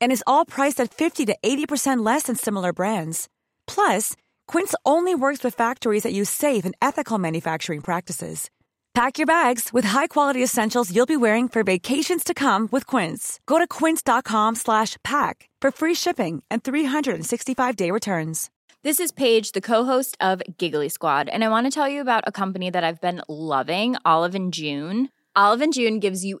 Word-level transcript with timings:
And 0.00 0.10
is 0.10 0.24
all 0.26 0.44
priced 0.44 0.80
at 0.80 0.92
50 0.92 1.26
to 1.26 1.36
80% 1.42 2.04
less 2.04 2.24
than 2.24 2.34
similar 2.34 2.72
brands. 2.72 3.28
Plus, 3.66 4.16
Quince 4.46 4.74
only 4.84 5.14
works 5.14 5.44
with 5.44 5.54
factories 5.54 6.02
that 6.02 6.12
use 6.12 6.28
safe 6.28 6.64
and 6.64 6.74
ethical 6.82 7.18
manufacturing 7.18 7.82
practices. 7.82 8.50
Pack 8.94 9.18
your 9.18 9.26
bags 9.26 9.72
with 9.72 9.84
high-quality 9.84 10.42
essentials 10.42 10.92
you'll 10.92 11.06
be 11.06 11.16
wearing 11.16 11.48
for 11.48 11.62
vacations 11.62 12.24
to 12.24 12.34
come 12.34 12.68
with 12.72 12.84
Quince. 12.84 13.38
Go 13.46 13.60
to 13.60 13.66
quince.com/pack 13.68 15.48
for 15.62 15.70
free 15.70 15.94
shipping 15.94 16.42
and 16.50 16.64
365-day 16.64 17.92
returns. 17.92 18.50
This 18.84 19.00
is 19.00 19.12
Paige, 19.12 19.52
the 19.52 19.60
co-host 19.60 20.16
of 20.20 20.40
Giggly 20.56 20.88
Squad, 20.88 21.28
and 21.28 21.44
I 21.44 21.48
want 21.48 21.66
to 21.66 21.70
tell 21.70 21.88
you 21.88 22.00
about 22.00 22.24
a 22.26 22.32
company 22.32 22.70
that 22.70 22.84
I've 22.84 23.00
been 23.00 23.22
loving, 23.28 23.96
Olive 24.04 24.36
and 24.36 24.52
June. 24.52 25.10
Olive 25.34 25.62
and 25.62 25.72
June 25.72 25.98
gives 25.98 26.24
you 26.24 26.40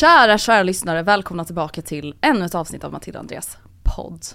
Kära, 0.00 0.38
kära 0.38 0.62
lyssnare, 0.62 1.02
välkomna 1.02 1.44
tillbaka 1.44 1.82
till 1.82 2.14
ännu 2.20 2.44
ett 2.44 2.54
avsnitt 2.54 2.84
av 2.84 2.92
Matilda 2.92 3.18
och 3.18 3.22
Andreas 3.22 3.58
podd. 3.96 4.26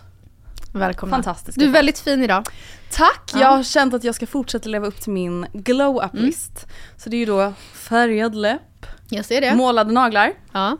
Välkomna. 0.79 1.15
Fantastiskt. 1.15 1.59
Du 1.59 1.65
är 1.65 1.69
väldigt 1.71 1.99
fin 1.99 2.23
idag. 2.23 2.47
Tack! 2.91 3.31
Ja. 3.33 3.39
Jag 3.39 3.47
har 3.47 3.63
känt 3.63 3.93
att 3.93 4.03
jag 4.03 4.15
ska 4.15 4.27
fortsätta 4.27 4.69
leva 4.69 4.87
upp 4.87 5.01
till 5.01 5.11
min 5.11 5.45
glow 5.53 6.03
up 6.03 6.13
list. 6.13 6.67
Så 6.97 7.09
det 7.09 7.15
är 7.15 7.19
ju 7.19 7.25
då 7.25 7.53
färgad 7.73 8.35
läpp, 8.35 8.85
Jag 9.09 9.25
ser 9.25 9.41
det. 9.41 9.55
målade 9.55 9.91
naglar, 9.93 10.33
Ja. 10.53 10.77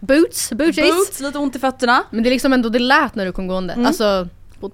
Boots, 0.00 0.52
booties. 0.52 0.94
boots, 0.96 1.20
lite 1.20 1.38
ont 1.38 1.56
i 1.56 1.58
fötterna. 1.58 2.02
Men 2.10 2.22
det 2.22 2.28
är 2.28 2.30
liksom 2.30 2.52
ändå, 2.52 2.68
det 2.68 2.78
lät 2.78 3.14
när 3.14 3.24
du 3.24 3.32
kom 3.32 3.46
gående. 3.46 3.72
Mm. 3.74 3.86
Alltså, 3.86 4.28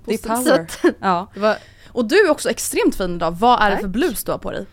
Det 0.07 0.15
är 0.15 0.19
power. 0.29 0.61
att- 0.61 0.85
Ja. 1.01 1.31
det 1.35 1.41
var, 1.41 1.57
Och 1.89 2.05
du 2.05 2.27
är 2.27 2.31
också 2.31 2.51
extremt 2.51 2.97
fin 2.97 3.15
idag. 3.15 3.31
Vad 3.41 3.61
är 3.63 3.65
det 3.71 3.71
Tack. 3.77 3.81
för 3.81 3.89
blus 3.89 4.25
du 4.25 4.33
har 4.33 4.39
på 4.39 4.51
dig? 4.51 4.67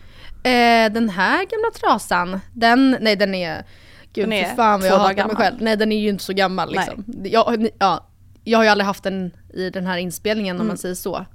eh, 0.44 0.92
den 0.92 1.08
här 1.08 1.36
gamla 1.38 1.70
trasan, 1.80 2.40
den, 2.52 2.96
nej 3.00 3.16
den 3.16 3.34
är, 3.34 3.64
gud 4.12 4.24
Den 4.24 4.32
är 4.32 4.48
för 4.48 4.56
fan 4.56 4.80
vad 4.80 4.88
jag 4.88 4.98
hatar 4.98 5.26
mig 5.26 5.36
själv. 5.36 5.56
Nej 5.60 5.76
den 5.76 5.92
är 5.92 6.00
ju 6.00 6.08
inte 6.08 6.24
så 6.24 6.32
gammal 6.32 6.72
liksom. 6.72 7.04
Jag, 7.24 7.68
ja, 7.78 8.06
jag 8.44 8.58
har 8.58 8.64
ju 8.64 8.70
aldrig 8.70 8.86
haft 8.86 9.02
den 9.02 9.30
i 9.52 9.70
den 9.70 9.86
här 9.86 9.98
inspelningen 9.98 10.56
Mm. 10.56 10.60
om 10.60 10.68
man 10.68 10.76
säger 10.78 10.94
så. 10.94 11.26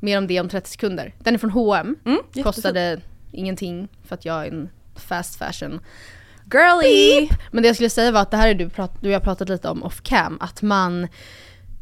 Mer 0.00 0.18
om 0.18 0.26
det 0.26 0.40
om 0.40 0.48
30 0.48 0.70
sekunder. 0.70 1.14
Den 1.18 1.34
är 1.34 1.38
från 1.38 1.50
H&M. 1.50 1.96
Mm. 2.04 2.20
Kostade 2.44 3.00
ingenting 3.32 3.88
för 4.04 4.14
att 4.14 4.24
jag 4.24 4.46
är 4.46 4.50
en 4.50 4.68
fast 4.96 5.38
fashion 5.38 5.80
Girly! 6.52 7.28
Men 7.50 7.62
det 7.62 7.68
jag 7.68 7.76
skulle 7.76 7.90
säga 7.90 8.10
var 8.10 8.20
att 8.20 8.30
det 8.30 8.36
här 8.36 8.48
är 8.48 8.54
du, 8.54 8.68
prat, 8.68 8.92
du 9.00 9.10
jag 9.10 9.22
pratat 9.22 9.48
lite 9.48 9.68
om 9.68 9.82
off 9.82 10.00
cam, 10.02 10.38
att 10.40 10.62
man, 10.62 11.08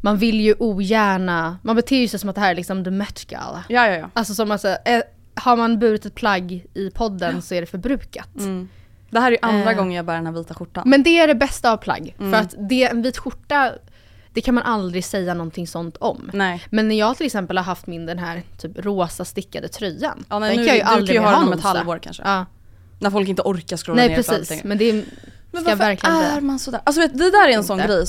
man 0.00 0.17
vill 0.17 0.41
ju 0.41 0.55
ogärna, 0.59 1.59
man 1.62 1.77
beter 1.77 1.97
ju 1.97 2.09
sig 2.09 2.19
som 2.21 2.28
att 2.28 2.34
det 2.34 2.41
här 2.41 2.51
är 2.51 2.55
liksom 2.55 2.84
the 2.84 2.91
Met 2.91 3.25
Gala. 3.27 3.65
Ja, 3.69 3.87
ja, 3.87 3.97
ja. 3.97 4.11
Alltså 4.15 4.34
som 4.34 4.51
alltså, 4.51 4.69
eh, 4.69 5.03
har 5.34 5.56
man 5.56 5.78
burit 5.78 6.06
ett 6.06 6.15
plagg 6.15 6.66
i 6.75 6.91
podden 6.91 7.43
så 7.43 7.55
är 7.55 7.61
det 7.61 7.66
förbrukat. 7.66 8.37
Mm. 8.37 8.69
Det 9.11 9.21
här 9.21 9.27
är 9.27 9.31
ju 9.33 9.39
andra 9.43 9.71
Eh. 9.71 9.77
gången 9.77 9.93
jag 9.97 10.05
bär 10.05 10.15
den 10.15 10.27
här 10.27 10.33
vita 10.33 10.55
skjortan. 10.55 10.83
Men 10.87 11.03
det 11.03 11.19
är 11.19 11.27
det 11.27 11.34
bästa 11.34 11.72
av 11.72 11.77
plagg. 11.77 12.15
Mm. 12.19 12.33
För 12.33 12.39
att 12.41 12.55
det, 12.69 12.84
en 12.84 13.03
vit 13.03 13.19
skjorta, 13.19 13.72
det 14.34 14.41
kan 14.41 14.55
man 14.55 14.65
aldrig 14.65 15.05
säga 15.05 15.34
någonting 15.34 15.67
sånt 15.67 15.97
om. 15.97 16.31
Nej. 16.33 16.62
Men 16.71 16.89
när 16.89 16.99
jag 16.99 17.17
till 17.17 17.27
exempel 17.27 17.56
har 17.56 17.65
haft 17.65 17.87
min 17.87 18.06
den 18.06 18.19
här 18.19 18.43
typ 18.59 18.78
rosa 18.78 19.25
stickade 19.25 19.69
tröjan. 19.69 20.25
Ja, 20.28 20.39
nej, 20.39 20.56
den 20.56 20.65
nu, 20.65 20.69
kan 20.71 20.77
jag 20.77 20.77
ju 20.77 20.81
du 20.81 20.84
kan 20.84 20.95
aldrig 20.99 21.15
ju 21.15 21.21
ha 21.22 21.31
den 21.31 21.43
om 21.43 21.53
ett 21.53 21.62
halvår 21.62 21.99
kanske. 21.99 22.22
Ja. 22.22 22.47
När 22.99 23.11
folk 23.11 23.28
inte 23.28 23.43
orkar 23.43 23.77
scrolla 23.77 23.97
Nej 23.97 24.09
ner 24.09 24.22
för 24.22 24.33
precis, 24.33 24.50
allting. 24.50 24.69
men 24.69 24.78
det 24.78 25.05
Men 25.50 25.62
ska 25.62 25.75
verkligen 25.75 26.17
är 26.17 26.41
man 26.41 26.59
sådär? 26.59 26.81
Alltså 26.84 27.00
vet, 27.00 27.19
det 27.19 27.31
där 27.31 27.49
är 27.49 27.53
en 27.53 27.65
sån 27.65 27.81
Inte. 27.81 27.93
grej. 27.93 28.05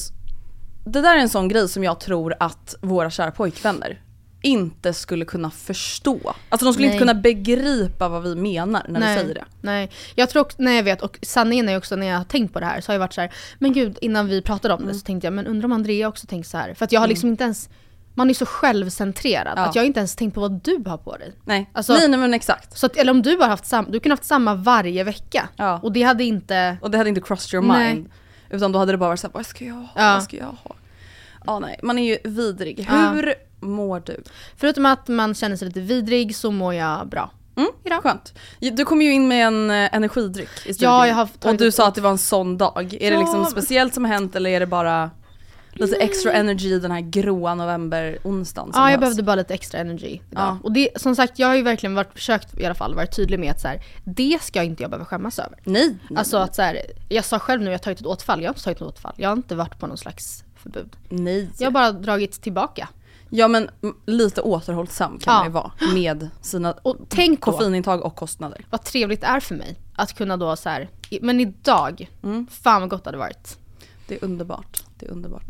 Det 0.86 1.02
där 1.02 1.16
är 1.16 1.20
en 1.20 1.30
sån 1.30 1.48
grej 1.48 1.70
som 1.70 1.84
jag 1.84 2.00
tror 2.00 2.36
att 2.40 2.76
våra 2.82 3.10
kära 3.10 3.32
pojkvänner 3.32 4.02
inte 4.46 4.94
skulle 4.94 5.26
kunna 5.26 5.52
förstå. 5.52 6.34
Alltså 6.50 6.66
de 6.66 6.74
skulle 6.74 6.88
Nej. 6.88 6.96
inte 6.96 7.00
kunna 7.08 7.22
begripa 7.22 8.10
vad 8.10 8.24
vi 8.24 8.36
menar 8.36 8.86
när 8.90 9.00
nej, 9.00 9.16
vi 9.16 9.22
säger 9.22 9.36
det. 9.36 9.46
Nej, 9.62 9.90
jag 10.16 10.30
tror 10.30 10.42
också, 10.42 10.58
nej 10.60 10.76
jag 10.76 10.84
vet 10.84 11.02
och 11.02 11.20
sanningen 11.22 11.70
är 11.70 11.78
också 11.78 11.96
när 11.96 12.08
jag 12.08 12.18
har 12.18 12.24
tänkt 12.24 12.54
på 12.54 12.60
det 12.60 12.66
här 12.66 12.82
så 12.82 12.90
har 12.92 12.94
jag 12.94 13.00
varit 13.00 13.14
så 13.14 13.22
här, 13.22 13.34
men 13.60 13.74
gud 13.74 13.98
innan 14.02 14.28
vi 14.28 14.42
pratade 14.42 14.74
om 14.74 14.80
Mm. 14.82 14.94
det 14.94 15.00
så 15.00 15.06
tänkte 15.06 15.28
jag 15.28 15.34
men 15.34 15.48
undrar 15.48 15.66
om 15.66 15.72
Andrea 15.72 16.08
också 16.08 16.28
tänkt 16.28 16.48
så 16.48 16.58
här 16.58 16.74
För 16.74 16.86
att 16.86 16.92
jag 16.92 17.00
har 17.02 17.08
liksom 17.08 17.30
inte 17.30 17.44
ens, 17.44 17.70
man 18.14 18.30
är 18.30 18.34
så 18.34 18.46
självcentrerad 18.46 19.54
Ja. 19.58 19.62
att 19.66 19.76
jag 19.76 19.86
inte 19.86 20.00
ens 20.00 20.16
tänkt 20.16 20.34
på 20.34 20.42
vad 20.42 20.52
du 20.64 20.84
har 20.86 20.98
på 20.98 21.18
dig. 21.18 21.34
Nej, 21.46 21.70
Alltså- 21.74 21.94
nej, 21.94 22.08
nej 22.08 22.20
men 22.20 22.34
exakt. 22.34 22.78
Så 22.78 22.86
att, 22.86 22.98
eller 22.98 23.12
om 23.12 23.22
du 23.22 23.38
har 23.38 23.48
haft 23.48 23.66
samma, 23.66 23.90
du 23.90 24.00
ha 24.04 24.10
haft 24.10 24.26
samma 24.26 24.56
varje 24.56 25.04
vecka. 25.04 25.50
Ja. 25.56 25.80
Och 25.84 25.92
det 25.92 26.04
hade 26.04 26.24
inte, 26.24 26.78
Och 26.82 26.92
det 26.92 26.98
hade 26.98 27.10
inte 27.10 27.22
crossed 27.22 27.54
your 27.54 27.68
Nej. 27.68 27.94
mind. 27.96 28.10
Utan 28.50 28.72
då 28.72 28.80
hade 28.80 28.92
det 28.92 28.98
bara 28.98 29.10
varit 29.10 29.20
såhär, 29.20 29.34
vad 29.34 29.46
ska 29.46 29.66
jag 29.66 29.74
ha? 29.76 29.88
Ja. 29.96 30.14
Vad 30.14 30.24
ska 30.24 30.38
jag 30.38 30.46
ha? 30.46 30.76
Ja 31.48 31.60
nej, 31.60 31.80
man 31.84 32.00
är 32.00 32.04
ju 32.04 32.18
vidrig. 32.24 32.88
Hur 32.90 33.34
mår 33.60 34.00
du? 34.06 34.24
förutom 34.58 34.86
att 34.86 35.08
man 35.08 35.34
känner 35.36 35.56
sig 35.56 35.68
lite 35.68 35.80
vidrig 35.82 36.36
så 36.36 36.52
mår 36.52 36.74
jag 36.74 37.08
bra. 37.10 37.32
Mm, 37.58 37.70
Idag. 37.84 38.04
Skönt. 38.04 38.34
Du 38.60 38.86
kom 38.86 39.02
ju 39.02 39.14
in 39.14 39.28
med 39.28 39.48
en 39.48 39.72
eh, 39.72 39.96
energidryck 39.96 40.50
i 40.66 40.74
studion. 40.74 40.94
Ja, 40.94 41.08
jag 41.08 41.16
har 41.16 41.30
Och 41.44 41.56
du 41.58 41.72
sa 41.72 41.88
att 41.88 41.96
det 41.96 42.02
var 42.02 42.10
en 42.12 42.18
sån 42.18 42.58
dag. 42.58 42.94
Är 42.94 43.12
det 43.12 43.16
Ja. 43.16 43.20
liksom 43.20 43.46
speciellt 43.46 43.94
som 43.94 44.06
har 44.06 44.12
hänt 44.12 44.36
eller 44.36 44.50
är 44.50 44.60
det 44.60 44.66
bara 44.66 45.12
lite 45.74 45.96
extra 45.96 46.34
energy 46.34 46.80
den 46.80 46.92
här 46.92 47.02
gråa 47.02 47.56
november-onsdagen 47.56 48.72
Ja, 48.74 48.92
jag 48.92 49.00
behövs? 49.00 49.00
behövde 49.00 49.24
bara 49.24 49.36
lite 49.36 49.54
extra 49.54 49.80
energy 49.80 50.08
idag. 50.08 50.22
Ja. 50.32 50.58
Och 50.64 50.72
det, 50.72 50.90
som 50.96 51.16
sagt, 51.16 51.40
jag 51.40 51.48
har 51.48 51.56
ju 51.56 51.62
verkligen 51.62 51.96
varit, 51.96 52.14
försökt 52.14 52.60
i 52.60 52.66
alla 52.66 52.76
fall 52.76 52.96
vara 52.96 53.08
tydlig 53.08 53.40
med 53.40 53.52
att 53.52 53.62
så 53.62 53.68
här, 53.68 53.82
det 54.04 54.38
ska 54.42 54.64
inte 54.64 54.84
jag 54.84 54.90
behöva 54.90 55.06
skämmas 55.06 55.40
över. 55.40 55.60
Nej. 55.64 55.98
Alltså 56.16 56.38
att 56.38 56.56
så 56.56 56.62
här, 56.62 56.82
jag 57.10 57.26
sa 57.26 57.40
själv 57.40 57.62
nu, 57.62 57.66
jag 57.68 57.74
har 57.74 57.78
tagit 57.84 58.00
ett 58.00 58.06
återfall. 58.06 58.42
Jag 58.42 58.50
har 58.50 58.54
inte 58.54 58.64
tagit 58.64 58.78
ett 58.78 58.88
återfall. 58.88 59.14
Jag 59.18 59.30
har 59.30 59.36
inte 59.36 59.56
varit 59.56 59.80
på 59.80 59.88
någon 59.88 59.98
slags 59.98 60.44
förbud. 60.64 60.96
Nej. 61.10 61.50
Jag 61.58 61.66
har 61.68 61.72
bara 61.72 61.92
dragit 61.92 62.42
tillbaka. 62.42 62.88
Ja 63.30 63.48
men 63.48 63.70
mm, 63.84 63.96
lite 64.06 64.42
återhållsam 64.42 65.20
kan 65.20 65.34
Ja. 65.34 65.38
man 65.38 65.48
ju 65.48 65.52
vara 65.52 65.72
med 65.94 66.30
sina 66.42 66.72
Och 66.82 66.98
tänk 67.10 67.42
koffeinintag 67.42 68.02
och 68.06 68.16
kostnader. 68.16 68.66
vad 68.70 68.84
trevligt 68.84 69.22
det 69.22 69.28
är 69.28 69.40
för 69.40 69.56
mig 69.56 69.80
att 69.96 70.14
kunna 70.14 70.38
då 70.38 70.56
så 70.56 70.70
här, 70.70 70.90
men 71.22 71.40
idag, 71.40 72.10
Mm. 72.24 72.48
fan 72.52 72.82
vad 72.82 72.90
gott 72.90 73.04
det 73.04 73.08
hade 73.08 73.18
varit. 73.18 73.58
Det 74.08 74.16
är 74.16 74.24
underbart. 74.24 74.84
Det 75.00 75.06
är 75.06 75.12
underbart. 75.12 75.44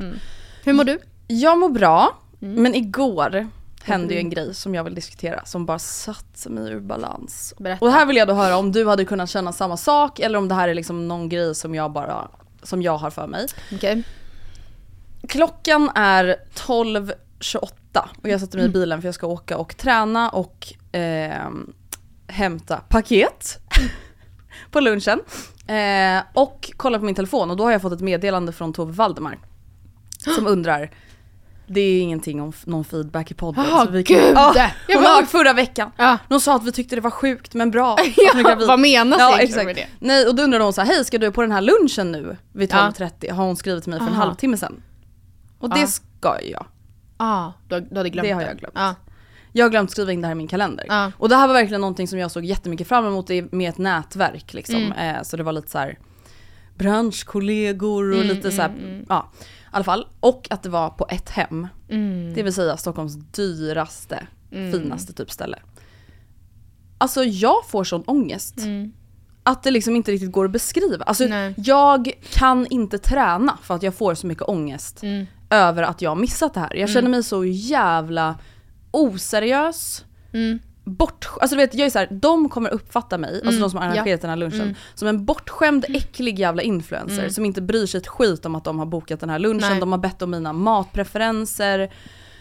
Hur 0.63 0.73
mår 0.73 0.83
du? 0.83 0.99
Jag 1.27 1.57
mår 1.57 1.69
bra, 1.69 2.17
Mm. 2.41 2.63
men 2.63 2.75
igår 2.75 3.47
hände 3.83 4.13
ju 4.13 4.19
en 4.19 4.29
grej 4.29 4.53
som 4.53 4.75
jag 4.75 4.83
vill 4.83 4.95
diskutera 4.95 5.45
som 5.45 5.65
bara 5.65 5.79
satte 5.79 6.49
mig 6.49 6.71
ur 6.71 6.79
balans. 6.79 7.53
Berätta. 7.57 7.85
Och 7.85 7.91
här 7.91 8.05
vill 8.05 8.15
jag 8.17 8.27
då 8.27 8.33
höra 8.33 8.57
om 8.57 8.71
du 8.71 8.87
hade 8.87 9.05
kunnat 9.05 9.29
känna 9.29 9.53
samma 9.53 9.77
sak 9.77 10.19
eller 10.19 10.39
om 10.39 10.47
det 10.47 10.55
här 10.55 10.69
är 10.69 10.73
liksom 10.73 11.07
någon 11.07 11.29
grej 11.29 11.55
som 11.55 11.75
jag 11.75 11.91
bara 11.91 12.27
som 12.63 12.81
jag 12.81 12.97
har 12.97 13.09
för 13.09 13.27
mig. 13.27 13.45
Okej. 13.73 14.03
Klockan 15.27 15.91
är 15.95 16.35
12.28 17.39 18.07
och 18.21 18.29
jag 18.29 18.39
sätter 18.39 18.57
mig 18.57 18.65
i 18.67 18.69
bilen 18.69 19.01
för 19.01 19.07
jag 19.07 19.15
ska 19.15 19.27
åka 19.27 19.57
och 19.57 19.77
träna 19.77 20.29
och 20.29 20.67
ehm, 20.91 21.73
hämta 22.27 22.77
paket 22.77 23.57
på 24.71 24.79
lunchen. 24.79 25.19
Eh, 25.67 26.23
och 26.33 26.71
kolla 26.77 26.99
på 26.99 27.05
min 27.05 27.15
telefon 27.15 27.51
och 27.51 27.57
då 27.57 27.63
har 27.63 27.71
jag 27.71 27.81
fått 27.81 27.93
ett 27.93 28.01
meddelande 28.01 28.51
från 28.51 28.73
Tove 28.73 28.91
Valdemar 28.91 29.37
som 30.35 30.47
undrar 30.47 30.91
Det 31.67 31.79
är 31.81 32.01
ingenting 32.01 32.41
om 32.41 32.53
någon 32.65 32.83
feedback 32.85 33.31
i 33.31 33.33
podden. 33.33 33.65
Åh, 33.71 33.85
så 33.85 33.91
vi 33.91 34.03
gud! 34.03 34.31
Ja, 34.35 34.69
Jag 34.87 34.95
Hon 35.01 35.03
låg 35.03 35.27
förra 35.27 35.53
veckan. 35.53 35.91
Ja. 35.97 36.17
De 36.29 36.39
sa 36.39 36.55
att 36.55 36.63
vi 36.63 36.71
tyckte 36.71 36.95
det 36.95 37.01
var 37.01 37.11
sjukt 37.11 37.53
men 37.53 37.71
bra. 37.71 37.97
hon 38.33 38.43
gravid. 38.43 38.67
vad 38.67 38.79
menas 38.79 39.19
ja, 39.19 39.37
egentligen 39.37 39.65
med 39.65 39.75
det? 39.75 39.87
Nej 39.99 40.27
och 40.27 40.35
då 40.35 40.43
undrade 40.43 40.63
hon 40.63 40.73
så 40.73 40.81
här, 40.81 40.87
hej 40.87 41.05
ska 41.05 41.17
du 41.17 41.31
på 41.31 41.41
den 41.41 41.51
här 41.51 41.61
lunchen 41.61 42.11
nu 42.11 42.37
vid 42.53 42.71
Ja. 42.73 42.91
12.30? 42.97 43.31
Har 43.31 43.45
hon 43.45 43.55
skrivit 43.55 43.83
till 43.83 43.89
mig 43.91 43.99
för 43.99 44.07
en 44.07 44.13
Aha. 44.13 44.23
halvtimme 44.25 44.57
sedan. 44.57 44.83
Och 45.59 45.69
det 45.69 45.79
Ja. 45.79 45.87
ska 45.87 46.37
jag. 46.43 46.65
Ja, 47.17 47.53
du, 47.67 47.79
du 47.81 47.97
hade 47.97 48.09
glömt 48.09 48.27
Det 48.27 48.31
har 48.31 48.41
jag 48.41 48.57
glömt. 48.57 48.73
Ja. 48.77 48.95
Jag 49.51 49.65
har 49.65 49.69
glömt 49.69 49.91
skriva 49.91 50.11
in 50.11 50.21
det 50.21 50.27
här 50.27 50.31
i 50.31 50.35
min 50.35 50.47
kalender. 50.47 50.85
Ja. 50.87 51.11
Och 51.17 51.29
det 51.29 51.35
här 51.35 51.47
var 51.47 51.53
verkligen 51.53 51.81
någonting 51.81 52.07
som 52.07 52.19
jag 52.19 52.31
såg 52.31 52.45
jättemycket 52.45 52.87
fram 52.87 53.05
emot 53.05 53.29
med 53.51 53.69
ett 53.69 53.77
nätverk 53.77 54.53
liksom. 54.53 54.75
Mm. 54.75 55.15
Eh, 55.15 55.21
så 55.23 55.37
det 55.37 55.43
var 55.43 55.51
lite 55.51 55.69
så 55.71 55.77
här 55.77 55.99
branschkollegor 56.75 58.09
och 58.09 58.15
Mm, 58.21 58.27
lite 58.35 58.51
så 58.51 58.61
här, 58.61 59.03
ja 59.09 59.31
i 59.41 59.77
alla 59.77 59.83
fall. 59.83 60.07
Och 60.19 60.47
att 60.49 60.63
det 60.63 60.69
var 60.69 60.89
på 60.89 61.05
ett 61.09 61.29
hem. 61.29 61.67
Mm. 61.89 62.33
Det 62.33 62.43
vill 62.43 62.53
säga 62.53 62.77
Stockholms 62.77 63.15
dyraste, 63.15 64.27
finaste 64.49 65.13
typ 65.13 65.31
ställe. 65.31 65.59
Alltså 66.97 67.23
jag 67.23 67.65
får 67.67 67.83
sån 67.83 68.03
ångest. 68.07 68.55
Att 69.43 69.63
det 69.63 69.71
liksom 69.71 69.95
inte 69.95 70.11
riktigt 70.11 70.31
går 70.31 70.45
att 70.45 70.51
beskriva. 70.51 71.05
Alltså 71.05 71.23
Mm. 71.23 71.37
Nej. 71.41 71.53
jag 71.57 72.11
kan 72.31 72.67
inte 72.69 72.97
träna 72.97 73.57
för 73.61 73.75
att 73.75 73.83
jag 73.83 73.95
får 73.95 74.15
så 74.15 74.27
mycket 74.27 74.43
ångest 74.43 75.03
Mm. 75.03 75.25
Över 75.55 75.83
att 75.83 76.01
jag 76.01 76.09
har 76.09 76.15
missat 76.15 76.53
det 76.53 76.59
här. 76.59 76.75
Jag 76.75 76.89
känner 76.89 77.09
mig 77.09 77.23
så 77.23 77.45
jävla 77.45 78.39
oseriös. 78.91 80.05
Mm. 80.33 80.59
Bort, 80.83 81.27
alltså 81.41 81.55
du 81.55 81.61
vet, 81.61 81.75
jag 81.75 81.85
är 81.85 81.89
så 81.89 81.99
här, 81.99 82.07
de 82.11 82.49
kommer 82.49 82.69
uppfatta 82.69 83.17
mig, 83.17 83.41
alltså 83.45 83.61
de 83.61 83.69
som 83.69 83.79
har 83.79 83.85
ja. 83.85 83.93
arrangerat 83.93 84.21
den 84.21 84.29
här 84.29 84.37
lunchen, 84.37 84.75
som 84.95 85.07
en 85.07 85.25
bortskämd 85.25 85.85
äcklig 85.89 86.39
jävla 86.39 86.61
influencer 86.61 87.29
som 87.29 87.45
inte 87.45 87.61
bryr 87.61 87.85
sig 87.85 87.97
ett 87.97 88.07
skit 88.07 88.45
om 88.45 88.55
att 88.55 88.63
de 88.63 88.79
har 88.79 88.85
bokat 88.85 89.19
den 89.19 89.29
här 89.29 89.39
lunchen, 89.39 89.69
Nej. 89.69 89.79
de 89.79 89.91
har 89.91 89.99
bett 89.99 90.21
om 90.21 90.31
mina 90.31 90.53
matpreferenser. 90.53 91.91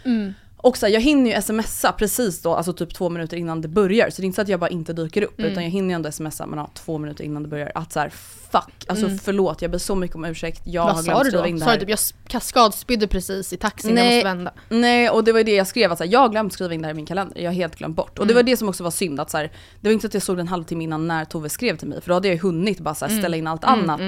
Mm. 0.03 0.33
Och 0.65 0.77
så 0.77 0.85
här, 0.85 0.93
jag 0.93 1.01
hinner 1.01 1.35
ju 1.35 1.41
smsa 1.41 1.91
precis 1.91 2.41
då, 2.41 2.55
alltså 2.55 2.73
typ 2.73 2.93
två 2.93 3.09
minuter 3.09 3.37
innan 3.37 3.61
det 3.61 3.67
börjar. 3.67 4.09
Så 4.09 4.21
det 4.21 4.23
är 4.23 4.25
inte 4.25 4.35
så 4.35 4.41
att 4.41 4.47
jag 4.47 4.59
bara 4.59 4.69
inte 4.69 4.93
dyker 4.93 5.21
upp 5.21 5.39
Mm. 5.39 5.51
utan 5.51 5.63
jag 5.63 5.69
hinner 5.71 5.89
ju 5.89 5.95
ändå 5.95 6.11
smsa 6.11 6.45
men 6.45 6.59
ja, 6.59 6.69
två 6.73 6.97
minuter 6.97 7.23
innan 7.23 7.43
det 7.43 7.49
börjar. 7.49 7.71
Att 7.75 7.93
så 7.93 7.99
här, 7.99 8.09
fuck, 8.51 8.85
alltså 8.87 9.09
förlåt 9.23 9.61
jag 9.61 9.71
ber 9.71 9.77
så 9.77 9.95
mycket 9.95 10.15
om 10.15 10.25
ursäkt. 10.25 10.61
Jag 10.65 10.81
har 10.81 10.89
Mm. 10.91 10.95
Vad 10.95 11.05
glömt 11.05 11.17
sa 11.17 11.23
du 11.23 11.29
skriva 11.29 11.47
in 11.47 11.59
det 11.59 11.65
Sa 11.65 11.73
du 11.73 11.79
typ 11.79 11.89
jag 11.89 11.99
kaskadspydde 12.27 13.07
precis 13.07 13.53
i 13.53 13.57
taxin, 13.57 13.95
Nej. 13.95 14.05
jag 14.05 14.13
måste 14.15 14.27
vända? 14.27 14.51
Nej 14.69 15.09
och 15.09 15.23
det 15.23 15.31
var 15.31 15.39
ju 15.39 15.43
det 15.43 15.55
jag 15.55 15.67
skrev 15.67 15.91
att 15.91 15.97
så 15.97 16.03
här, 16.03 16.11
jag 16.11 16.19
har 16.19 16.29
glömt 16.29 16.53
skriva 16.53 16.73
in 16.73 16.81
det 16.81 16.87
här 16.87 16.93
i 16.93 16.95
min 16.95 17.05
kalender, 17.05 17.41
jag 17.41 17.49
har 17.49 17.55
helt 17.55 17.75
glömt 17.75 17.95
bort. 17.95 18.19
Och 18.19 18.27
det 18.27 18.33
var 18.33 18.41
Mm. 18.41 18.51
det 18.51 18.57
som 18.57 18.69
också 18.69 18.83
var 18.83 18.91
synd 18.91 19.19
att 19.19 19.29
så 19.29 19.37
här, 19.37 19.51
det 19.81 19.87
var 19.87 19.93
inte 19.93 20.01
så 20.03 20.07
att 20.07 20.13
jag 20.13 20.23
såg 20.23 20.35
den 20.37 20.41
en 20.41 20.47
halvtimme 20.47 20.83
innan 20.83 21.07
när 21.07 21.25
Tove 21.25 21.49
skrev 21.49 21.77
till 21.77 21.87
mig 21.87 22.01
för 22.01 22.07
då 22.09 22.13
hade 22.13 22.27
jag 22.27 22.37
hunnit 22.37 22.79
bara 22.79 22.95
så 22.95 23.05
här, 23.05 23.19
ställa 23.19 23.37
in 23.37 23.47
allt 23.47 23.63
annat, 23.63 24.01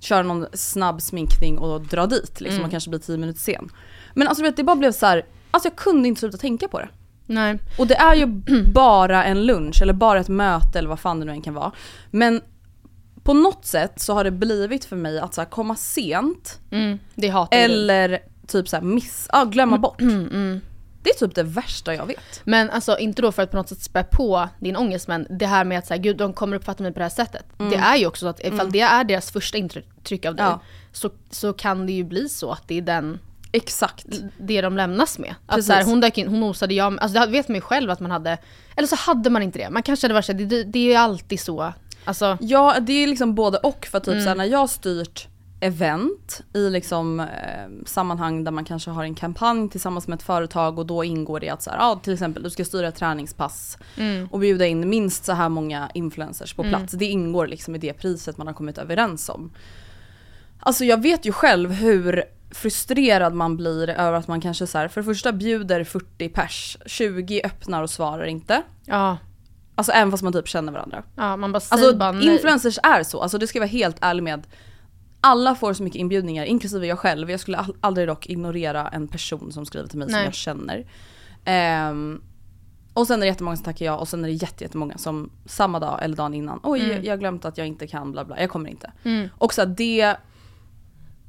köra 0.00 0.22
någon 0.22 0.46
snabb 0.52 1.02
sminkning 1.02 1.58
och 1.58 1.80
dra 1.80 2.06
dit 2.06 2.40
liksom 2.40 2.64
och 2.64 2.70
kanske 2.70 2.90
bli 2.90 2.98
10 2.98 3.16
minuter 3.18 3.40
sen. 3.40 3.68
Men 4.14 4.28
alltså 4.28 4.42
vet 4.42 4.56
det 4.56 4.64
bara 4.64 4.76
blev 4.76 4.92
så 4.92 5.06
här, 5.06 5.24
alltså 5.50 5.68
jag 5.68 5.76
kunde 5.76 6.08
inte 6.08 6.18
sluta 6.20 6.38
tänka 6.38 6.68
på 6.68 6.78
det. 6.78 6.88
Nej. 7.26 7.58
Och 7.78 7.86
det 7.86 7.94
är 7.96 8.14
ju 8.14 8.26
bara 8.72 9.24
en 9.24 9.46
lunch 9.46 9.82
eller 9.82 9.92
bara 9.92 10.20
ett 10.20 10.28
möte 10.28 10.78
eller 10.78 10.88
vad 10.88 11.00
fan 11.00 11.20
det 11.20 11.26
nu 11.26 11.32
än 11.32 11.42
kan 11.42 11.54
vara. 11.54 11.72
Men 12.10 12.40
på 13.22 13.34
något 13.34 13.64
sätt 13.66 14.00
så 14.00 14.14
har 14.14 14.24
det 14.24 14.30
blivit 14.30 14.84
för 14.84 14.96
mig 14.96 15.18
att 15.18 15.34
så 15.34 15.44
komma 15.44 15.76
sent 15.76 16.58
Mm, 16.70 16.98
ju 17.14 17.28
du. 17.30 17.46
eller 17.50 18.18
typ 18.46 18.68
så 18.68 18.80
miss, 18.80 19.28
ja, 19.32 19.44
glömma 19.44 19.78
bort. 19.78 20.00
Mm, 20.00 20.60
Det 21.02 21.10
är 21.10 21.14
typ 21.14 21.34
det 21.34 21.42
värsta 21.42 21.94
jag 21.94 22.06
vet. 22.06 22.40
Men 22.44 22.70
alltså 22.70 22.98
inte 22.98 23.22
då 23.22 23.32
för 23.32 23.42
att 23.42 23.50
på 23.50 23.56
något 23.56 23.68
sätt 23.68 23.80
spä 23.82 24.02
på 24.04 24.48
din 24.60 24.76
ångest 24.76 25.08
men 25.08 25.26
det 25.30 25.46
här 25.46 25.64
med 25.64 25.78
att 25.78 25.86
säga 25.86 25.98
gud 25.98 26.16
de 26.16 26.32
kommer 26.32 26.56
uppfatta 26.56 26.82
mig 26.82 26.92
på 26.92 26.98
det 26.98 27.04
här 27.04 27.10
sättet. 27.10 27.44
Det 27.56 27.76
är 27.76 27.96
ju 27.96 28.06
också 28.06 28.20
så 28.24 28.28
att 28.28 28.40
ifall 28.44 28.70
det 28.72 28.80
är 28.80 29.04
deras 29.04 29.30
första 29.30 29.58
intryck 29.58 30.26
av 30.26 30.34
dig 30.36 30.46
Ja. 30.46 30.60
så, 30.92 31.10
så 31.30 31.52
kan 31.52 31.86
det 31.86 31.92
ju 31.92 32.04
bli 32.04 32.28
så 32.28 32.52
att 32.52 32.68
det 32.68 32.74
är 32.78 32.82
den, 32.82 33.18
Exakt. 33.52 34.06
det 34.38 34.60
de 34.60 34.76
lämnas 34.76 35.18
med. 35.18 35.34
Att 35.46 35.64
så 35.64 35.72
här, 35.72 35.84
hon 35.84 36.00
dök 36.00 36.18
in, 36.18 36.28
hon 36.28 36.40
nosade 36.40 36.74
jag, 36.74 36.98
alltså 37.00 37.20
det 37.20 37.26
vet 37.26 37.48
man 37.48 37.54
ju 37.54 37.60
själv 37.60 37.90
att 37.90 38.00
man 38.00 38.10
hade, 38.10 38.38
eller 38.76 38.88
så 38.88 38.96
hade 38.96 39.30
man 39.30 39.42
inte 39.42 39.58
det. 39.58 39.70
Man 39.70 39.82
kanske 39.82 40.04
hade 40.04 40.14
varit 40.14 40.24
så 40.24 40.32
här, 40.32 40.40
det, 40.40 40.64
det 40.64 40.78
är 40.78 40.84
ju 40.90 40.94
alltid 40.94 41.40
så. 41.40 41.72
Alltså, 42.04 42.38
Ja 42.40 42.76
det 42.80 42.92
är 42.92 43.06
liksom 43.06 43.34
både 43.34 43.58
och 43.58 43.86
för 43.90 44.00
typ 44.00 44.08
Mm. 44.08 44.22
såhär 44.22 44.36
när 44.36 44.44
jag 44.44 44.70
styrt 44.70 45.26
event 45.62 46.40
i 46.54 46.70
liksom 46.70 47.20
eh, 47.20 47.26
sammanhang 47.86 48.44
där 48.44 48.50
man 48.52 48.64
kanske 48.64 48.90
har 48.90 49.04
en 49.04 49.14
kampanj 49.14 49.70
tillsammans 49.70 50.08
med 50.08 50.16
ett 50.16 50.22
företag 50.22 50.78
och 50.78 50.86
då 50.86 51.04
ingår 51.04 51.40
det 51.40 51.48
att 51.50 51.62
så 51.62 51.70
här, 51.70 51.78
ja, 51.78 52.00
till 52.02 52.12
exempel 52.12 52.42
du 52.42 52.50
ska 52.50 52.64
styra 52.64 52.88
ett 52.88 52.96
träningspass 52.96 53.78
Mm. 53.96 54.28
och 54.30 54.38
bjuda 54.38 54.66
in 54.66 54.88
minst 54.88 55.24
så 55.24 55.32
här 55.32 55.48
många 55.48 55.90
influencers 55.94 56.54
på 56.54 56.62
plats. 56.62 56.92
Det 56.92 57.04
ingår 57.04 57.46
liksom 57.46 57.74
i 57.74 57.78
det 57.78 57.92
priset 57.92 58.36
man 58.38 58.46
har 58.46 58.54
kommit 58.54 58.78
överens 58.78 59.28
om. 59.28 59.50
Alltså 60.60 60.84
jag 60.84 61.02
vet 61.02 61.24
ju 61.26 61.32
själv 61.32 61.72
hur 61.72 62.24
frustrerad 62.50 63.34
man 63.34 63.56
blir 63.56 63.90
över 63.90 64.12
att 64.12 64.28
man 64.28 64.40
kanske 64.40 64.66
så 64.66 64.78
här, 64.78 64.88
för 64.88 65.00
det 65.00 65.04
första 65.04 65.32
bjuder 65.32 65.84
40 65.84 66.28
pers, 66.28 66.78
20 66.86 67.40
öppnar 67.44 67.82
och 67.82 67.90
svarar 67.90 68.24
inte. 68.24 68.62
ja, 68.84 69.16
Alltså 69.74 69.92
även 69.92 70.10
fast 70.10 70.22
man 70.22 70.32
typ 70.32 70.48
känner 70.48 70.72
varandra. 70.72 71.02
ja 71.16 71.36
man 71.36 71.52
bara 71.52 71.60
säger 71.60 71.82
Alltså 71.82 71.96
bara 71.98 72.12
nej. 72.12 72.28
influencers 72.28 72.78
är 72.82 73.02
så, 73.02 73.20
alltså 73.20 73.38
det 73.38 73.46
ska 73.46 73.58
jag 73.58 73.60
vara 73.62 73.70
helt 73.70 73.96
ärlig 74.00 74.22
med. 74.22 74.46
Alla 75.20 75.54
får 75.54 75.72
så 75.72 75.82
mycket 75.82 75.98
inbjudningar, 76.00 76.44
inklusive 76.44 76.86
jag 76.86 76.98
själv. 76.98 77.30
Jag 77.30 77.40
skulle 77.40 77.64
aldrig 77.80 78.08
dock 78.08 78.26
ignorera 78.26 78.88
en 78.88 79.08
person 79.08 79.52
som 79.52 79.66
skriver 79.66 79.88
till 79.88 79.98
mig 79.98 80.08
Nej. 80.08 80.14
som 80.16 80.24
jag 80.24 80.34
känner. 80.34 80.86
Ehm, 81.44 82.22
och 82.94 83.06
sen 83.06 83.16
är 83.16 83.20
det 83.20 83.26
jättemånga 83.26 83.56
som 83.56 83.64
tackar 83.64 83.86
ja 83.86 83.96
och 83.96 84.08
sen 84.08 84.24
är 84.24 84.28
det 84.28 84.34
jätte- 84.34 84.64
jättemånga 84.64 84.98
som 84.98 85.30
samma 85.46 85.78
dag 85.80 85.98
eller 86.02 86.16
dagen 86.16 86.34
innan, 86.34 86.60
oj 86.62 86.80
Mm. 86.84 87.04
jag 87.04 87.12
har 87.12 87.18
glömt 87.18 87.44
att 87.44 87.58
jag 87.58 87.66
inte 87.66 87.86
kan 87.86 88.12
bla 88.12 88.24
bla, 88.24 88.40
jag 88.40 88.50
kommer 88.50 88.70
inte. 88.70 88.92
Och 89.38 89.54
så 89.54 89.60
här, 89.60 89.68
det, 89.68 90.16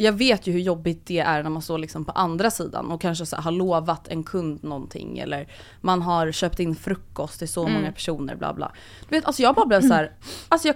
jag 0.02 0.12
vet 0.14 0.48
ju 0.48 0.52
hur 0.52 0.60
jobbigt 0.60 1.06
det 1.06 1.20
är 1.20 1.44
när 1.44 1.50
man 1.50 1.62
står 1.62 1.78
liksom 1.78 2.06
på 2.06 2.12
andra 2.12 2.52
sidan 2.52 2.92
och 2.92 3.02
kanske 3.02 3.26
så 3.26 3.36
har 3.36 3.52
lovat 3.52 4.08
en 4.08 4.24
kund 4.24 4.64
någonting 4.64 5.20
eller 5.20 5.48
man 5.82 6.02
har 6.02 6.32
köpt 6.32 6.60
in 6.60 6.76
frukost 6.76 7.40
till 7.40 7.48
så 7.50 7.62
Mm. 7.62 7.74
många 7.74 7.92
personer 7.92 8.36
bla 8.36 8.54
bla. 8.54 8.72
Du 9.10 9.16
vet 9.16 9.26
alltså 9.26 9.42
jag 9.42 9.56
bara 9.56 9.66
blev 9.66 9.82
så 9.82 9.94
här, 9.94 10.12
alltså 10.50 10.68
jag, 10.68 10.76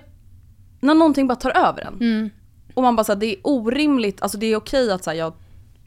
när 0.80 0.94
någonting 0.94 1.28
bara 1.28 1.36
tar 1.36 1.58
över 1.58 1.82
en. 1.82 1.94
Mm. 1.94 2.30
Och 2.74 2.84
man 2.84 2.96
bara 2.96 3.04
såhär, 3.04 3.20
det 3.20 3.26
är 3.26 3.38
orimligt, 3.44 4.22
alltså 4.22 4.38
det 4.38 4.46
är 4.46 4.56
okej 4.56 4.92
att 4.92 5.04
så 5.04 5.10
här, 5.10 5.18
jag 5.18 5.34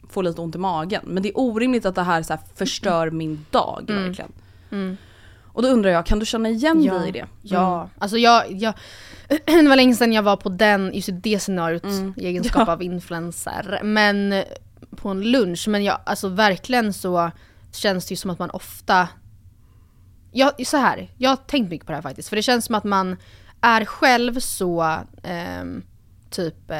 får 0.09 0.23
lite 0.23 0.41
ont 0.41 0.55
i 0.55 0.57
magen 0.57 1.01
men 1.05 1.23
det 1.23 1.29
är 1.29 1.39
orimligt 1.39 1.85
att 1.85 1.95
det 1.95 2.03
här 2.03 2.23
så 2.23 2.33
här, 2.33 2.41
förstör 2.55 3.11
min 3.11 3.45
dag 3.51 3.83
verkligen. 3.87 4.31
Och 5.59 5.63
då 5.63 5.69
undrar 5.69 5.91
jag, 5.91 6.05
kan 6.05 6.19
du 6.19 6.25
känna 6.25 6.49
igen 6.49 6.83
Ja. 6.83 6.93
dig 6.93 7.09
i 7.09 7.11
det? 7.11 7.25
Ja, 7.41 7.89
alltså 7.97 8.17
jag, 8.17 8.51
jag 8.51 8.73
det 9.45 9.67
var 9.69 9.75
länge 9.75 9.95
sedan 9.95 10.13
jag 10.13 10.23
var 10.23 10.35
på 10.35 10.49
den, 10.49 10.91
just 10.93 11.09
det 11.13 11.39
scenariot 11.39 11.85
i 12.17 12.25
egenskap 12.27 12.69
av 12.69 12.83
influencer. 12.83 13.79
Men 13.83 14.31
eh, 14.33 14.43
på 14.95 15.09
en 15.09 15.21
lunch, 15.31 15.67
men 15.67 15.83
jag, 15.83 15.99
alltså 16.05 16.27
verkligen 16.27 16.93
så 16.93 17.31
känns 17.71 18.05
det 18.05 18.11
ju 18.11 18.15
som 18.15 18.29
att 18.29 18.39
man 18.39 18.49
ofta 18.49 19.07
jag, 20.31 20.67
så 20.67 20.77
här, 20.77 21.09
jag 21.17 21.29
har 21.29 21.35
tänkt 21.37 21.69
mycket 21.69 21.85
på 21.87 21.91
det 21.91 21.95
här 21.95 22.01
faktiskt. 22.03 22.29
För 22.29 22.35
det 22.35 22.41
känns 22.41 22.65
som 22.65 22.75
att 22.75 22.83
man 22.83 23.15
är 23.61 23.85
själv 23.85 24.39
så 24.39 24.95
ehm, 25.23 25.83
typ 26.29 26.71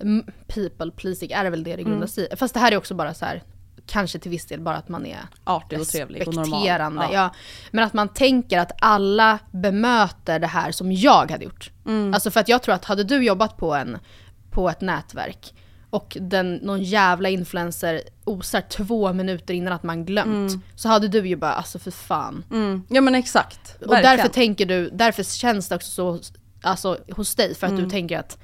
m- 0.00 0.24
people 0.46 0.90
pleasing, 0.96 1.30
är 1.32 1.44
det 1.44 1.50
väl 1.50 1.64
det 1.64 1.76
det 1.76 1.82
grundar 1.82 2.06
sig 2.06 2.28
i. 2.32 2.36
Fast 2.36 2.54
det 2.54 2.60
här 2.60 2.72
är 2.72 2.76
också 2.76 2.94
bara 2.94 3.14
så 3.14 3.24
här 3.24 3.42
kanske 3.90 4.18
till 4.18 4.30
viss 4.30 4.46
del 4.46 4.60
bara 4.60 4.76
att 4.76 4.88
man 4.88 5.06
är 5.06 5.18
Artig 5.44 5.80
och 5.80 5.86
trevlig 5.88 6.28
och 6.28 6.34
normal. 6.34 6.66
Ja. 6.66 7.08
Ja. 7.12 7.30
Men 7.70 7.84
att 7.84 7.92
man 7.92 8.08
tänker 8.08 8.58
att 8.58 8.72
alla 8.80 9.38
bemöter 9.50 10.38
det 10.38 10.46
här 10.46 10.72
som 10.72 10.92
jag 10.92 11.30
hade 11.30 11.44
gjort. 11.44 11.70
Mm. 11.86 12.14
Alltså 12.14 12.30
för 12.30 12.40
att 12.40 12.48
jag 12.48 12.62
tror 12.62 12.74
att 12.74 12.84
hade 12.84 13.04
du 13.04 13.24
jobbat 13.24 13.56
på, 13.56 13.74
en, 13.74 13.98
på 14.50 14.70
ett 14.70 14.80
nätverk 14.80 15.54
och 15.90 16.16
den, 16.20 16.54
någon 16.54 16.82
jävla 16.82 17.28
influencer 17.28 18.02
osar 18.24 18.60
två 18.60 19.12
minuter 19.12 19.54
innan 19.54 19.72
att 19.72 19.82
man 19.82 20.04
glömt. 20.04 20.64
Så 20.74 20.88
hade 20.88 21.08
du 21.08 21.26
ju 21.28 21.36
bara 21.36 21.52
alltså 21.52 21.78
för 21.78 21.90
fan. 21.90 22.44
Mm. 22.50 22.82
Ja 22.88 23.00
men 23.00 23.14
exakt. 23.14 23.76
Och 23.80 23.92
verkligen. 23.92 24.16
därför 24.16 24.28
tänker 24.32 24.66
du, 24.66 24.90
därför 24.90 25.22
känns 25.22 25.68
det 25.68 25.74
också 25.74 25.90
så 25.90 26.18
alltså, 26.62 26.98
hos 27.16 27.34
dig 27.34 27.54
för 27.54 27.66
att 27.66 27.72
Mm. 27.72 27.84
du 27.84 27.90
tänker 27.90 28.18
att 28.18 28.38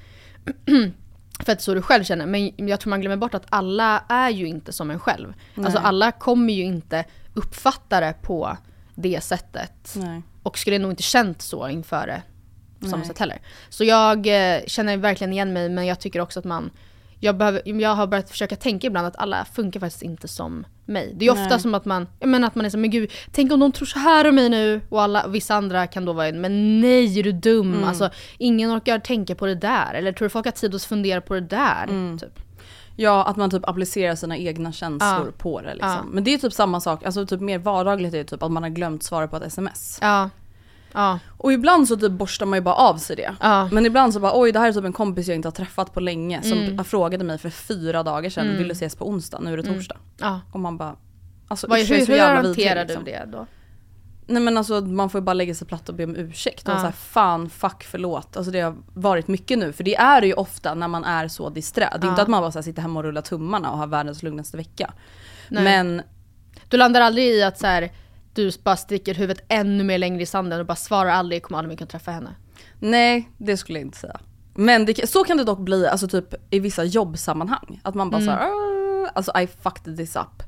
för 1.45 1.51
att 1.51 1.61
så 1.61 1.73
du 1.73 1.81
själv 1.81 2.03
känner. 2.03 2.25
Men 2.25 2.67
jag 2.67 2.79
tror 2.79 2.89
man 2.89 3.01
glömmer 3.01 3.17
bort 3.17 3.33
att 3.33 3.45
alla 3.49 4.03
är 4.09 4.29
ju 4.29 4.47
inte 4.47 4.73
som 4.73 4.91
en 4.91 4.99
själv. 4.99 5.33
Alltså 5.55 5.79
alla 5.79 6.11
kommer 6.11 6.53
ju 6.53 6.63
inte 6.63 7.05
uppfatta 7.33 7.99
det 7.99 8.13
på 8.21 8.57
det 8.95 9.23
sättet. 9.23 9.93
Nej. 9.95 10.21
Och 10.43 10.57
skulle 10.57 10.79
nog 10.79 10.91
inte 10.91 11.03
känt 11.03 11.41
så 11.41 11.69
inför 11.69 12.07
det 12.07 12.21
på 12.79 12.87
samma 12.87 13.03
sätt 13.05 13.17
heller. 13.17 13.41
Så 13.69 13.83
jag 13.83 14.17
eh, 14.27 14.61
känner 14.67 14.97
verkligen 14.97 15.33
igen 15.33 15.53
mig 15.53 15.69
men 15.69 15.85
jag 15.85 15.99
tycker 15.99 16.19
också 16.19 16.39
att 16.39 16.45
man 16.45 16.71
jag, 17.19 17.37
behöver, 17.37 17.81
jag 17.81 17.95
har 17.95 18.07
börjat 18.07 18.29
försöka 18.29 18.55
tänka 18.55 18.87
ibland 18.87 19.07
att 19.07 19.15
alla 19.15 19.45
funkar 19.45 19.79
faktiskt 19.79 20.01
inte 20.03 20.27
som 20.27 20.65
mig. 20.85 21.13
Det 21.15 21.25
är 21.25 21.31
ofta 21.31 21.49
Nej. 21.49 21.59
som 21.59 21.75
att 21.75 21.85
man, 21.85 22.07
jag 22.19 22.29
menar 22.29 22.47
att 22.47 22.55
man 22.55 22.65
är 22.65 22.69
så 22.69 22.77
men 22.77 22.89
gud, 22.89 23.11
tänk 23.31 23.51
om 23.51 23.59
de 23.59 23.71
tror 23.71 23.85
så 23.85 23.99
här 23.99 24.29
om 24.29 24.35
mig 24.35 24.49
nu 24.49 24.81
och 24.89 25.01
alla, 25.01 25.27
vissa 25.27 25.55
andra 25.55 25.87
kan 25.87 26.05
då 26.05 26.13
vara 26.13 26.31
men 26.31 26.81
nej 26.81 27.19
är 27.19 27.23
du 27.23 27.31
dum? 27.31 27.73
Mm. 27.73 27.83
Alltså 27.83 28.09
ingen 28.37 28.77
orkar 28.77 28.99
tänka 28.99 29.35
på 29.35 29.45
det 29.45 29.55
där. 29.55 29.93
Eller 29.93 30.11
tror 30.11 30.25
du 30.25 30.29
folk 30.29 30.45
har 30.45 30.51
tid 30.51 30.75
att 30.75 30.83
fundera 30.83 31.21
på 31.21 31.33
det 31.33 31.41
där? 31.41 31.83
Mm. 31.83 32.17
Typ. 32.17 32.39
Ja, 32.95 33.23
att 33.25 33.37
man 33.37 33.49
typ 33.49 33.69
applicerar 33.69 34.15
sina 34.15 34.37
egna 34.37 34.71
känslor 34.71 35.25
Ja. 35.25 35.31
på 35.37 35.61
det 35.61 35.73
liksom. 35.73 35.89
Ja. 35.89 36.03
Men 36.11 36.23
det 36.23 36.33
är 36.33 36.37
typ 36.37 36.53
samma 36.53 36.81
sak, 36.81 37.03
alltså 37.05 37.25
typ 37.25 37.41
mer 37.41 37.57
vardagligt 37.59 38.13
är 38.13 38.17
det 38.17 38.23
typ 38.23 38.43
att 38.43 38.51
man 38.51 38.63
har 38.63 38.69
glömt 38.69 39.03
svara 39.03 39.27
på 39.27 39.37
ett 39.37 39.43
sms. 39.43 39.99
Ja. 40.01 40.29
Ja. 40.97 41.19
Och 41.37 41.53
ibland 41.53 41.87
så 41.87 41.97
typ 41.97 42.11
borstar 42.11 42.45
man 42.45 42.57
ju 42.57 42.63
bara 42.63 42.75
av 42.75 42.97
sig 42.97 43.15
det. 43.15 43.35
Ja. 43.41 43.69
Men 43.71 43.85
ibland 43.85 44.13
så 44.13 44.19
bara 44.19 44.31
oj 44.39 44.51
det 44.51 44.59
här 44.59 44.67
är 44.67 44.73
typ 44.73 44.83
en 44.85 44.93
kompis 44.93 45.27
jag 45.27 45.35
inte 45.35 45.47
har 45.47 45.51
träffat 45.53 45.93
på 45.93 45.99
länge 45.99 46.41
som 46.41 46.83
frågade 46.83 47.23
mig 47.23 47.37
för 47.37 47.49
fyra 47.49 48.03
dagar 48.03 48.29
sedan, 48.29 48.57
vill 48.57 48.67
du 48.67 48.71
ses 48.71 48.95
på 48.95 49.09
onsdag? 49.09 49.39
Nu 49.41 49.53
är 49.53 49.57
det 49.57 49.63
torsdag. 49.63 49.97
ja. 50.19 50.41
Och 50.51 50.59
man 50.59 50.77
bara 50.77 50.95
Alltså 51.47 51.67
Vad, 51.67 51.79
usch, 51.79 51.89
hur 51.91 51.99
så 52.05 52.11
hur 52.11 52.17
jävla 52.17 52.41
hanterar 52.47 52.85
liksom. 52.85 53.03
du 53.03 53.11
det 53.11 53.25
då? 53.31 53.45
Nej 54.29 54.41
men 54.41 54.57
alltså 54.57 54.81
man 54.81 55.09
får 55.09 55.21
ju 55.21 55.25
bara 55.25 55.33
lägga 55.33 55.55
sig 55.55 55.67
platt 55.67 55.89
och 55.89 55.95
be 55.95 56.03
om 56.03 56.15
ursäkt 56.15 56.67
och 56.67 56.73
Ja. 56.73 56.77
så 56.79 56.83
här, 56.85 56.91
fan 56.91 57.49
fuck 57.49 57.83
förlåt. 57.83 58.37
Alltså 58.37 58.51
det 58.51 58.59
har 58.61 58.75
varit 58.93 59.27
mycket 59.27 59.59
nu 59.59 59.73
för 59.73 59.83
det 59.83 59.95
är 59.95 60.21
det 60.21 60.27
ju 60.27 60.33
ofta 60.33 60.73
när 60.73 60.87
man 60.87 61.03
är 61.03 61.27
så 61.27 61.49
disträ. 61.49 61.89
Det 62.01 62.07
är 62.07 62.09
inte 62.09 62.19
Ja. 62.19 62.23
att 62.23 62.27
man 62.27 62.41
bara 62.41 62.51
så 62.51 62.57
här, 62.59 62.63
sitter 62.63 62.81
hemma 62.81 62.99
och 62.99 63.03
rullar 63.03 63.21
tummarna 63.21 63.71
och 63.71 63.77
har 63.77 63.87
världens 63.87 64.23
lugnaste 64.23 64.57
vecka. 64.57 64.93
Nej. 65.49 65.63
Men 65.63 66.01
Du 66.69 66.77
landar 66.77 67.01
aldrig 67.01 67.25
i 67.25 67.43
att 67.43 67.59
så 67.59 67.67
här, 67.67 67.91
du 68.37 68.51
bara 68.63 68.77
sticker 68.77 69.13
huvudet 69.13 69.45
ännu 69.49 69.83
mer 69.83 69.97
längre 69.97 70.21
i 70.21 70.25
sanden 70.25 70.59
och 70.59 70.65
bara 70.65 70.75
svarar 70.75 71.09
aldrig, 71.11 71.43
kommer 71.43 71.57
aldrig 71.59 71.69
mer 71.69 71.77
kunna 71.77 71.87
träffa 71.89 72.11
henne. 72.11 72.35
nej 72.79 73.29
det 73.37 73.57
skulle 73.57 73.79
jag 73.79 73.85
inte 73.85 73.97
säga. 73.97 74.19
Men 74.55 74.85
det, 74.85 75.09
så 75.09 75.23
kan 75.23 75.37
det 75.37 75.43
dock 75.43 75.59
bli 75.59 75.87
alltså 75.87 76.07
typ 76.07 76.33
i 76.53 76.59
vissa 76.59 76.83
jobbsammanhang. 76.83 77.79
Att 77.83 77.95
man 77.95 78.09
bara 78.09 78.21
Mm. 78.21 78.25
såhär, 78.35 78.49
"Åh", 78.51 79.09
alltså 79.15 79.31
I 79.39 79.47
fucked 79.47 79.97
this 79.97 80.15
up. 80.15 80.43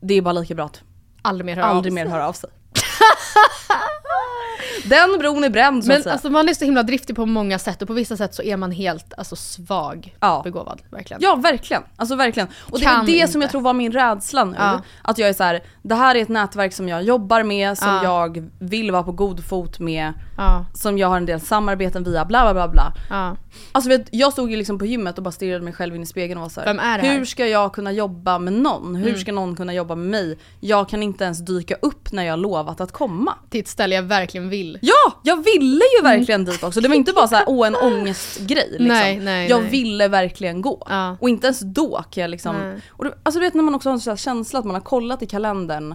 Det 0.00 0.14
är 0.14 0.22
bara 0.22 0.32
lika 0.32 0.54
bra 0.54 0.64
att 0.64 0.82
Aldrig 1.22 1.46
mer 1.46 1.56
höra 1.56 1.64
aldrig 1.66 1.90
av 1.92 1.94
mer 1.94 2.02
sig. 2.04 2.12
höra 2.12 2.28
av 2.28 2.32
sig. 2.32 2.50
Den 4.84 5.18
bron 5.18 5.44
är 5.44 5.50
bränd 5.50 5.84
så 5.84 5.90
att 5.92 5.96
Men 5.96 6.02
säga. 6.02 6.12
alltså 6.12 6.30
man 6.30 6.48
är 6.48 6.54
så 6.54 6.64
himla 6.64 6.82
driftig 6.82 7.16
på 7.16 7.26
många 7.26 7.58
sätt 7.58 7.82
och 7.82 7.88
på 7.88 7.94
vissa 7.94 8.16
sätt 8.16 8.34
så 8.34 8.42
är 8.42 8.56
man 8.56 8.72
helt 8.72 9.14
alltså, 9.18 9.36
svag 9.36 10.16
Ja. 10.20 10.40
begåvad. 10.44 10.82
Verkligen. 10.90 11.22
Ja 11.22 11.34
verkligen, 11.34 11.82
alltså 11.96 12.16
verkligen. 12.16 12.48
Och 12.70 12.78
det 12.78 12.84
är 12.84 12.90
Kan 12.94 13.06
det 13.06 13.12
inte. 13.12 13.32
som 13.32 13.42
jag 13.42 13.50
tror 13.50 13.60
var 13.60 13.74
min 13.74 13.92
rädsla 13.92 14.44
nu. 14.44 14.56
Ja. 14.58 14.80
Att 15.02 15.18
jag 15.18 15.28
är 15.28 15.32
så 15.32 15.44
här: 15.44 15.60
det 15.82 15.94
här 15.94 16.14
är 16.14 16.22
ett 16.22 16.28
nätverk 16.28 16.72
som 16.72 16.88
jag 16.88 17.02
jobbar 17.02 17.42
med, 17.42 17.78
som 17.78 17.88
Ja. 17.88 18.04
jag 18.04 18.50
vill 18.58 18.90
vara 18.90 19.02
på 19.02 19.12
god 19.12 19.44
fot 19.44 19.78
med, 19.78 20.12
som 20.74 20.98
jag 20.98 21.08
har 21.08 21.16
en 21.16 21.26
del 21.26 21.40
samarbeten 21.40 22.04
via 22.04 22.24
bla 22.24 22.42
bla 22.42 22.54
bla 22.54 22.68
bla. 22.68 22.92
ja. 23.10 23.36
Alltså 23.72 23.88
vet, 23.88 24.08
jag 24.12 24.32
stod 24.32 24.50
ju 24.50 24.56
liksom 24.56 24.78
på 24.78 24.86
gymmet 24.86 25.18
och 25.18 25.24
bara 25.24 25.32
stirrade 25.32 25.64
mig 25.64 25.72
själv 25.72 25.96
in 25.96 26.02
i 26.02 26.06
spegeln 26.06 26.38
och 26.38 26.42
var 26.42 26.48
så 26.48 26.60
här? 26.60 26.98
Mm. 26.98 27.00
Hur 27.18 27.24
ska 27.24 27.46
jag 27.46 27.72
kunna 27.74 27.92
jobba 27.92 28.38
med 28.38 28.52
någon? 28.52 28.94
Hur 28.96 29.14
ska 29.14 29.32
någon 29.32 29.56
kunna 29.56 29.74
jobba 29.74 29.94
med 29.94 30.06
mig? 30.06 30.38
Jag 30.60 30.88
kan 30.88 31.02
inte 31.02 31.24
ens 31.24 31.38
dyka 31.38 31.74
upp 31.82 32.12
när 32.12 32.22
jag 32.24 32.38
lovat 32.38 32.80
att 32.80 32.92
komma. 32.92 33.34
Till 33.50 33.60
ett 33.60 33.68
ställe 33.68 33.94
jag 33.94 34.02
verkligen 34.02 34.48
vill. 34.48 34.67
Ja, 34.82 35.20
jag 35.22 35.36
ville 35.44 35.84
ju 35.98 36.02
verkligen 36.02 36.44
dit 36.44 36.62
också. 36.62 36.80
Det 36.80 36.88
var 36.88 36.94
inte 36.94 37.12
bara 37.12 37.28
så 37.28 37.34
här, 37.34 37.44
åh 37.48 37.66
en 37.66 37.76
ångestgrej 37.76 38.66
liksom. 38.70 38.86
Nej, 38.86 39.20
nej, 39.20 39.48
jag 39.50 39.60
nej. 39.62 39.70
ville 39.70 40.08
verkligen 40.08 40.62
gå. 40.62 40.86
Ja. 40.88 41.16
Och 41.20 41.28
inte 41.28 41.46
ens 41.46 41.60
då 41.60 42.04
kan 42.10 42.20
jag 42.22 42.30
liksom... 42.30 42.56
Nej. 42.56 42.80
Och 42.90 43.04
det, 43.04 43.14
alltså 43.22 43.40
du 43.40 43.46
vet 43.46 43.54
när 43.54 43.62
man 43.62 43.74
också 43.74 43.88
har 43.88 43.94
en 43.94 44.00
sån 44.00 44.10
här 44.10 44.16
känsla 44.16 44.58
att 44.58 44.64
man 44.64 44.74
har 44.74 44.82
kollat 44.82 45.22
i 45.22 45.26
kalendern 45.26 45.94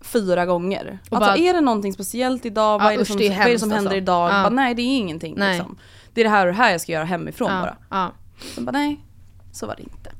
fyra 0.00 0.46
gånger. 0.46 0.98
Och 1.10 1.16
alltså 1.16 1.30
bara- 1.30 1.36
är 1.48 1.54
det 1.54 1.60
någonting 1.60 1.92
speciellt 1.92 2.46
idag? 2.46 2.78
Vad 2.78 2.92
är 2.92 2.98
det 2.98 3.04
som, 3.04 3.16
det 3.16 3.26
är 3.28 3.38
vad 3.38 3.46
är 3.46 3.52
det 3.52 3.58
som 3.58 3.70
händer 3.70 3.86
alltså. 3.90 3.96
idag? 3.96 4.30
Ja. 4.30 4.42
Bara, 4.42 4.48
nej 4.50 4.74
det 4.74 4.82
är 4.82 4.96
ingenting 4.96 5.34
Nej. 5.36 5.56
liksom. 5.58 5.78
Det 6.14 6.20
är 6.20 6.24
det 6.24 6.30
här 6.30 6.46
och 6.46 6.52
det 6.52 6.58
här 6.58 6.70
jag 6.72 6.80
ska 6.80 6.92
göra 6.92 7.04
hemifrån 7.04 7.50
Ja, 7.52 7.60
bara. 7.60 7.76
ja. 7.90 8.12
Så 8.54 8.60
bara 8.60 8.72
nej, 8.72 9.00
så 9.52 9.66
var 9.66 9.76
det 9.76 9.82
inte. 9.82 10.10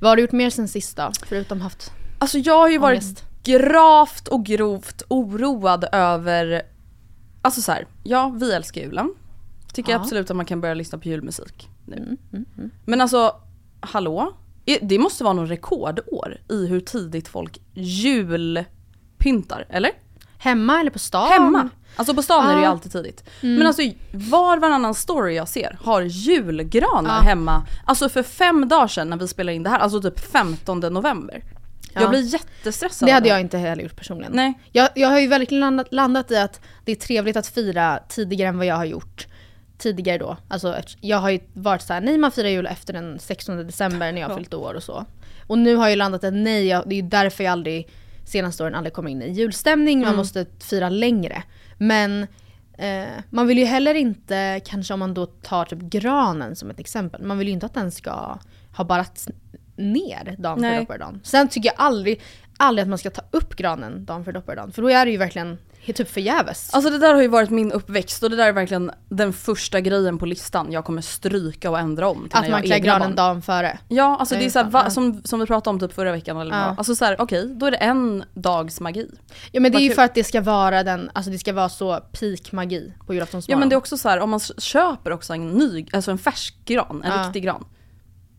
Vad 0.00 0.08
har 0.10 0.16
du 0.16 0.22
gjort 0.22 0.32
mer 0.32 0.50
sen 0.50 0.68
sist 0.68 0.96
då? 0.96 1.10
Förutom 1.28 1.60
haft 1.60 1.92
Alltså 2.18 2.38
jag 2.38 2.58
har 2.58 2.68
ju 2.68 2.78
varit 2.78 3.02
ångest? 3.02 3.24
gravt 3.44 4.28
och 4.28 4.44
grovt 4.44 5.02
oroad 5.08 5.84
över, 5.92 6.62
alltså 7.42 7.62
så 7.62 7.72
här, 7.72 7.86
ja 8.02 8.28
vi 8.36 8.52
älskar 8.52 8.80
julen. 8.80 9.14
Tycker 9.72 9.92
Ja. 9.92 9.98
absolut 9.98 10.30
att 10.30 10.36
man 10.36 10.46
kan 10.46 10.60
börja 10.60 10.74
lyssna 10.74 10.98
på 10.98 11.08
julmusik 11.08 11.68
nu. 11.86 11.96
Mm, 11.96 12.16
mm, 12.32 12.44
mm. 12.58 12.70
Men 12.84 13.00
alltså, 13.00 13.34
hallå? 13.80 14.32
Det 14.82 14.98
måste 14.98 15.24
vara 15.24 15.34
någon 15.34 15.46
rekordår 15.46 16.38
i 16.48 16.66
hur 16.66 16.80
tidigt 16.80 17.28
folk 17.28 17.58
julpyntar, 17.74 19.66
eller? 19.68 19.90
Hemma 20.38 20.80
eller 20.80 20.90
på 20.90 20.98
stan? 20.98 21.28
Hemma! 21.32 21.68
Alltså 21.96 22.14
på 22.14 22.22
stan 22.22 22.46
är 22.50 22.54
det 22.54 22.60
ju 22.60 22.66
alltid 22.66 22.92
tidigt. 22.92 23.24
Men 23.40 23.66
alltså 23.66 23.82
var 24.12 24.58
varannan 24.58 24.94
story 24.94 25.34
jag 25.34 25.48
ser 25.48 25.78
har 25.82 26.02
julgranar 26.02 27.16
Ja. 27.16 27.20
hemma. 27.28 27.66
Alltså 27.84 28.08
för 28.08 28.22
fem 28.22 28.68
dagar 28.68 28.86
sedan 28.88 29.08
när 29.10 29.16
vi 29.16 29.28
spelade 29.28 29.56
in 29.56 29.62
det 29.62 29.70
här, 29.70 29.78
alltså 29.78 30.02
typ 30.02 30.20
15 30.20 30.80
november. 30.80 31.42
Ja. 31.94 32.00
Jag 32.00 32.10
blir 32.10 32.20
jättestressad. 32.22 33.08
Det 33.08 33.12
hade 33.12 33.28
jag 33.28 33.40
inte 33.40 33.58
heller 33.58 33.82
gjort 33.82 33.96
personligen. 33.96 34.32
Nej. 34.34 34.54
Jag, 34.72 34.88
jag 34.94 35.08
har 35.08 35.20
ju 35.20 35.26
verkligen 35.26 35.60
landat, 35.60 35.86
landat 35.90 36.30
i 36.30 36.36
att 36.36 36.60
det 36.84 36.92
är 36.92 36.96
trevligt 36.96 37.36
att 37.36 37.46
fira 37.46 37.98
tidigare 38.08 38.48
än 38.48 38.58
vad 38.58 38.66
jag 38.66 38.76
har 38.76 38.84
gjort 38.84 39.26
tidigare 39.78 40.18
då. 40.18 40.36
Alltså, 40.48 40.76
jag 41.00 41.16
har 41.18 41.30
ju 41.30 41.40
varit 41.52 41.82
så 41.82 41.92
här: 41.92 42.00
nej 42.00 42.18
man 42.18 42.30
firar 42.32 42.48
jul 42.48 42.66
efter 42.66 42.92
den 42.92 43.18
16 43.18 43.56
december 43.56 44.12
när 44.12 44.20
jag 44.20 44.28
har 44.28 44.34
Ja. 44.34 44.38
fyllt 44.38 44.54
år 44.54 44.74
och 44.74 44.82
så. 44.82 45.04
Och 45.46 45.58
nu 45.58 45.76
har 45.76 45.88
jag 45.88 45.96
landat 45.96 46.24
i 46.24 46.26
att 46.26 46.34
nej, 46.34 46.66
jag, 46.66 46.88
det 46.88 46.94
är 46.94 47.02
ju 47.02 47.08
därför 47.08 47.44
jag 47.44 47.50
aldrig, 47.52 47.88
senaste 48.24 48.62
åren 48.62 48.74
aldrig 48.74 48.92
kommer 48.92 49.10
in 49.10 49.22
i 49.22 49.30
julstämning, 49.32 49.98
man 49.98 50.08
Mm. 50.08 50.16
måste 50.16 50.46
fira 50.60 50.88
längre. 50.88 51.42
Men 51.78 52.26
eh, 52.78 53.04
man 53.30 53.46
vill 53.46 53.58
ju 53.58 53.64
heller 53.64 53.94
inte, 53.94 54.60
kanske 54.64 54.94
om 54.94 55.00
man 55.00 55.14
då 55.14 55.26
tar 55.26 55.64
typ 55.64 55.78
granen 55.78 56.56
som 56.56 56.70
ett 56.70 56.80
exempel, 56.80 57.22
man 57.22 57.38
vill 57.38 57.46
ju 57.48 57.54
inte 57.54 57.66
att 57.66 57.74
den 57.74 57.90
ska 57.90 58.38
ha 58.76 58.84
barats 58.84 59.28
ner 59.76 60.36
dagen 60.38 60.58
Nej. 60.60 60.74
för 60.74 60.80
dopparedagen. 60.80 61.20
Sen 61.24 61.48
tycker 61.48 61.68
jag 61.68 61.74
aldrig, 61.78 62.20
aldrig 62.56 62.82
att 62.82 62.88
man 62.88 62.98
ska 62.98 63.10
ta 63.10 63.22
upp 63.30 63.56
granen 63.56 64.04
dagen 64.04 64.24
för 64.24 64.32
dopparedagen, 64.32 64.72
för 64.72 64.82
då 64.82 64.88
är 64.90 65.04
det 65.04 65.10
ju 65.10 65.16
verkligen 65.18 65.58
typ 65.94 66.08
förgäves. 66.10 66.74
Alltså 66.74 66.90
det 66.90 66.98
där 66.98 67.14
har 67.14 67.22
ju 67.22 67.28
varit 67.28 67.50
min 67.50 67.72
uppväxt 67.72 68.22
och 68.22 68.30
det 68.30 68.36
där 68.36 68.46
är 68.48 68.52
verkligen 68.52 68.90
den 69.08 69.32
första 69.32 69.80
grejen 69.80 70.18
på 70.18 70.26
listan 70.26 70.72
jag 70.72 70.84
kommer 70.84 71.02
stryka 71.02 71.70
och 71.70 71.78
ändra 71.78 72.08
om 72.08 72.28
att 72.32 72.50
man 72.50 72.62
klär 72.62 72.78
granen 72.78 73.00
barn. 73.00 73.14
dagen 73.14 73.42
före. 73.42 73.78
Ja 73.88 74.16
alltså 74.20 74.34
det 74.34 74.44
är 74.44 74.50
såhär, 74.50 74.70
va, 74.70 74.90
som, 74.90 75.22
som 75.24 75.40
vi 75.40 75.46
pratade 75.46 75.74
om 75.74 75.80
typ 75.80 75.92
förra 75.92 76.12
veckan 76.12 76.36
eller 76.36 76.56
Ja. 76.58 76.66
vad. 76.68 76.78
Alltså 76.78 76.94
såhär, 76.96 77.16
okej 77.20 77.54
då 77.54 77.66
är 77.66 77.70
det 77.70 77.76
en 77.76 78.24
dags 78.34 78.80
magi. 78.80 79.10
Ja 79.52 79.60
men 79.60 79.72
det 79.72 79.78
är 79.78 79.82
ju 79.82 79.94
för 79.94 80.02
att 80.02 80.14
det 80.14 80.24
ska 80.24 80.40
vara 80.40 80.82
den, 80.82 81.10
alltså 81.12 81.30
det 81.30 81.38
ska 81.38 81.52
vara 81.52 81.68
så 81.68 82.00
peak 82.20 82.52
magi 82.52 82.92
på 83.06 83.14
julaftonsmorgon. 83.14 83.56
Ja 83.56 83.60
men 83.60 83.68
det 83.68 83.74
är 83.74 83.78
också 83.78 83.96
så 83.96 84.08
här, 84.08 84.20
om 84.20 84.30
man 84.30 84.40
köper 84.58 85.10
också 85.12 85.32
en 85.32 85.48
ny, 85.50 85.86
alltså 85.92 86.10
en 86.10 86.18
färsk 86.18 86.54
gran, 86.64 87.02
en 87.04 87.12
Ja. 87.12 87.26
riktig 87.26 87.42
gran. 87.42 87.64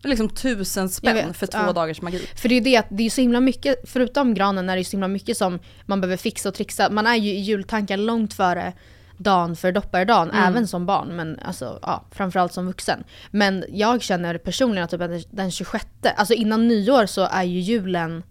Det 0.03 0.07
är 0.07 0.10
liksom 0.10 0.29
tusen 0.29 0.89
spänn 0.89 1.15
vet, 1.15 1.38
för 1.38 1.48
två 1.48 1.57
ja. 1.57 1.74
dagars 1.74 2.01
magi. 2.01 2.27
För 2.36 2.50
det 2.50 2.55
är 2.55 2.57
ju 2.57 2.63
det 2.63 2.77
att 2.77 2.86
det 2.89 3.03
är 3.05 3.10
så 3.10 3.22
himla 3.22 3.39
mycket, 3.39 3.89
förutom 3.89 4.33
granen 4.33 4.69
är 4.69 4.74
det 4.75 4.79
ju 4.79 4.83
så 4.86 4.91
himla 4.91 5.07
mycket 5.07 5.38
som 5.38 5.60
man 5.86 6.01
behöver 6.01 6.17
fixa 6.17 6.50
och 6.50 6.55
trixa. 6.55 6.89
Man 6.89 7.07
är 7.07 7.15
ju 7.15 7.29
i 7.29 7.39
jultankar 7.39 7.98
långt 7.98 8.33
före 8.33 8.74
dagen 9.17 9.55
för 9.55 9.72
dopparedagen, 9.72 10.31
Mm. 10.31 10.43
även 10.43 10.67
som 10.67 10.86
barn, 10.86 11.15
men 11.15 11.39
alltså 11.45 11.79
ja, 11.81 12.05
framförallt 12.12 12.53
som 12.53 12.65
vuxen. 12.67 13.03
Men 13.31 13.65
jag 13.69 14.01
känner 14.01 14.38
personligen 14.38 14.83
att 14.83 14.91
typ 14.91 15.27
den 15.31 15.51
26, 15.51 15.86
alltså 16.15 16.33
innan 16.33 16.67
nyår 16.67 17.05
så 17.05 17.27
är 17.31 17.43
ju 17.43 17.60
julen, 17.60 18.24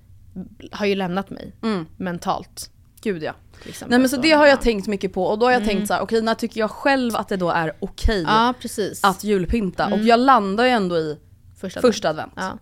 har 0.73 0.87
ju 0.87 0.95
lämnat 0.95 1.31
mig 1.31 1.53
Mm. 1.63 1.87
mentalt. 1.97 2.71
Gud 3.03 3.23
ja. 3.23 3.33
Nej 3.87 3.99
men 3.99 4.09
så 4.09 4.17
det 4.17 4.31
har 4.31 4.45
ja. 4.47 4.51
jag 4.51 4.61
tänkt 4.61 4.87
mycket 4.87 5.13
på 5.13 5.25
och 5.25 5.39
då 5.39 5.47
har 5.47 5.53
jag 5.53 5.65
tänkt 5.65 5.89
så 5.89 5.95
här: 5.95 6.01
okej 6.01 6.23
när 6.23 6.35
tycker 6.35 6.61
jag 6.61 6.71
själv 6.71 7.17
att 7.17 7.29
det 7.29 7.37
då 7.37 7.51
är 7.51 7.73
okej 7.81 8.23
Ja 8.23 8.55
precis. 8.61 9.05
att 9.05 9.25
julpynta? 9.25 9.87
Och 9.87 9.99
jag 9.99 10.21
landar 10.21 10.65
ju 10.65 10.71
ändå 10.71 10.97
i 10.99 11.19
första, 11.63 11.81
första 11.81 12.09
advent. 12.09 12.33
Ja. 12.37 12.59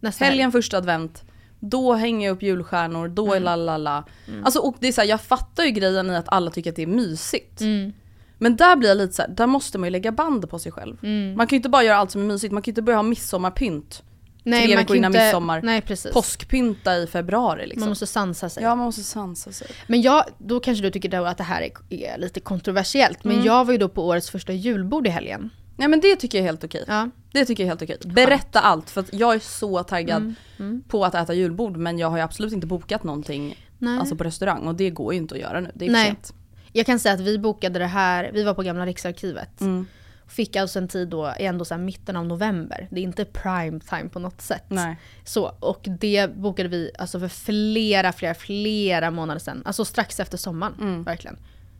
Nästa 0.00 0.24
Helgen 0.24 0.52
första 0.52 0.76
advent, 0.76 1.24
då 1.60 1.92
hänger 1.94 2.26
jag 2.28 2.34
upp 2.36 2.42
julstjärnor, 2.42 3.08
då 3.08 3.24
Mm. 3.26 3.36
är 3.36 3.40
lalala. 3.40 4.04
Alltså 4.44 4.58
och 4.60 4.76
det 4.80 4.88
är 4.88 4.92
så 4.92 5.00
här, 5.00 5.08
jag 5.08 5.20
fattar 5.20 5.64
ju 5.64 5.70
grejen 5.70 6.10
i 6.10 6.16
att 6.16 6.28
alla 6.28 6.50
tycker 6.50 6.70
att 6.70 6.76
det 6.76 6.82
är 6.82 6.86
mysigt. 6.86 7.60
Mm. 7.60 7.92
Men 8.38 8.56
där 8.56 8.76
blir 8.76 8.88
jag 8.88 8.98
lite 8.98 9.12
så 9.12 9.22
här, 9.22 9.28
där 9.28 9.46
måste 9.46 9.78
man 9.78 9.86
ju 9.86 9.90
lägga 9.90 10.12
band 10.12 10.50
på 10.50 10.58
sig 10.58 10.72
själv. 10.72 10.96
Mm. 11.02 11.36
Man 11.36 11.46
kan 11.46 11.56
ju 11.56 11.56
inte 11.56 11.68
bara 11.68 11.82
göra 11.82 11.96
allt 11.96 12.10
som 12.10 12.20
är 12.22 12.26
mysigt, 12.26 12.52
man 12.52 12.62
kan 12.62 12.70
ju 12.70 12.72
inte 12.72 12.82
börja 12.82 12.96
ha 12.98 13.02
midsommarpynt. 13.02 14.02
Nej, 14.42 14.66
tre 14.66 14.76
veckor 14.76 14.96
innan 14.96 15.12
inte- 15.12 15.24
midsommar. 15.24 15.62
Nej 15.62 15.80
precis. 15.80 16.12
Påskpynta 16.12 16.96
i 16.96 17.06
februari 17.06 17.66
liksom. 17.66 17.80
Man 17.80 17.88
måste 17.88 18.06
sansa 18.06 18.48
sig. 18.48 18.62
Ja 18.62 18.74
man 18.74 18.84
måste 18.84 19.02
sansa 19.02 19.52
sig. 19.52 19.66
Men 19.86 20.02
jag, 20.02 20.24
då 20.38 20.60
kanske 20.60 20.82
du 20.84 20.90
tycker 20.90 21.26
att 21.26 21.38
det 21.38 21.44
här 21.44 21.62
är, 21.62 21.70
är 22.14 22.18
lite 22.18 22.40
kontroversiellt. 22.40 23.24
Men 23.24 23.32
Mm. 23.32 23.46
jag 23.46 23.64
var 23.64 23.72
ju 23.72 23.78
då 23.78 23.88
på 23.88 24.06
årets 24.06 24.30
första 24.30 24.52
julbord 24.52 25.06
i 25.06 25.10
helgen. 25.10 25.50
Nej 25.78 25.88
men 25.88 26.00
det 26.00 26.16
tycker 26.16 26.38
jag 26.38 26.42
är 26.42 26.48
helt 26.48 26.64
okej. 26.64 26.84
Ja. 26.86 27.10
Det 27.32 27.44
tycker 27.44 27.62
jag 27.62 27.66
är 27.66 27.70
helt 27.70 27.82
okej. 28.02 28.12
Berätta 28.14 28.60
allt 28.60 28.90
för 28.90 29.04
jag 29.12 29.34
är 29.34 29.38
så 29.38 29.82
taggad 29.82 30.34
Mm. 30.58 30.82
på 30.88 31.04
att 31.04 31.14
äta 31.14 31.34
julbord 31.34 31.76
men 31.76 31.98
jag 31.98 32.10
har 32.10 32.16
ju 32.16 32.22
absolut 32.22 32.52
inte 32.52 32.66
bokat 32.66 33.04
någonting 33.04 33.66
Nej. 33.78 33.98
alltså 33.98 34.16
på 34.16 34.24
restaurang 34.24 34.66
och 34.66 34.74
det 34.74 34.90
går 34.90 35.12
ju 35.12 35.18
inte 35.18 35.34
att 35.34 35.40
göra 35.40 35.60
nu. 35.60 35.70
Det 35.74 35.86
är 35.86 35.90
Nej. 35.90 36.06
sent. 36.06 36.34
Jag 36.72 36.86
kan 36.86 36.98
säga 36.98 37.14
att 37.14 37.20
vi 37.20 37.38
bokade 37.38 37.78
det 37.78 37.86
här, 37.86 38.30
vi 38.32 38.42
var 38.44 38.54
på 38.54 38.62
gamla 38.62 38.86
Riksarkivet. 38.86 39.60
Mm. 39.60 39.86
Fick 40.26 40.56
alltså 40.56 40.78
en 40.78 40.88
tid 40.88 41.08
då, 41.08 41.34
ändå 41.38 41.64
så 41.64 41.78
mitten 41.78 42.16
av 42.16 42.26
november. 42.26 42.88
Det 42.90 43.00
är 43.00 43.02
inte 43.04 43.24
prime 43.24 43.80
time 43.80 44.08
på 44.08 44.18
något 44.18 44.40
sätt. 44.40 44.64
Nej. 44.68 44.96
Så, 45.24 45.52
och 45.60 45.80
det 46.00 46.36
bokade 46.36 46.68
vi 46.68 46.90
alltså 46.98 47.20
för 47.20 47.28
flera, 47.28 48.12
flera, 48.12 48.34
flera 48.34 49.10
månader 49.10 49.40
sedan. 49.40 49.62
Alltså 49.64 49.84
strax 49.84 50.20
efter 50.20 50.38
sommaren, 50.38 51.02
verkligen. 51.04 51.36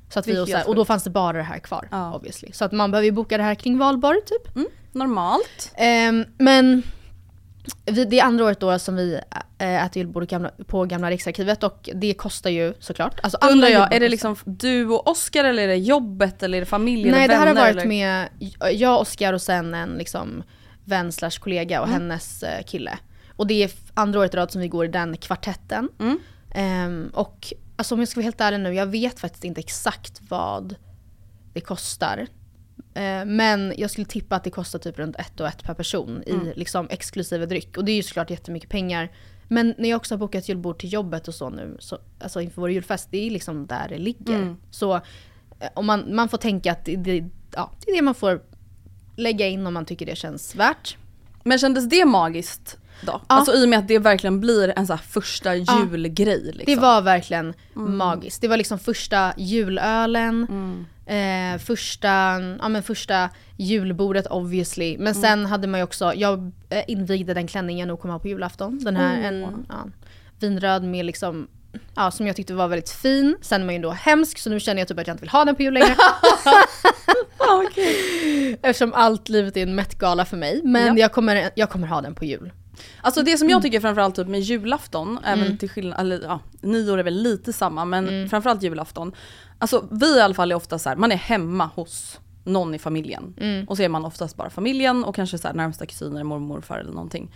Så 0.09 0.19
att 0.19 0.27
vi, 0.27 0.39
och, 0.39 0.49
så 0.49 0.57
här, 0.57 0.69
och 0.69 0.75
då 0.75 0.85
fanns 0.85 1.05
det 1.05 1.11
bara 1.11 1.37
det 1.37 1.43
här 1.43 1.59
kvar, 1.59 1.89
Ja. 1.91 2.15
obviously. 2.15 2.53
Så 2.53 2.65
att 2.65 2.73
man 2.73 2.91
behöver 2.91 3.05
ju 3.07 3.13
boka 3.13 3.37
det 3.37 3.43
här 3.43 3.55
kring 3.55 3.79
valborg 3.79 4.19
typ. 4.27 4.57
Mm. 4.57 4.69
Normalt. 4.93 5.73
Ehm, 5.77 6.25
men 6.39 6.83
vi, 7.87 8.05
det 8.05 8.21
är 8.21 8.25
andra 8.25 8.45
året 8.45 8.61
då 8.61 8.79
som 8.79 8.97
vi 8.97 9.21
äh, 9.59 9.85
äter 9.87 9.97
julbord 10.01 10.33
på 10.67 10.85
gamla 10.85 11.11
Riksarkivet 11.11 11.63
och 11.63 11.89
det 11.95 12.15
kostar 12.15 12.51
ju 12.51 12.75
såklart. 12.79 13.21
Alltså 13.23 13.39
Undrar 13.51 13.69
jag, 13.69 13.95
är 13.95 14.01
det 14.01 14.09
liksom 14.09 14.37
du 14.45 14.87
och 14.87 15.09
Oskar 15.09 15.45
eller 15.45 15.63
är 15.63 15.67
det 15.69 15.77
jobbet 15.77 16.43
eller 16.43 16.59
är 16.59 16.63
det 16.63 16.67
familjen 16.67 17.11
Nej 17.15 17.23
och 17.23 17.29
det 17.29 17.35
här 17.35 17.47
har 17.47 17.55
varit 17.55 17.77
eller? 17.77 17.87
med 17.87 18.29
jag, 18.73 19.01
Oskar 19.01 19.33
och 19.33 19.43
sen 19.43 19.75
en 19.75 19.91
liksom 19.91 20.43
vän 20.85 21.13
slash 21.13 21.31
kollega 21.41 21.81
och 21.81 21.89
Mm. 21.89 22.01
hennes 22.01 22.43
eh, 22.43 22.63
kille. 22.65 22.99
Och 23.37 23.47
det 23.47 23.63
är 23.65 23.71
andra 23.95 24.21
året 24.21 24.35
i 24.35 24.37
rad 24.37 24.51
som 24.53 24.61
vi 24.61 24.69
går 24.69 24.85
i 24.85 24.89
den 24.89 25.17
kvartetten. 25.17 25.89
Mm. 26.01 26.19
Ehm, 26.55 27.11
och 27.15 27.53
alltså 27.79 27.95
om 27.95 28.01
jag 28.01 28.09
ska 28.09 28.21
vara 28.21 28.25
helt 28.25 28.41
ärlig 28.41 28.61
nu, 28.61 28.75
jag 28.75 28.87
vet 28.87 29.21
faktiskt 29.21 29.45
inte 29.45 29.61
exakt 29.61 30.21
vad 30.29 30.75
det 31.53 31.61
kostar. 31.61 32.27
Eh, 32.95 33.25
men 33.25 33.75
jag 33.77 33.91
skulle 33.91 34.07
tippa 34.07 34.37
att 34.37 34.45
det 34.45 34.51
kostar 34.51 34.79
typ 34.79 34.99
runt 34.99 35.17
ett 35.17 35.41
och 35.41 35.49
ett 35.49 35.63
per 35.63 35.75
person 35.75 36.23
i 36.27 36.53
liksom 36.57 36.87
exklusive 36.91 37.47
dryck. 37.47 37.77
Och 37.77 37.85
det 37.85 37.93
är 37.93 37.97
ju 37.97 38.03
såklart 38.03 38.31
jättemycket 38.31 38.71
pengar. 38.71 39.13
Men 39.49 39.75
när 39.79 39.89
jag 39.89 39.97
också 39.97 40.15
har 40.15 40.19
bokat 40.19 40.49
julbord 40.49 40.79
till 40.79 40.93
jobbet 40.93 41.29
och 41.29 41.35
så 41.35 41.51
nu, 41.51 41.77
så, 41.81 41.99
alltså 42.21 42.41
inför 42.41 42.61
vår 42.61 42.71
julfest, 42.71 43.09
det 43.11 43.27
är 43.27 43.31
liksom 43.31 43.67
där 43.67 43.89
det 43.89 43.99
ligger. 43.99 44.57
Så 44.71 44.95
eh, 44.95 45.01
om 45.75 45.87
man, 45.87 46.15
man 46.15 46.29
får 46.29 46.39
tänka 46.39 46.73
att 46.73 46.85
det, 46.85 46.97
det, 46.97 47.25
ja, 47.55 47.73
det 47.85 47.91
är 47.91 47.97
det 47.97 48.03
man 48.03 48.15
får 48.15 48.43
lägga 49.17 49.47
in 49.47 49.67
om 49.67 49.75
man 49.75 49.85
tycker 49.85 50.07
det 50.07 50.17
känns 50.17 50.55
värt. 50.55 50.97
Men 51.45 51.59
kändes 51.59 51.89
det 51.89 52.05
magiskt 52.05 52.79
då? 53.01 53.21
Alltså 53.27 53.55
i 53.55 53.65
och 53.65 53.69
med 53.69 53.79
att 53.79 53.89
det 53.89 53.99
verkligen 53.99 54.41
blir 54.41 54.73
en 54.77 54.87
så 54.87 54.97
första 54.97 55.55
julgrej 55.57 56.43
liksom. 56.55 56.75
Det 56.75 56.81
var 56.81 57.03
verkligen 57.03 57.55
magiskt. 57.75 58.41
Det 58.41 58.49
var 58.49 58.57
liksom 58.57 58.79
första 58.79 59.33
julölen, 59.37 60.47
eh, 61.07 61.59
första, 61.59 62.09
ja, 62.59 62.69
men 62.69 62.83
första 62.83 63.29
julbordet 63.57 64.27
obviously. 64.27 64.97
Men 64.99 65.15
sen 65.15 65.47
hade 65.47 65.67
man 65.67 65.81
ju 65.81 65.85
också, 65.85 66.13
jag 66.15 66.53
eh, 66.71 66.83
invigde 66.89 67.35
den 67.35 67.47
klänningen 67.47 67.79
jag 67.81 67.89
nog 67.89 68.01
kommer 68.01 68.13
ha 68.15 68.19
på 68.19 68.29
julafton. 68.29 68.79
Den 68.85 68.97
här 68.97 69.23
en 69.23 69.67
ja, 69.69 69.87
vinröd 70.41 70.85
med 70.85 71.05
liksom 71.05 71.49
Ja, 71.95 72.11
som 72.11 72.27
jag 72.27 72.37
tyckte 72.37 72.55
var 72.55 72.69
väldigt 72.69 72.91
fin. 72.91 73.37
Sen 73.41 73.61
är 73.61 73.65
man 73.67 73.75
ju 73.75 73.81
då 73.81 73.91
hemsk 73.91 74.39
så 74.39 74.51
nu 74.51 74.61
känner 74.61 74.81
jag 74.81 74.89
typ 74.89 74.99
att 74.99 75.07
jag 75.07 75.15
inte 75.15 75.21
vill 75.21 75.31
ha 75.31 75.45
den 75.45 75.57
på 75.57 75.63
jul 75.63 75.75
längre. 75.75 75.89
Eftersom 78.63 78.93
allt 78.95 79.29
livet 79.29 79.57
är 79.57 79.63
en 79.63 79.75
Met-gala 79.75 80.25
för 80.25 80.37
mig. 80.37 80.61
Men 80.65 80.87
Ja. 80.87 80.95
jag, 81.03 81.13
kommer, 81.13 81.51
jag 81.55 81.71
kommer 81.71 81.87
ha 81.87 82.01
den 82.01 82.15
på 82.15 82.25
jul. 82.25 82.53
Alltså 83.01 83.23
det 83.23 83.39
som 83.39 83.51
jag 83.51 83.63
tycker 83.63 83.81
framförallt 83.81 84.17
typ 84.17 84.29
med 84.29 84.41
julafton, 84.41 85.19
även 85.25 85.59
till 85.59 85.71
skillnad, 85.71 86.01
eller 86.01 86.21
ja, 86.23 86.41
nyår 86.61 86.99
är 86.99 87.03
väl 87.03 87.23
lite 87.23 87.53
samma 87.53 87.85
men 87.85 88.29
framförallt 88.29 88.63
julafton. 88.63 89.13
Alltså 89.59 89.89
vi 89.91 90.17
i 90.17 90.21
alla 90.21 90.35
fall 90.35 90.51
är 90.51 90.55
ofta 90.55 90.79
så 90.79 90.89
här, 90.89 90.97
man 90.97 91.13
är 91.13 91.17
hemma 91.17 91.71
hos 91.75 92.21
någon 92.45 92.75
i 92.75 92.79
familjen. 92.79 93.35
Och 93.69 93.77
så 93.77 93.83
är 93.83 93.89
man 93.89 94.05
oftast 94.05 94.37
bara 94.37 94.51
familjen 94.51 95.05
och 95.05 95.15
kanske 95.15 95.39
så 95.39 95.49
här 95.49 95.55
närmsta 95.55 95.87
kusiner, 95.87 96.25
mormor, 96.25 96.47
morfar 96.49 96.79
eller 96.79 96.93
någonting. 96.93 97.31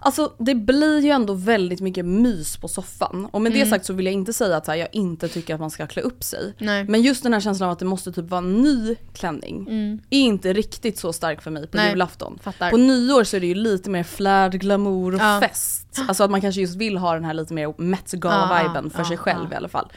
Alltså 0.00 0.32
det 0.38 0.54
blir 0.54 1.00
ju 1.00 1.10
ändå 1.10 1.34
väldigt 1.34 1.80
mycket 1.80 2.04
mys 2.04 2.56
på 2.56 2.68
soffan. 2.68 3.28
Och 3.30 3.40
med 3.42 3.52
det 3.52 3.66
sagt 3.66 3.84
så 3.84 3.92
vill 3.92 4.06
jag 4.06 4.12
inte 4.12 4.32
säga 4.32 4.56
att 4.56 4.66
här, 4.66 4.74
jag 4.74 4.88
inte 4.92 5.28
tycker 5.28 5.54
att 5.54 5.60
man 5.60 5.70
ska 5.70 5.86
klä 5.86 6.02
upp 6.02 6.24
sig. 6.24 6.54
Nej. 6.58 6.84
Men 6.84 7.02
just 7.02 7.22
den 7.22 7.32
här 7.32 7.40
känslan 7.40 7.68
av 7.68 7.72
att 7.72 7.78
det 7.78 7.84
måste 7.84 8.12
typ 8.12 8.30
vara 8.30 8.38
en 8.38 8.62
ny 8.62 8.96
klänning 9.12 9.68
är 10.10 10.18
inte 10.18 10.52
riktigt 10.52 10.98
så 10.98 11.12
stark 11.12 11.42
för 11.42 11.50
mig 11.50 11.66
på 11.66 11.76
Nej, 11.76 11.90
julafton. 11.90 12.38
fattar. 12.42 12.70
På 12.70 12.76
nyår 12.76 13.24
så 13.24 13.36
är 13.36 13.40
det 13.40 13.46
ju 13.46 13.54
lite 13.54 13.90
mer 13.90 14.02
flärd, 14.02 14.52
glamour 14.52 15.14
och 15.14 15.20
Ja. 15.20 15.40
fest. 15.40 15.98
Alltså 16.08 16.24
att 16.24 16.30
man 16.30 16.40
kanske 16.40 16.60
just 16.60 16.76
vill 16.76 16.96
ha 16.96 17.14
den 17.14 17.24
här 17.24 17.34
lite 17.34 17.54
mer 17.54 17.74
Met-gala-viben 17.78 18.90
för 18.90 18.98
Ja, 19.00 19.04
sig 19.08 19.16
själv 19.16 19.46
ja. 19.50 19.52
i 19.52 19.56
alla 19.56 19.68
fall. 19.68 19.88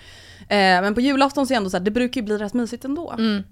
Eh, 0.42 0.58
men 0.58 0.94
på 0.96 1.02
julafton 1.02 1.48
så 1.48 1.54
är 1.54 1.56
det 1.56 1.58
ändå 1.58 1.70
så 1.70 1.78
här, 1.78 1.84
det 1.84 1.92
brukar 1.92 2.22
ju 2.22 2.26
bli 2.26 2.38
rätt 2.38 2.54
mysigt 2.54 2.86
ändå. 2.86 3.12
Mm. 3.18 3.44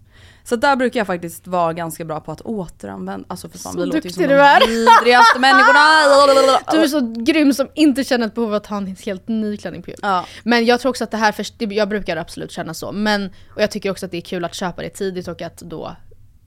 Så 0.49 0.55
där 0.55 0.75
brukar 0.75 0.99
jag 0.99 1.07
faktiskt 1.07 1.47
vara 1.47 1.73
ganska 1.73 2.05
bra 2.05 2.19
på 2.19 2.31
att 2.31 2.41
återanvända, 2.41 3.25
alltså 3.29 3.49
för 3.49 3.57
fan 3.59 3.73
Så 3.73 3.79
vi 3.79 3.85
låter 3.85 4.01
ju 4.01 4.09
som 4.09 4.23
du 4.23 4.29
de 4.29 4.35
är. 4.35 4.67
vidrigaste 4.67 5.39
människorna. 5.39 6.59
Du 6.71 6.77
är 6.77 6.87
så 6.87 7.23
grym 7.23 7.53
som 7.53 7.67
inte 7.73 8.03
känner 8.03 8.27
ett 8.27 8.35
behov 8.35 8.49
av 8.49 8.55
att 8.55 8.67
ha 8.67 8.77
en 8.77 8.95
helt 9.05 9.27
ny 9.27 9.57
klänning 9.57 9.81
på 9.83 9.89
jul. 9.89 9.99
Ja. 10.01 10.25
Men 10.43 10.65
jag 10.65 10.79
tror 10.79 10.89
också 10.89 11.03
att 11.03 11.11
det 11.11 11.17
här, 11.17 11.35
jag 11.73 11.89
brukar 11.89 12.17
absolut 12.17 12.51
känna 12.51 12.73
så. 12.73 12.91
Men, 12.91 13.25
och 13.55 13.61
jag 13.61 13.71
tycker 13.71 13.91
också 13.91 14.05
att 14.05 14.11
det 14.11 14.17
är 14.17 14.21
kul 14.21 14.45
att 14.45 14.53
köpa 14.55 14.81
det 14.81 14.89
tidigt 14.89 15.27
och 15.27 15.41
att 15.41 15.57
då 15.57 15.95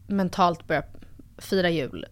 mentalt 0.06 0.66
börja 0.66 0.82
fira 1.38 1.70
jul 1.70 2.06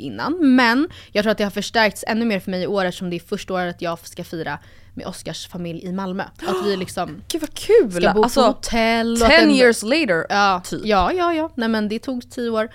innan. 0.00 0.54
Men 0.56 0.88
jag 1.12 1.24
tror 1.24 1.30
att 1.32 1.38
det 1.38 1.44
har 1.44 1.50
förstärkts 1.50 2.04
ännu 2.06 2.24
mer 2.24 2.40
för 2.40 2.50
mig 2.50 2.62
i 2.62 2.66
år 2.66 2.84
eftersom 2.84 3.10
det 3.10 3.16
är 3.16 3.20
första 3.20 3.54
året 3.54 3.76
jag 3.78 3.98
ska 4.06 4.24
fira 4.24 4.58
med 4.94 5.06
Oscars 5.06 5.48
familj 5.48 5.84
i 5.84 5.92
Malmö. 5.92 6.22
Att 6.22 6.66
vi 6.66 6.76
liksom 6.76 7.22
Gud 7.28 7.40
vad 7.40 7.54
kul! 7.54 7.92
ska 8.02 8.12
bo 8.12 8.22
alltså, 8.22 8.40
på 8.40 8.46
hotell. 8.46 9.16
10 9.20 9.28
den- 9.28 9.50
years 9.50 9.82
later. 9.82 10.26
Ja, 10.28 10.62
typ. 10.64 10.80
ja, 10.84 11.12
ja, 11.12 11.34
ja. 11.34 11.50
Nej 11.54 11.68
men 11.68 11.88
det 11.88 11.98
tog 11.98 12.30
tio 12.30 12.50
år. 12.50 12.68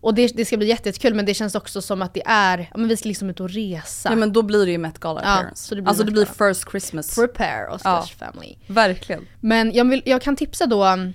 Och 0.00 0.14
det, 0.14 0.36
det 0.36 0.44
ska 0.44 0.56
bli 0.56 0.66
jätte- 0.66 0.88
jättekul 0.88 1.14
men 1.14 1.26
det 1.26 1.34
känns 1.34 1.54
också 1.54 1.82
som 1.82 2.02
att 2.02 2.14
det 2.14 2.22
är, 2.26 2.58
ja, 2.58 2.78
men 2.78 2.88
vi 2.88 2.96
ska 2.96 3.08
liksom 3.08 3.30
ut 3.30 3.40
och 3.40 3.50
resa. 3.50 4.08
Ja 4.08 4.16
men 4.16 4.32
då 4.32 4.42
blir 4.42 4.66
det 4.66 4.72
ju 4.72 4.78
Met 4.78 4.98
Gala 4.98 5.20
Ja, 5.24 5.42
så 5.54 5.74
det 5.74 5.82
blir 5.82 5.88
alltså 5.88 6.04
det 6.04 6.12
blir 6.12 6.24
first 6.24 6.70
Christmas. 6.70 7.14
Prepare 7.14 7.68
Oscars 7.74 8.12
family. 8.16 8.56
Verkligen. 8.66 9.26
Men 9.40 9.72
jag, 9.72 9.84
vill, 9.90 10.02
jag 10.04 10.22
kan 10.22 10.36
tipsa 10.36 10.66
då, 10.66 10.84
um, 10.86 11.14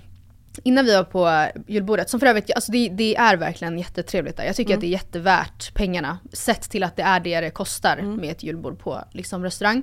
innan 0.64 0.84
vi 0.84 0.94
var 0.94 1.04
på 1.04 1.48
julbordet, 1.66 2.10
som 2.10 2.20
för 2.20 2.26
övrigt, 2.26 2.50
alltså 2.54 2.72
det, 2.72 2.88
det 2.88 3.16
är 3.16 3.36
verkligen 3.36 3.78
jättetrevligt 3.78 4.36
där. 4.36 4.44
Jag 4.44 4.56
tycker 4.56 4.74
att 4.74 4.80
det 4.80 4.86
är 4.86 4.90
jättevärt 4.90 5.74
pengarna. 5.74 6.18
Sett 6.32 6.62
till 6.70 6.82
att 6.82 6.96
det 6.96 7.02
är 7.02 7.20
det 7.20 7.40
det 7.40 7.50
kostar 7.50 7.96
med 8.02 8.30
ett 8.30 8.42
julbord 8.42 8.78
på 8.78 9.04
liksom, 9.12 9.42
restaurang. 9.44 9.82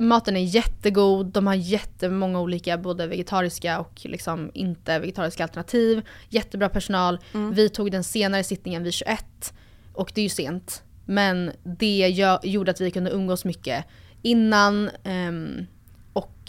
Maten 0.00 0.36
är 0.36 0.40
jättegod, 0.40 1.26
de 1.26 1.46
har 1.46 1.54
jättemånga 1.54 2.40
olika 2.40 2.78
både 2.78 3.06
vegetariska 3.06 3.80
och 3.80 4.00
liksom 4.04 4.50
inte 4.54 4.98
vegetariska 4.98 5.42
alternativ. 5.42 6.02
Jättebra 6.28 6.68
personal. 6.68 7.18
Vi 7.52 7.68
tog 7.68 7.90
den 7.92 8.04
senare 8.04 8.44
sittningen 8.44 8.82
vid 8.82 8.92
21 8.92 9.52
och 9.92 10.12
det 10.14 10.20
är 10.20 10.22
ju 10.22 10.28
sent. 10.28 10.82
Men 11.04 11.52
det 11.62 12.08
gö- 12.08 12.38
gjorde 12.46 12.70
att 12.70 12.80
vi 12.80 12.90
kunde 12.90 13.10
umgås 13.10 13.44
mycket 13.44 13.84
innan. 14.22 14.90
ehm, 15.04 15.66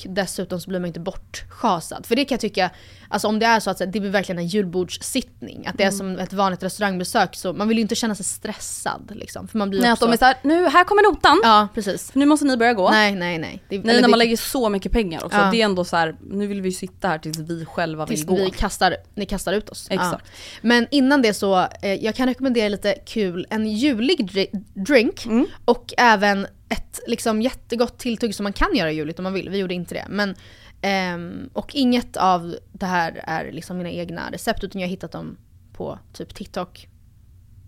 och 0.06 0.14
dessutom 0.14 0.60
så 0.62 0.70
blir 0.70 0.80
man 0.80 0.88
inte 0.88 1.00
bortschasad. 1.00 2.06
För 2.06 2.16
det 2.16 2.26
kan 2.26 2.36
jag 2.36 2.42
tycka, 2.42 2.70
alltså 3.10 3.28
om 3.28 3.40
det 3.40 3.46
är 3.46 3.60
så 3.60 3.70
att 3.70 3.78
det 3.78 3.88
blir 4.00 4.10
verkligen 4.10 4.40
en 4.40 4.48
julbordssittning, 4.48 5.68
att 5.68 5.78
det 5.78 5.84
är 5.84 5.92
som 5.92 6.20
ett 6.20 6.34
vanligt 6.34 6.64
restaurangbesök 6.64 7.36
så 7.36 7.54
man 7.54 7.68
vill 7.68 7.78
ju 7.78 7.82
inte 7.82 7.96
känna 7.96 8.16
sig 8.16 8.26
stressad 8.26 9.12
liksom. 9.16 9.48
För 9.48 9.58
man 9.58 9.70
blir 9.70 9.82
Nej 9.82 9.90
att 9.92 9.98
också... 9.98 10.06
de 10.08 10.14
är 10.14 10.18
såhär, 10.18 10.36
nu 10.44 10.70
här 10.70 10.84
kommer 10.84 11.04
notan. 11.04 11.40
Ja 11.44 11.68
precis. 11.74 12.16
Nu 12.16 12.26
måste 12.26 12.46
ni 12.46 12.58
börja 12.58 12.74
gå. 12.74 12.90
Nej 12.92 13.16
nej 13.16 13.38
nej. 13.38 13.64
Det, 13.70 13.78
Nej 13.80 13.96
när 13.96 14.02
man 14.02 14.12
det- 14.12 14.18
lägger 14.18 14.38
så 14.38 14.70
mycket 14.70 14.92
pengar 14.92 15.26
också. 15.26 15.38
Ja. 15.38 15.52
Det 15.52 15.62
är 15.62 15.66
ändå 15.66 15.86
så 15.86 15.96
här, 15.96 16.16
nu 16.22 16.48
vill 16.48 16.62
vi 16.62 16.70
ju 16.70 16.76
sitta 16.76 17.08
här 17.08 17.18
tills 17.20 17.38
vi 17.38 17.66
själva 17.66 18.06
vill 18.06 18.16
Tills 18.18 18.28
gå. 18.28 18.36
vi 18.36 18.50
kastar, 18.52 18.96
ni 19.16 19.26
kastar 19.26 19.54
ut 19.54 19.70
oss. 19.70 19.88
Exakt. 19.90 20.26
Ja. 20.28 20.32
Men 20.62 20.88
innan 20.92 21.22
det 21.22 21.34
så, 21.34 21.68
eh, 21.82 21.94
jag 21.94 22.16
kan 22.16 22.28
rekommendera 22.28 22.70
lite 22.70 22.94
kul, 23.06 23.48
en 23.50 23.68
julig 23.68 24.32
dri- 24.32 24.64
drink 24.86 25.26
Mm. 25.26 25.46
och 25.66 25.94
även 25.98 26.48
ett 26.70 27.00
liksom 27.08 27.42
jättegott 27.42 27.98
tilltugg 27.98 28.36
som 28.36 28.44
man 28.44 28.54
kan 28.54 28.76
göra 28.76 28.92
juligt 28.92 29.20
om 29.20 29.24
man 29.24 29.34
vill. 29.34 29.50
Vi 29.50 29.58
gjorde 29.58 29.74
inte 29.74 29.96
det. 29.96 30.06
Men, 30.10 30.36
ehm, 30.82 31.50
och 31.54 31.76
inget 31.76 32.18
av 32.18 32.56
det 32.72 32.86
här 32.86 33.24
är 33.24 33.52
liksom 33.52 33.78
mina 33.78 33.90
egna 33.90 34.32
recept 34.32 34.64
utan 34.64 34.82
jag 34.82 34.88
har 34.88 34.92
hittat 34.92 35.12
dem 35.12 35.38
på 35.74 36.00
typ 36.14 36.36
TikTok. 36.36 36.88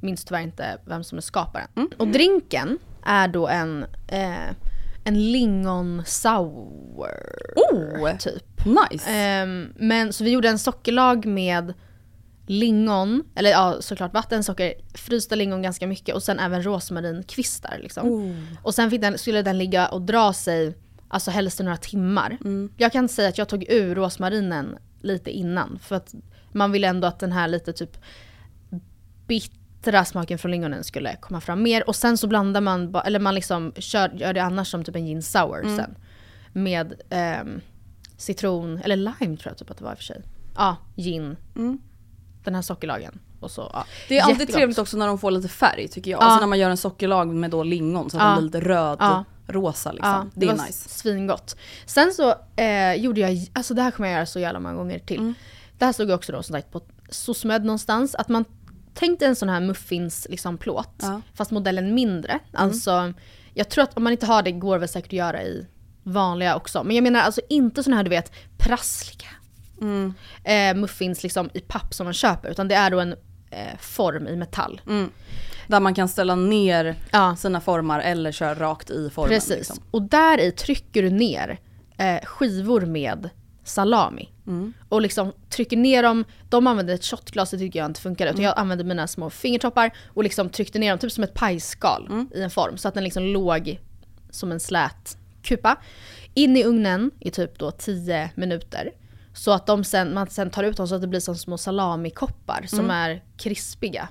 Minns 0.01 0.25
tyvärr 0.25 0.41
inte 0.41 0.77
vem 0.85 1.03
som 1.03 1.17
är 1.17 1.21
skaparen. 1.21 1.67
Mm. 1.75 1.89
Och 1.97 2.07
drinken 2.07 2.77
är 3.05 3.27
då 3.27 3.47
en, 3.47 3.85
eh, 4.07 4.49
en 5.03 5.31
lingon 5.31 6.03
sour. 6.05 7.09
Oh! 7.55 8.17
Typ. 8.17 8.65
Nice. 8.65 9.09
Ehm, 9.09 9.73
men 9.75 10.13
så 10.13 10.23
vi 10.23 10.31
gjorde 10.31 10.49
en 10.49 10.59
sockerlag 10.59 11.25
med 11.25 11.73
lingon, 12.51 13.23
eller 13.35 13.49
ja 13.49 13.77
såklart 13.79 14.13
vatten, 14.13 14.43
socker, 14.43 14.73
frysta 14.93 15.35
lingon 15.35 15.61
ganska 15.61 15.87
mycket 15.87 16.15
och 16.15 16.23
sen 16.23 16.39
även 16.39 16.63
rosmarinkvistar. 16.63 17.79
Liksom. 17.81 18.07
Oh. 18.07 18.35
Och 18.63 18.75
sen 18.75 19.01
den, 19.01 19.17
skulle 19.17 19.41
den 19.41 19.57
ligga 19.57 19.87
och 19.87 20.01
dra 20.01 20.33
sig, 20.33 20.77
alltså 21.07 21.31
helst 21.31 21.59
i 21.59 21.63
några 21.63 21.77
timmar. 21.77 22.37
Mm. 22.41 22.71
Jag 22.77 22.91
kan 22.91 23.09
säga 23.09 23.29
att 23.29 23.37
jag 23.37 23.49
tog 23.49 23.65
ur 23.69 23.95
rosmarinen 23.95 24.77
lite 25.01 25.31
innan 25.31 25.79
för 25.81 25.95
att 25.95 26.13
man 26.51 26.71
ville 26.71 26.87
ändå 26.87 27.07
att 27.07 27.19
den 27.19 27.31
här 27.31 27.47
lite 27.47 27.73
typ 27.73 27.97
bittra 29.27 30.05
smaken 30.05 30.37
från 30.37 30.51
lingonen 30.51 30.83
skulle 30.83 31.15
komma 31.15 31.41
fram 31.41 31.63
mer. 31.63 31.87
Och 31.87 31.95
sen 31.95 32.17
så 32.17 32.27
blandar 32.27 32.61
man, 32.61 32.95
eller 33.05 33.19
man 33.19 33.35
liksom 33.35 33.73
kör, 33.77 34.09
gör 34.15 34.33
det 34.33 34.43
annars 34.43 34.67
som 34.67 34.83
typ 34.83 34.95
en 34.95 35.05
gin 35.05 35.21
sour 35.21 35.59
Mm. 35.63 35.77
sen. 35.77 35.95
Med 36.53 36.93
ehm, 37.09 37.61
citron, 38.17 38.77
eller 38.83 38.95
lime 38.95 39.37
tror 39.37 39.51
jag 39.51 39.57
typ 39.57 39.71
att 39.71 39.77
det 39.77 39.83
var 39.83 39.91
i 39.91 39.93
och 39.93 39.97
för 39.97 40.03
sig. 40.03 40.21
Ja, 40.55 40.77
gin. 40.95 41.37
Den 42.43 42.55
här 42.55 42.61
sockerlagen. 42.61 43.19
Och 43.39 43.51
så, 43.51 43.61
ja. 43.61 43.79
Mm. 43.79 43.87
Det 44.07 44.17
är 44.17 44.21
alltid 44.23 44.35
Jättegott. 44.39 44.55
trevligt 44.55 44.77
också 44.77 44.97
när 44.97 45.07
de 45.07 45.17
får 45.19 45.31
lite 45.31 45.47
färg 45.47 45.87
tycker 45.87 46.11
jag. 46.11 46.21
Ja. 46.21 46.25
Alltså 46.25 46.39
när 46.39 46.47
man 46.47 46.59
gör 46.59 46.69
en 46.69 46.77
sockerlag 46.77 47.27
med 47.27 47.51
då 47.51 47.63
lingon 47.63 48.09
så 48.09 48.17
att 48.17 48.23
Ja. 48.23 48.27
den 48.29 48.35
blir 48.37 48.45
lite 48.45 48.69
röd, 48.69 48.97
Ja. 48.99 49.23
rosa 49.47 49.91
liksom. 49.91 50.09
Ja, 50.11 50.25
det 50.33 50.45
är 50.45 50.55
var 50.55 50.65
nice. 50.65 50.89
Svingott. 50.89 51.55
Sen 51.85 52.13
så 52.13 52.35
eh, 52.55 52.93
gjorde 52.93 53.21
jag, 53.21 53.37
alltså 53.53 53.73
det 53.73 53.81
här 53.81 53.91
kommer 53.91 54.09
jag 54.09 54.15
göra 54.15 54.25
så 54.25 54.39
jävla 54.39 54.59
många 54.59 54.75
gånger 54.75 54.99
till. 54.99 55.19
Mm. 55.19 55.33
Det 55.77 55.85
här 55.85 55.93
stod 55.93 56.09
jag 56.09 56.15
också 56.15 56.31
då 56.31 56.43
som 56.43 56.53
sagt 56.53 56.71
på 56.71 56.81
SOSMED 57.09 57.65
någonstans. 57.65 58.15
Att 58.15 58.29
man 58.29 58.45
tänkte 58.93 59.25
en 59.25 59.35
sån 59.35 59.49
här 59.49 59.59
muffins 59.61 60.27
liksom, 60.29 60.57
plåt. 60.57 61.03
Mm. 61.03 61.21
fast 61.33 61.51
modellen 61.51 61.93
mindre. 61.95 62.39
Alltså, 62.53 63.13
jag 63.53 63.69
tror 63.69 63.83
att 63.83 63.97
om 63.97 64.03
man 64.03 64.11
inte 64.11 64.25
har 64.25 64.43
det 64.43 64.51
går 64.51 64.73
det 64.75 64.79
väl 64.79 64.89
säkert 64.89 65.09
att 65.09 65.13
göra 65.13 65.43
i 65.43 65.67
vanliga 66.03 66.55
också. 66.55 66.83
Men 66.83 66.95
jag 66.95 67.03
menar 67.03 67.19
alltså 67.21 67.41
inte 67.49 67.83
såna 67.83 67.95
här 67.95 68.03
du 68.03 68.09
vet 68.09 68.31
prassliga 68.57 69.27
Mm. 69.81 70.13
eh, 70.43 70.81
muffins 70.81 71.23
liksom, 71.23 71.49
i 71.53 71.59
papp 71.59 71.93
som 71.93 72.03
man 72.05 72.13
köper. 72.13 72.49
Utan 72.49 72.67
det 72.67 72.75
är 72.75 72.91
då 72.91 72.99
en 72.99 73.15
eh, 73.51 73.77
form 73.79 74.27
i 74.27 74.35
metall. 74.35 74.81
Där 75.67 75.79
man 75.79 75.93
kan 75.95 76.07
ställa 76.07 76.35
ner 76.35 76.95
Ja. 77.11 77.35
sina 77.35 77.61
formar 77.61 77.99
eller 77.99 78.31
köra 78.31 78.55
rakt 78.55 78.89
i 78.89 79.09
formen. 79.09 79.29
Precis. 79.29 79.57
Liksom. 79.57 79.77
Och 79.91 80.01
där 80.01 80.37
i 80.41 80.51
trycker 80.51 81.01
du 81.03 81.09
ner 81.09 81.59
eh, 81.97 82.25
skivor 82.25 82.81
med 82.81 83.29
salami. 83.63 84.29
Mm. 84.47 84.73
Och 84.89 85.01
liksom 85.01 85.33
trycker 85.49 85.77
ner 85.77 86.03
dem, 86.03 86.25
de 86.49 86.67
använder 86.67 86.93
ett 86.93 87.05
shotglas, 87.05 87.51
det 87.51 87.57
tycker 87.57 87.79
jag 87.79 87.85
inte 87.85 88.01
funkar. 88.01 88.25
Utan 88.25 88.35
Mm. 88.35 88.45
jag 88.45 88.59
använde 88.59 88.83
mina 88.83 89.07
små 89.07 89.29
fingertoppar 89.29 89.91
och 90.07 90.23
liksom 90.23 90.49
tryckte 90.49 90.79
ner 90.79 90.89
dem 90.89 90.99
typ 90.99 91.11
som 91.11 91.23
ett 91.23 91.33
pajsskal 91.33 92.05
Mm. 92.09 92.29
i 92.35 92.41
en 92.41 92.49
form. 92.49 92.77
Så 92.77 92.87
att 92.87 92.93
den 92.93 93.03
liksom 93.03 93.23
låg 93.23 93.79
som 94.29 94.51
en 94.51 94.59
slät 94.59 95.17
kupa. 95.43 95.77
In 96.33 96.57
i 96.57 96.63
ugnen 96.63 97.11
i 97.19 97.31
typ 97.31 97.59
då 97.59 97.71
10 97.71 98.29
minuter. 98.35 98.91
Så 99.33 99.51
att 99.51 99.65
de 99.67 99.83
sen, 99.83 100.13
man 100.13 100.29
sen 100.29 100.49
tar 100.49 100.63
ut 100.63 100.77
dem 100.77 100.87
så 100.87 100.95
att 100.95 101.01
det 101.01 101.07
blir 101.07 101.19
som 101.19 101.35
små 101.35 101.57
salamikoppar 101.57 102.65
som 102.67 102.89
är 102.91 103.23
krispiga. 103.37 104.07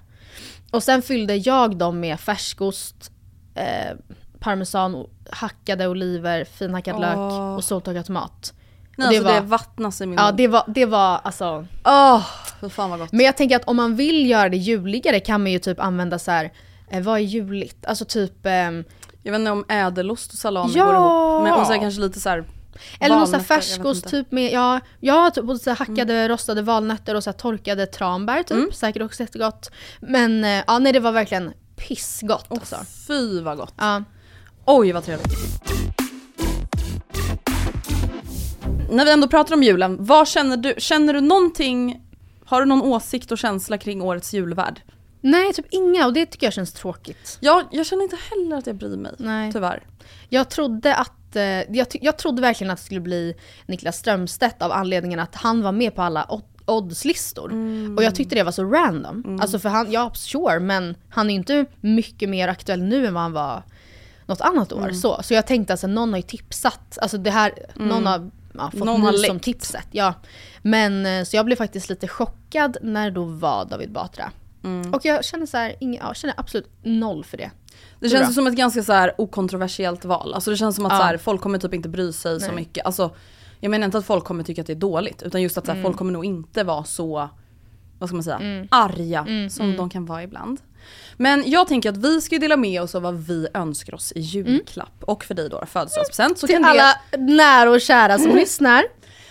Och 0.70 0.82
sen 0.82 1.02
fyllde 1.02 1.36
jag 1.36 1.76
dem 1.76 2.00
med 2.00 2.20
färskost, 2.20 3.10
eh, 3.54 3.96
parmesan, 4.38 5.06
hackade 5.30 5.88
oliver, 5.88 6.44
finhackad 6.44 6.94
Åh. 6.94 7.00
lök 7.00 7.56
och 7.58 7.64
soltorkad 7.64 8.06
tomat. 8.06 8.54
Nej, 8.96 9.06
Och 9.06 9.12
det 9.12 9.18
alltså 9.18 9.34
var- 9.34 9.40
det 9.40 9.46
vattnas 9.46 10.00
i 10.00 10.06
min 10.06 10.18
Ja 10.18 10.26
mun. 10.26 10.36
det 10.36 10.48
var, 10.48 10.64
det 10.66 10.86
var 10.86 11.20
alltså... 11.24 11.66
Åh, 11.84 12.26
för 12.60 12.68
fan 12.68 12.90
vad 12.90 12.98
gott. 12.98 13.12
Men 13.12 13.26
jag 13.26 13.36
tänker 13.36 13.56
att 13.56 13.64
om 13.64 13.76
man 13.76 13.96
vill 13.96 14.30
göra 14.30 14.48
det 14.48 14.56
juligare 14.56 15.20
kan 15.20 15.42
man 15.42 15.52
ju 15.52 15.58
typ 15.58 15.80
använda 15.80 16.18
så 16.18 16.30
här. 16.30 16.52
Eh, 16.90 17.02
vad 17.02 17.14
är 17.14 17.18
juligt? 17.24 17.86
Alltså 17.86 18.04
typ... 18.04 18.46
ehm, 18.46 18.84
Jag 19.22 19.32
vet 19.32 19.38
inte 19.38 19.50
om 19.50 19.64
ädelost 19.68 20.32
och 20.32 20.38
salami 20.38 20.72
Ja! 20.76 20.84
går 20.84 20.94
ihop. 20.94 21.42
Men, 21.44 21.60
och 21.60 21.66
här 21.66 21.78
kanske 21.80 22.00
lite 22.00 22.20
så 22.20 22.28
här 22.28 22.44
Eller 23.00 23.16
någon 23.16 23.20
valnötter, 23.20 23.38
vet 23.38 23.46
färskost. 23.46 24.12
Mm. 24.12 24.24
typ 24.24 24.32
med, 24.32 24.52
ja, 24.52 24.80
ja 25.00 25.30
typ 25.34 25.60
så 25.60 25.70
hackade 25.70 26.28
rostade 26.28 26.62
valnötter 26.62 27.14
och 27.14 27.24
så 27.24 27.32
torkade 27.32 27.86
tranbär 27.86 28.42
typ. 28.42 28.74
Säkert 28.74 29.02
också 29.02 29.22
jättegott. 29.22 29.70
Men 30.00 30.44
eh, 30.44 30.62
ja 30.66 30.78
nej 30.78 30.92
det 30.92 31.00
var 31.00 31.12
verkligen 31.12 31.52
pissgott 31.76 32.46
Åh, 32.48 32.58
alltså. 32.58 32.76
Fy 33.06 33.40
vad 33.40 33.56
gott. 33.56 33.74
Ja. 33.76 34.04
Oj 34.64 34.92
vad 34.92 35.04
trevligt. 35.04 35.32
När 38.90 39.04
vi 39.04 39.10
ändå 39.10 39.28
pratar 39.28 39.54
om 39.54 39.62
julen, 39.62 39.96
vad 40.00 40.28
känner 40.28 40.56
du? 40.56 40.74
Känner 40.78 41.14
du 41.14 41.20
någonting, 41.20 42.02
har 42.44 42.60
du 42.60 42.66
någon 42.66 42.82
åsikt 42.82 43.32
och 43.32 43.38
känsla 43.38 43.78
kring 43.78 44.02
årets 44.02 44.32
julvärd? 44.32 44.80
Nej 45.20 45.52
typ 45.52 45.66
inga 45.70 46.06
och 46.06 46.12
det 46.12 46.26
tycker 46.26 46.46
jag 46.46 46.54
känns 46.54 46.72
tråkigt. 46.72 47.38
Jag, 47.40 47.64
jag 47.70 47.86
känner 47.86 48.02
inte 48.02 48.18
heller 48.30 48.56
att 48.56 48.66
jag 48.66 48.76
bryr 48.76 48.96
mig, 48.96 49.12
Nej. 49.18 49.52
tyvärr. 49.52 49.86
Jag 50.28 50.48
trodde 50.48 50.94
att, 50.94 51.12
jag, 51.68 51.90
ty- 51.90 51.98
jag 52.02 52.18
trodde 52.18 52.42
verkligen 52.42 52.70
att 52.70 52.78
det 52.78 52.84
skulle 52.84 53.00
bli 53.00 53.34
Niklas 53.66 53.96
Strömstedt 53.96 54.62
av 54.62 54.72
anledningen 54.72 55.20
att 55.20 55.34
han 55.34 55.62
var 55.62 55.72
med 55.72 55.94
på 55.94 56.02
alla 56.02 56.24
od- 56.28 56.44
oddslistor. 56.66 57.52
Och 57.96 58.02
jag 58.02 58.14
tyckte 58.14 58.34
det 58.34 58.42
var 58.42 58.52
så 58.52 58.64
random. 58.64 59.38
Alltså 59.40 59.58
för 59.58 59.68
han, 59.68 59.92
ja 59.92 60.10
sure 60.14 60.60
men 60.60 60.94
han 61.08 61.30
är 61.30 61.34
inte 61.34 61.64
mycket 61.80 62.28
mer 62.28 62.48
aktuell 62.48 62.82
nu 62.82 63.06
än 63.06 63.14
vad 63.14 63.22
han 63.22 63.32
var 63.32 63.62
något 64.26 64.40
annat 64.40 64.72
år. 64.72 64.90
Så, 64.92 65.22
så 65.22 65.34
jag 65.34 65.46
tänkte 65.46 65.72
alltså 65.72 65.86
någon 65.86 66.10
har 66.10 66.16
ju 66.16 66.22
tipsat, 66.22 66.98
alltså 67.02 67.18
det 67.18 67.30
här, 67.30 67.52
någon 67.74 68.06
har 68.06 68.30
ja, 68.54 68.70
fått 68.70 68.84
Någon 68.84 69.02
har 69.02 69.12
som 69.12 69.40
tipset. 69.40 69.86
Ja. 69.90 70.14
Men 70.62 71.06
eh, 71.06 71.24
så 71.24 71.36
jag 71.36 71.44
blev 71.46 71.56
faktiskt 71.56 71.88
lite 71.88 72.08
chockad 72.08 72.76
när 72.82 73.04
det 73.04 73.14
då 73.14 73.24
var 73.24 73.64
David 73.64 73.92
Batra. 73.92 74.30
Och 74.92 75.04
jag 75.04 75.24
känner 75.24 75.46
så 75.46 75.56
här, 75.56 75.74
ing, 75.80 75.94
ja, 75.94 76.06
jag 76.06 76.16
känner 76.16 76.34
absolut 76.38 76.70
noll 76.82 77.24
för 77.24 77.36
det. 77.36 77.50
Det 78.00 78.08
känns 78.08 78.20
bra. 78.20 78.28
ju 78.28 78.34
som 78.34 78.46
ett 78.46 78.54
ganska 78.54 78.82
så 78.82 78.92
här 78.92 79.12
okontroversiellt 79.18 80.04
val. 80.04 80.34
Alltså 80.34 80.50
det 80.50 80.56
känns 80.56 80.76
som 80.76 80.86
att 80.86 80.92
Ja. 80.92 80.98
så 80.98 81.04
här, 81.04 81.16
folk 81.16 81.40
kommer 81.40 81.58
typ 81.58 81.74
inte 81.74 81.88
bry 81.88 82.12
sig 82.12 82.40
så 82.40 82.46
Nej. 82.46 82.56
mycket. 82.56 82.86
Alltså, 82.86 83.10
jag 83.60 83.70
menar 83.70 83.84
inte 83.84 83.98
att 83.98 84.06
folk 84.06 84.24
kommer 84.24 84.44
tycka 84.44 84.60
att 84.60 84.66
det 84.66 84.72
är 84.72 84.74
dåligt, 84.74 85.22
utan 85.22 85.42
just 85.42 85.58
att 85.58 85.66
så 85.66 85.72
här, 85.72 85.78
Mm. 85.78 85.84
folk 85.88 85.96
kommer 85.98 86.12
nog 86.12 86.24
inte 86.24 86.64
vara 86.64 86.84
så, 86.84 87.28
vad 87.98 88.08
ska 88.08 88.16
man 88.16 88.22
säga, 88.24 88.66
arga 88.70 89.24
Mm, 89.28 89.50
som 89.50 89.76
de 89.76 89.90
kan 89.90 90.06
vara 90.06 90.22
ibland. 90.22 90.60
Men 91.16 91.42
jag 91.50 91.68
tänker 91.68 91.90
att 91.90 91.96
vi 91.96 92.20
ska 92.20 92.38
dela 92.38 92.56
med 92.56 92.82
oss 92.82 92.94
av 92.94 93.02
vad 93.02 93.14
vi 93.26 93.46
önskar 93.54 93.94
oss 93.94 94.12
i 94.12 94.20
julklapp. 94.20 95.04
Och 95.04 95.24
för 95.24 95.34
dig 95.34 95.48
då, 95.48 95.64
födelsedagspresent. 95.66 96.38
Så, 96.38 96.46
Till 96.46 96.56
kan 96.56 96.62
det- 96.62 96.68
alla 96.68 96.94
nära 97.18 97.70
och 97.70 97.80
kära 97.80 98.18
som 98.18 98.30
lyssnar. 98.36 98.84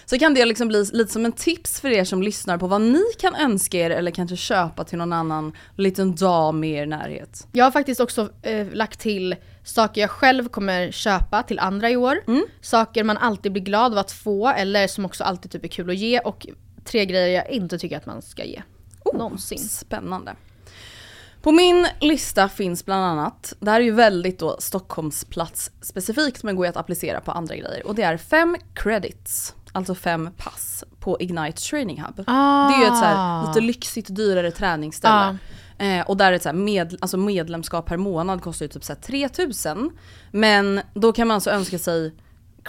Så 0.09 0.19
kan 0.19 0.33
det 0.33 0.45
liksom 0.45 0.67
bli 0.67 0.85
lite 0.93 1.13
som 1.13 1.25
en 1.25 1.31
tips 1.31 1.81
för 1.81 1.89
er 1.89 2.03
som 2.03 2.21
lyssnar 2.21 2.57
på 2.57 2.67
vad 2.67 2.81
ni 2.81 3.03
kan 3.19 3.35
önska 3.35 3.77
er 3.77 3.89
eller 3.89 4.11
kanske 4.11 4.35
köpa 4.35 4.83
till 4.83 4.97
någon 4.97 5.13
annan 5.13 5.53
liten 5.75 6.15
dam 6.15 6.63
i 6.63 6.71
er 6.71 6.85
närhet. 6.85 7.47
Jag 7.51 7.65
har 7.65 7.71
faktiskt 7.71 7.99
också 7.99 8.29
eh, 8.41 8.67
lagt 8.73 8.99
till 8.99 9.35
saker 9.63 10.01
jag 10.01 10.09
själv 10.09 10.49
kommer 10.49 10.91
köpa 10.91 11.43
till 11.43 11.59
andra 11.59 11.89
i 11.89 11.95
år. 11.95 12.17
Saker 12.61 13.03
man 13.03 13.17
alltid 13.17 13.51
blir 13.51 13.63
glad 13.63 13.91
av 13.91 13.97
att 13.97 14.11
få 14.11 14.47
eller 14.47 14.87
som 14.87 15.05
också 15.05 15.23
alltid 15.23 15.51
typ 15.51 15.63
är 15.63 15.67
kul 15.67 15.89
att 15.89 15.97
ge 15.97 16.19
och 16.19 16.47
tre 16.83 17.05
grejer 17.05 17.35
jag 17.35 17.51
inte 17.51 17.77
tycker 17.77 17.97
att 17.97 18.05
man 18.05 18.21
ska 18.21 18.45
ge. 18.45 18.61
Någonsin. 19.13 19.59
Spännande. 19.59 20.35
På 21.41 21.51
min 21.51 21.87
lista 21.99 22.49
finns 22.49 22.85
bland 22.85 23.05
annat, 23.05 23.53
det 23.59 23.71
här 23.71 23.79
är 23.79 23.85
ju 23.85 23.91
väldigt 23.91 24.39
då 24.39 24.55
Stockholmsplats 24.59 25.71
specifikt 25.81 26.43
men 26.43 26.55
går 26.55 26.65
ju 26.65 26.69
att 26.69 26.77
applicera 26.77 27.21
på 27.21 27.31
andra 27.31 27.55
grejer 27.55 27.87
och 27.87 27.95
det 27.95 28.01
är 28.01 28.17
fem 28.17 28.57
credits, 28.73 29.55
alltså 29.71 29.95
fem 29.95 30.29
pass 30.37 30.83
på 30.99 31.17
Ignite 31.19 31.61
Training 31.61 32.01
Hub. 32.01 32.15
Det 32.15 32.75
är 32.75 32.79
ju 32.79 32.85
ett 32.85 32.97
så 32.97 33.05
här, 33.05 33.47
lite 33.47 33.61
lyxigt 33.61 34.15
dyrare 34.15 34.51
träningsställe. 34.51 35.37
Eh, 35.77 36.01
och 36.09 36.17
där 36.17 36.31
är 36.31 36.35
ett 36.35 36.43
så 36.43 36.53
med, 36.53 36.95
alltså 37.01 37.17
medlemskap 37.17 37.85
per 37.85 37.97
månad 37.97 38.41
kostar 38.41 38.65
ju 38.65 38.69
typ 38.69 38.83
så 38.83 38.93
här 38.93 38.99
3000. 39.01 39.91
Men 40.31 40.81
då 40.93 41.11
kan 41.13 41.27
man 41.27 41.35
alltså 41.35 41.49
önska 41.49 41.79
sig 41.79 42.13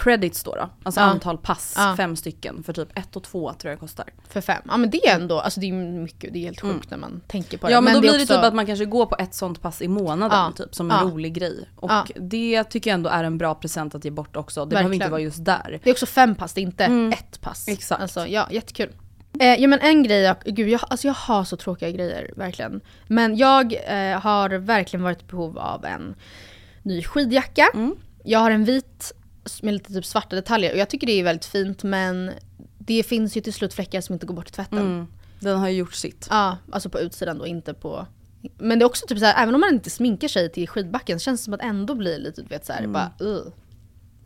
credits 0.02 0.42
då, 0.42 0.54
då 0.54 0.68
alltså 0.82 1.00
Ja. 1.00 1.04
antal 1.04 1.38
pass, 1.38 1.74
Ja. 1.76 1.94
fem 1.96 2.16
stycken 2.16 2.62
för 2.62 2.72
typ 2.72 2.98
ett 2.98 3.16
och 3.16 3.22
två 3.22 3.52
tror 3.52 3.70
jag 3.70 3.76
det 3.78 3.80
kostar. 3.80 4.06
För 4.28 4.40
fem. 4.40 4.62
Ja 4.68 4.76
men 4.76 4.90
det 4.90 5.06
är 5.06 5.14
ändå, 5.20 5.40
alltså 5.40 5.60
det 5.60 5.66
är 5.68 5.72
mycket, 5.72 6.32
det 6.32 6.38
är 6.38 6.42
helt 6.44 6.60
sjukt 6.60 6.90
när 6.90 6.98
man 6.98 7.20
tänker 7.28 7.58
på 7.58 7.66
det. 7.66 7.72
Ja 7.72 7.80
men, 7.80 7.94
då 7.94 8.00
det 8.00 8.00
blir 8.00 8.10
det 8.18 8.22
också- 8.24 8.34
typ 8.34 8.44
att 8.44 8.54
man 8.54 8.66
kanske 8.66 8.84
går 8.84 9.06
på 9.06 9.16
ett 9.18 9.34
sånt 9.34 9.62
pass 9.62 9.82
i 9.82 9.88
månaden 9.88 10.38
Ja. 10.38 10.52
typ 10.64 10.74
som 10.74 10.90
en 10.90 11.10
rolig 11.10 11.34
grej. 11.34 11.68
Och 11.76 11.90
det 12.16 12.64
tycker 12.64 12.90
jag 12.90 12.94
ändå 12.94 13.10
är 13.10 13.24
en 13.24 13.38
bra 13.38 13.54
present 13.54 13.94
att 13.94 14.04
ge 14.04 14.10
bort 14.10 14.36
också. 14.36 14.64
Det 14.64 14.70
behöver 14.70 14.84
inte 14.94 14.94
Verkligen. 15.04 15.10
vara 15.10 15.20
just 15.20 15.44
där. 15.44 15.80
Det 15.84 15.90
är 15.90 15.94
också 15.94 16.06
fem 16.06 16.34
pass, 16.34 16.52
det 16.52 16.60
är 16.60 16.62
inte 16.62 16.84
ett 17.18 17.40
pass. 17.40 17.68
Exakt. 17.68 18.02
Alltså 18.02 18.26
ja, 18.26 18.48
jättekul. 18.50 18.90
Eh, 19.40 19.54
ja 19.54 19.68
men 19.68 19.78
en 19.80 20.02
grej, 20.02 20.20
jag, 20.20 20.36
gud 20.44 20.68
jag, 20.68 20.80
alltså 20.88 21.06
jag 21.06 21.14
har 21.14 21.44
så 21.44 21.56
tråkiga 21.56 21.90
grejer, 21.90 22.32
verkligen. 22.36 22.80
Men 23.06 23.36
jag 23.36 23.72
eh, 23.72 24.20
har 24.20 24.50
verkligen 24.50 25.02
varit 25.04 25.22
i 25.22 25.24
behov 25.24 25.58
av 25.58 25.84
en 25.84 26.14
ny 26.82 27.02
skidjacka. 27.02 27.66
Jag 28.24 28.38
har 28.38 28.50
en 28.50 28.64
vit 28.64 29.12
med 29.62 29.74
lite 29.74 29.92
typ 29.92 30.05
svarta 30.07 30.37
detaljer 30.37 30.72
och 30.72 30.79
jag 30.79 30.90
tycker 30.90 31.07
det 31.07 31.12
är 31.20 31.24
väldigt 31.24 31.44
fint 31.44 31.83
men 31.83 32.31
det 32.79 33.03
finns 33.03 33.37
ju 33.37 33.40
till 33.40 33.53
slut 33.53 33.74
fläckar 33.74 34.00
som 34.00 34.12
inte 34.12 34.26
går 34.26 34.35
bort 34.35 34.48
i 34.48 34.53
tvätten. 34.53 34.79
Mm. 34.79 35.07
Den 35.40 35.59
har 35.59 35.68
ju 35.68 35.76
gjort 35.76 35.94
sitt. 35.94 36.26
Ja, 36.31 36.57
alltså 36.72 36.88
på 36.90 37.00
utsidan 37.00 37.38
då, 37.38 37.46
inte 37.46 37.74
på... 37.74 38.07
Men 38.59 38.79
det 38.79 38.83
är 38.83 38.87
också 38.87 39.07
typ 39.07 39.18
så 39.18 39.24
här, 39.24 39.42
även 39.42 39.55
om 39.55 39.61
man 39.61 39.74
inte 39.74 39.90
sminkar 39.90 40.29
sig 40.29 40.53
till 40.53 40.68
skidbacken 40.68 41.20
så 41.20 41.24
känns 41.24 41.40
det 41.40 41.44
som 41.44 41.55
att 41.55 41.62
ändå 41.62 41.94
blir 41.94 42.18
lite, 42.18 42.42
du 42.42 42.48
vet 42.48 42.66
såhär, 42.66 42.87
bara 42.87 43.12
uh. 43.22 43.42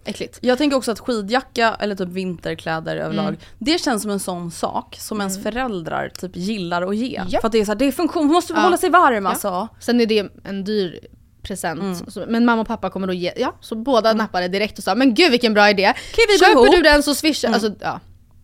Äckligt. 0.07 0.39
Jag 0.43 0.59
tänker 0.59 0.77
också 0.77 0.93
att 0.93 0.99
skidjacka 1.01 1.77
eller 1.81 1.95
typ 1.95 2.09
vinterkläder 2.09 2.97
överlag, 2.97 3.29
Mm. 3.29 3.41
det 3.59 3.81
känns 3.81 4.03
som 4.03 4.11
en 4.11 4.21
sån 4.21 4.51
sak 4.51 4.97
som 5.01 5.21
ens 5.21 5.43
föräldrar 5.43 6.09
typ 6.09 6.37
gillar 6.37 6.83
att 6.83 6.97
ge. 6.97 7.23
Ja. 7.29 7.41
För 7.41 7.47
att 7.47 7.53
det 7.53 7.59
är 7.61 7.65
så 7.65 7.71
här, 7.71 7.77
det 7.79 7.85
är 7.85 7.93
funktion, 7.93 8.27
man 8.27 8.35
måste 8.35 8.53
Ja. 8.53 8.61
hålla 8.61 8.77
sig 8.77 8.91
varm 8.91 9.25
Ja. 9.25 9.31
alltså. 9.31 9.69
Sen 9.81 10.01
är 10.01 10.07
det 10.07 10.27
en 10.45 10.65
dyr 10.65 11.01
present. 11.45 11.81
Mm. 11.81 12.11
Så, 12.11 12.25
men 12.29 12.45
mamma 12.45 12.63
och 12.63 12.69
pappa 12.69 12.91
kommer 12.91 13.07
då 13.07 13.13
ge, 13.13 13.33
ja 13.37 13.55
så 13.61 13.75
båda 13.75 14.13
nappade 14.13 14.49
direkt 14.49 14.79
och 14.79 14.85
sa 14.85 14.95
men 14.95 15.15
gud 15.15 15.31
vilken 15.31 15.55
bra 15.55 15.71
idé. 15.71 15.93
Vi 16.29 16.39
Köper 16.39 16.53
ihop." 16.53 16.71
du 16.77 16.83
den 16.83 17.03
så 17.03 17.15
swishar, 17.15 17.53
alltså 17.53 17.75
ja. 17.81 18.01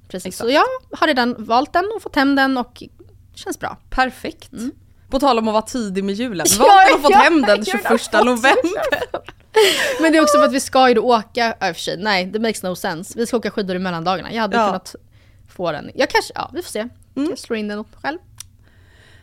Precis. 0.08 0.26
Exakt. 0.26 0.48
Så 0.48 0.54
jag 0.54 0.64
har 0.98 1.06
redan 1.06 1.44
valt 1.44 1.72
den 1.72 1.84
och 1.96 2.02
fått 2.02 2.16
hem 2.16 2.36
den 2.36 2.58
och 2.58 2.82
känns 3.34 3.58
bra. 3.58 3.76
Perfekt. 3.90 4.50
På 5.10 5.20
tal 5.20 5.38
om 5.38 5.48
att 5.48 5.52
vara 5.52 5.62
tidig 5.62 6.04
med 6.04 6.14
julen, 6.14 6.46
Ja, 6.58 6.64
valt 6.64 6.94
och 6.94 7.02
fått 7.02 7.10
ja, 7.10 7.18
hem 7.18 7.42
den 7.42 7.56
jag 7.58 7.66
21 7.66 7.84
har 7.84 7.98
fått 7.98 8.12
november. 8.24 9.20
Men 10.02 10.12
det 10.12 10.18
är 10.18 10.22
också 10.22 10.38
för 10.38 10.44
att 10.44 10.52
vi 10.52 10.60
ska 10.60 10.88
ju 10.88 10.94
då 10.94 11.02
åka, 11.02 11.54
ja, 11.60 11.68
i 11.68 11.72
och 11.72 11.76
för 11.76 11.82
sig, 11.82 11.96
nej 11.96 12.26
det 12.26 12.38
makes 12.38 12.62
no 12.62 12.76
sense. 12.76 13.18
Vi 13.18 13.26
ska 13.26 13.36
åka 13.36 13.50
skidor 13.50 13.76
i 13.76 13.78
mellandagarna. 13.78 14.32
Jag 14.32 14.40
hade 14.40 14.56
Ja. 14.56 14.66
kunnat 14.66 14.94
få 15.48 15.72
den. 15.72 15.90
Jag 15.94 16.10
kanske, 16.10 16.32
ja 16.34 16.50
vi 16.54 16.62
får 16.62 16.70
se. 16.70 16.88
Jag 17.14 17.38
slår 17.38 17.56
in 17.56 17.68
den 17.68 17.84
själv. 18.02 18.18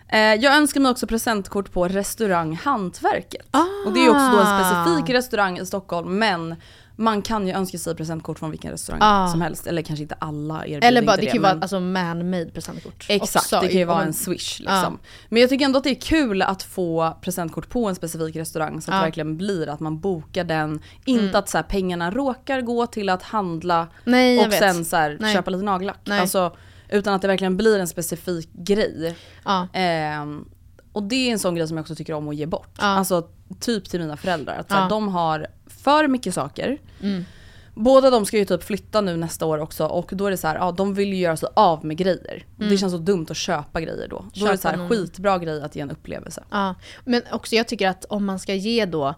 Eh, 0.09 0.19
jag 0.19 0.55
önskar 0.55 0.79
mig 0.81 0.91
också 0.91 1.07
presentkort 1.07 1.71
på 1.71 1.87
restaurang 1.87 2.55
Hantverket. 2.55 3.45
Och 3.85 3.93
det 3.93 3.99
är 4.05 4.09
också 4.09 4.29
då 4.31 4.39
en 4.39 4.47
Ah. 4.47 4.83
specifik 4.83 5.15
restaurang 5.15 5.59
i 5.59 5.65
Stockholm 5.65 6.19
men 6.19 6.55
man 6.99 7.21
kan 7.21 7.47
ju 7.47 7.53
önska 7.53 7.77
sig 7.77 7.95
presentkort 7.95 8.39
från 8.39 8.51
vilken 8.51 8.71
restaurang 8.71 8.99
Ah. 9.03 9.27
som 9.27 9.41
helst. 9.41 9.67
Eller 9.67 9.81
kanske 9.81 10.03
inte 10.03 10.15
alla 10.19 10.65
erbjuder 10.65 10.87
Eller 10.87 11.01
bara, 11.01 11.11
inte 11.11 11.21
det 11.21 11.25
kan 11.25 11.35
ju 11.35 11.41
men- 11.41 11.49
vara 11.55 11.61
alltså, 11.61 11.79
man-made 11.79 12.51
presentkort. 12.51 13.05
Exakt, 13.09 13.45
också. 13.45 13.59
det 13.61 13.67
kan 13.67 13.77
ju 13.79 13.85
vara 13.85 14.03
en 14.03 14.13
swish 14.13 14.59
liksom. 14.59 14.99
Men 15.29 15.41
jag 15.41 15.49
tycker 15.49 15.65
ändå 15.65 15.77
att 15.77 15.83
det 15.83 15.89
är 15.89 16.01
kul 16.01 16.41
att 16.41 16.63
få 16.63 17.17
presentkort 17.21 17.69
på 17.69 17.87
en 17.87 17.95
specifik 17.95 18.35
restaurang 18.35 18.81
så 18.81 18.91
att 18.91 18.95
Ja. 18.95 18.99
det 19.01 19.05
verkligen 19.05 19.37
blir 19.37 19.69
att 19.69 19.79
man 19.79 19.99
bokar 19.99 20.43
den. 20.43 20.79
Inte 21.05 21.37
att 21.37 21.49
så 21.49 21.57
här, 21.57 21.63
pengarna 21.63 22.11
råkar 22.11 22.61
gå 22.61 22.85
till 22.87 23.09
att 23.09 23.23
handla 23.23 23.87
Nej, 24.03 24.45
och 24.47 24.53
sen 24.53 24.85
så 24.85 24.95
här, 24.95 25.33
köpa 25.33 25.51
lite 25.51 25.63
nagellack. 25.65 26.09
Alltså, 26.09 26.55
utan 26.89 27.13
att 27.13 27.21
det 27.21 27.27
verkligen 27.27 27.57
blir 27.57 27.79
en 27.79 27.87
specifik 27.87 28.49
grej. 28.53 29.15
Ja. 29.45 29.67
Ehm, 29.73 30.45
och 30.91 31.03
det 31.03 31.15
är 31.15 31.31
en 31.31 31.39
sån 31.39 31.55
grej 31.55 31.67
som 31.67 31.77
jag 31.77 31.81
också 31.83 31.95
tycker 31.95 32.13
om 32.13 32.29
att 32.29 32.35
ge 32.35 32.45
bort. 32.45 32.75
Ja. 32.77 32.83
Alltså 32.85 33.29
typ 33.59 33.89
till 33.89 33.99
mina 33.99 34.17
föräldrar. 34.17 34.55
Att 34.59 34.67
så 34.69 34.75
här, 34.75 34.81
Ja. 34.83 34.89
de 34.89 35.07
har 35.07 35.47
för 35.67 36.07
mycket 36.07 36.33
saker. 36.33 36.77
Mm. 37.01 37.25
Båda 37.73 38.09
de 38.09 38.25
ska 38.25 38.37
ju 38.37 38.45
typ 38.45 38.63
flytta 38.63 39.01
nu 39.01 39.17
nästa 39.17 39.45
år 39.45 39.57
också 39.57 39.85
och 39.85 40.09
då 40.13 40.25
är 40.25 40.31
det 40.31 40.37
så 40.37 40.47
här, 40.47 40.55
ja 40.55 40.71
de 40.71 40.93
vill 40.93 41.13
ju 41.13 41.19
göra 41.19 41.37
sig 41.37 41.49
av 41.53 41.85
med 41.85 41.97
grejer. 41.97 42.45
Det 42.55 42.77
känns 42.77 42.93
så 42.93 42.97
dumt 42.99 43.25
att 43.29 43.37
köpa 43.37 43.81
grejer 43.81 44.07
då. 44.07 44.25
Då 44.33 44.45
är 44.45 44.51
det 44.51 44.57
så 44.57 44.67
här, 44.67 44.75
Mm. 44.75 44.85
Köpa 44.87 44.95
någon- 44.95 45.05
skitbra 45.07 45.37
grej 45.37 45.61
att 45.63 45.75
ge 45.75 45.81
en 45.81 45.91
upplevelse. 45.91 46.43
Ja, 46.51 46.75
men 47.05 47.21
också 47.31 47.55
jag 47.55 47.67
tycker 47.67 47.87
att 47.89 48.05
om 48.05 48.25
man 48.25 48.39
ska 48.39 48.53
ge 48.53 48.85
då 48.85 49.13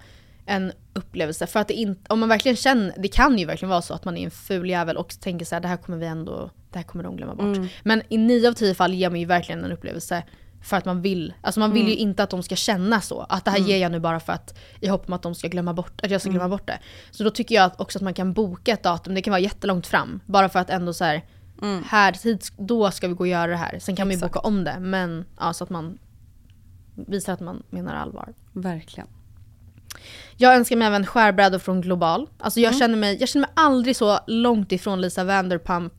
en 0.45 0.71
upplevelse, 0.99 1.47
för 1.47 1.59
att 1.59 1.67
det 1.67 1.73
inte, 1.73 2.13
om 2.13 2.19
man 2.19 2.29
verkligen 2.29 2.55
känner, 2.55 2.93
det 2.97 3.07
kan 3.07 3.37
ju 3.37 3.45
verkligen 3.45 3.69
vara 3.69 3.81
så 3.81 3.93
att 3.93 4.05
man 4.05 4.17
är 4.17 4.25
en 4.25 4.31
ful 4.31 4.69
jävel 4.69 4.97
och 4.97 5.19
tänker 5.19 5.45
så 5.45 5.55
här, 5.55 5.61
det 5.61 5.67
här 5.67 5.77
kommer 5.77 5.97
vi 5.97 6.05
ändå, 6.05 6.49
det 6.71 6.77
här 6.77 6.83
kommer 6.83 7.03
de 7.03 7.15
glömma 7.15 7.35
bort. 7.35 7.57
Men 7.83 8.01
i 8.09 8.17
nio 8.17 8.49
av 8.49 8.53
tio 8.53 8.73
fall 8.73 8.93
ger 8.93 9.09
man 9.09 9.19
ju 9.19 9.25
verkligen 9.25 9.63
en 9.63 9.71
upplevelse 9.71 10.23
för 10.61 10.77
att 10.77 10.85
man 10.85 11.01
vill. 11.01 11.33
Alltså 11.41 11.59
man 11.59 11.73
vill 11.73 11.87
ju 11.87 11.95
inte 11.95 12.23
att 12.23 12.29
de 12.29 12.43
ska 12.43 12.55
känna 12.55 13.01
så. 13.01 13.25
Att 13.29 13.45
det 13.45 13.51
här 13.51 13.57
ger 13.59 13.77
jag 13.77 13.91
nu 13.91 13.99
bara 13.99 14.19
för 14.19 14.33
att 14.33 14.59
i 14.79 14.87
hopp 14.87 15.07
om 15.07 15.13
att 15.13 15.21
de 15.21 15.35
ska 15.35 15.47
glömma 15.47 15.73
bort, 15.73 16.01
att 16.03 16.11
jag 16.11 16.21
ska 16.21 16.29
glömma 16.29 16.49
bort 16.49 16.67
det. 16.67 16.79
Så 17.11 17.23
då 17.23 17.29
tycker 17.29 17.55
jag 17.55 17.65
att 17.65 17.81
också 17.81 17.97
att 17.97 18.03
man 18.03 18.13
kan 18.13 18.33
boka 18.33 18.71
ett 18.71 18.83
datum, 18.83 19.15
det 19.15 19.21
kan 19.21 19.31
vara 19.31 19.41
jättelångt 19.41 19.87
fram. 19.87 20.19
Bara 20.25 20.49
för 20.49 20.59
att 20.59 20.69
ändå 20.69 20.93
så 20.93 21.03
här, 21.03 21.25
här 21.85 22.11
tids, 22.11 22.53
då 22.57 22.91
ska 22.91 23.07
vi 23.07 23.13
gå 23.13 23.23
och 23.23 23.27
göra 23.27 23.51
det 23.51 23.57
här. 23.57 23.79
Sen 23.79 23.95
kan 23.95 24.07
man 24.07 24.15
ju 24.15 24.21
boka 24.21 24.39
om 24.39 24.63
det. 24.63 24.79
Men 24.79 25.25
ja, 25.39 25.53
så 25.53 25.63
att 25.63 25.69
man 25.69 25.97
visar 26.95 27.33
att 27.33 27.39
man 27.39 27.63
menar 27.69 27.95
allvar. 27.95 28.33
Verkligen. 28.53 29.07
Jag 30.37 30.55
önskar 30.55 30.75
mig 30.75 30.87
även 30.87 31.05
skärbrädor 31.05 31.59
från 31.59 31.81
Global. 31.81 32.29
Alltså 32.39 32.59
jag, 32.59 32.77
känner 32.77 32.97
mig, 32.97 33.17
jag 33.19 33.29
känner 33.29 33.47
mig 33.47 33.53
aldrig 33.55 33.95
så 33.95 34.19
långt 34.27 34.71
ifrån 34.71 35.01
Lisa 35.01 35.23
Vanderpump 35.23 35.93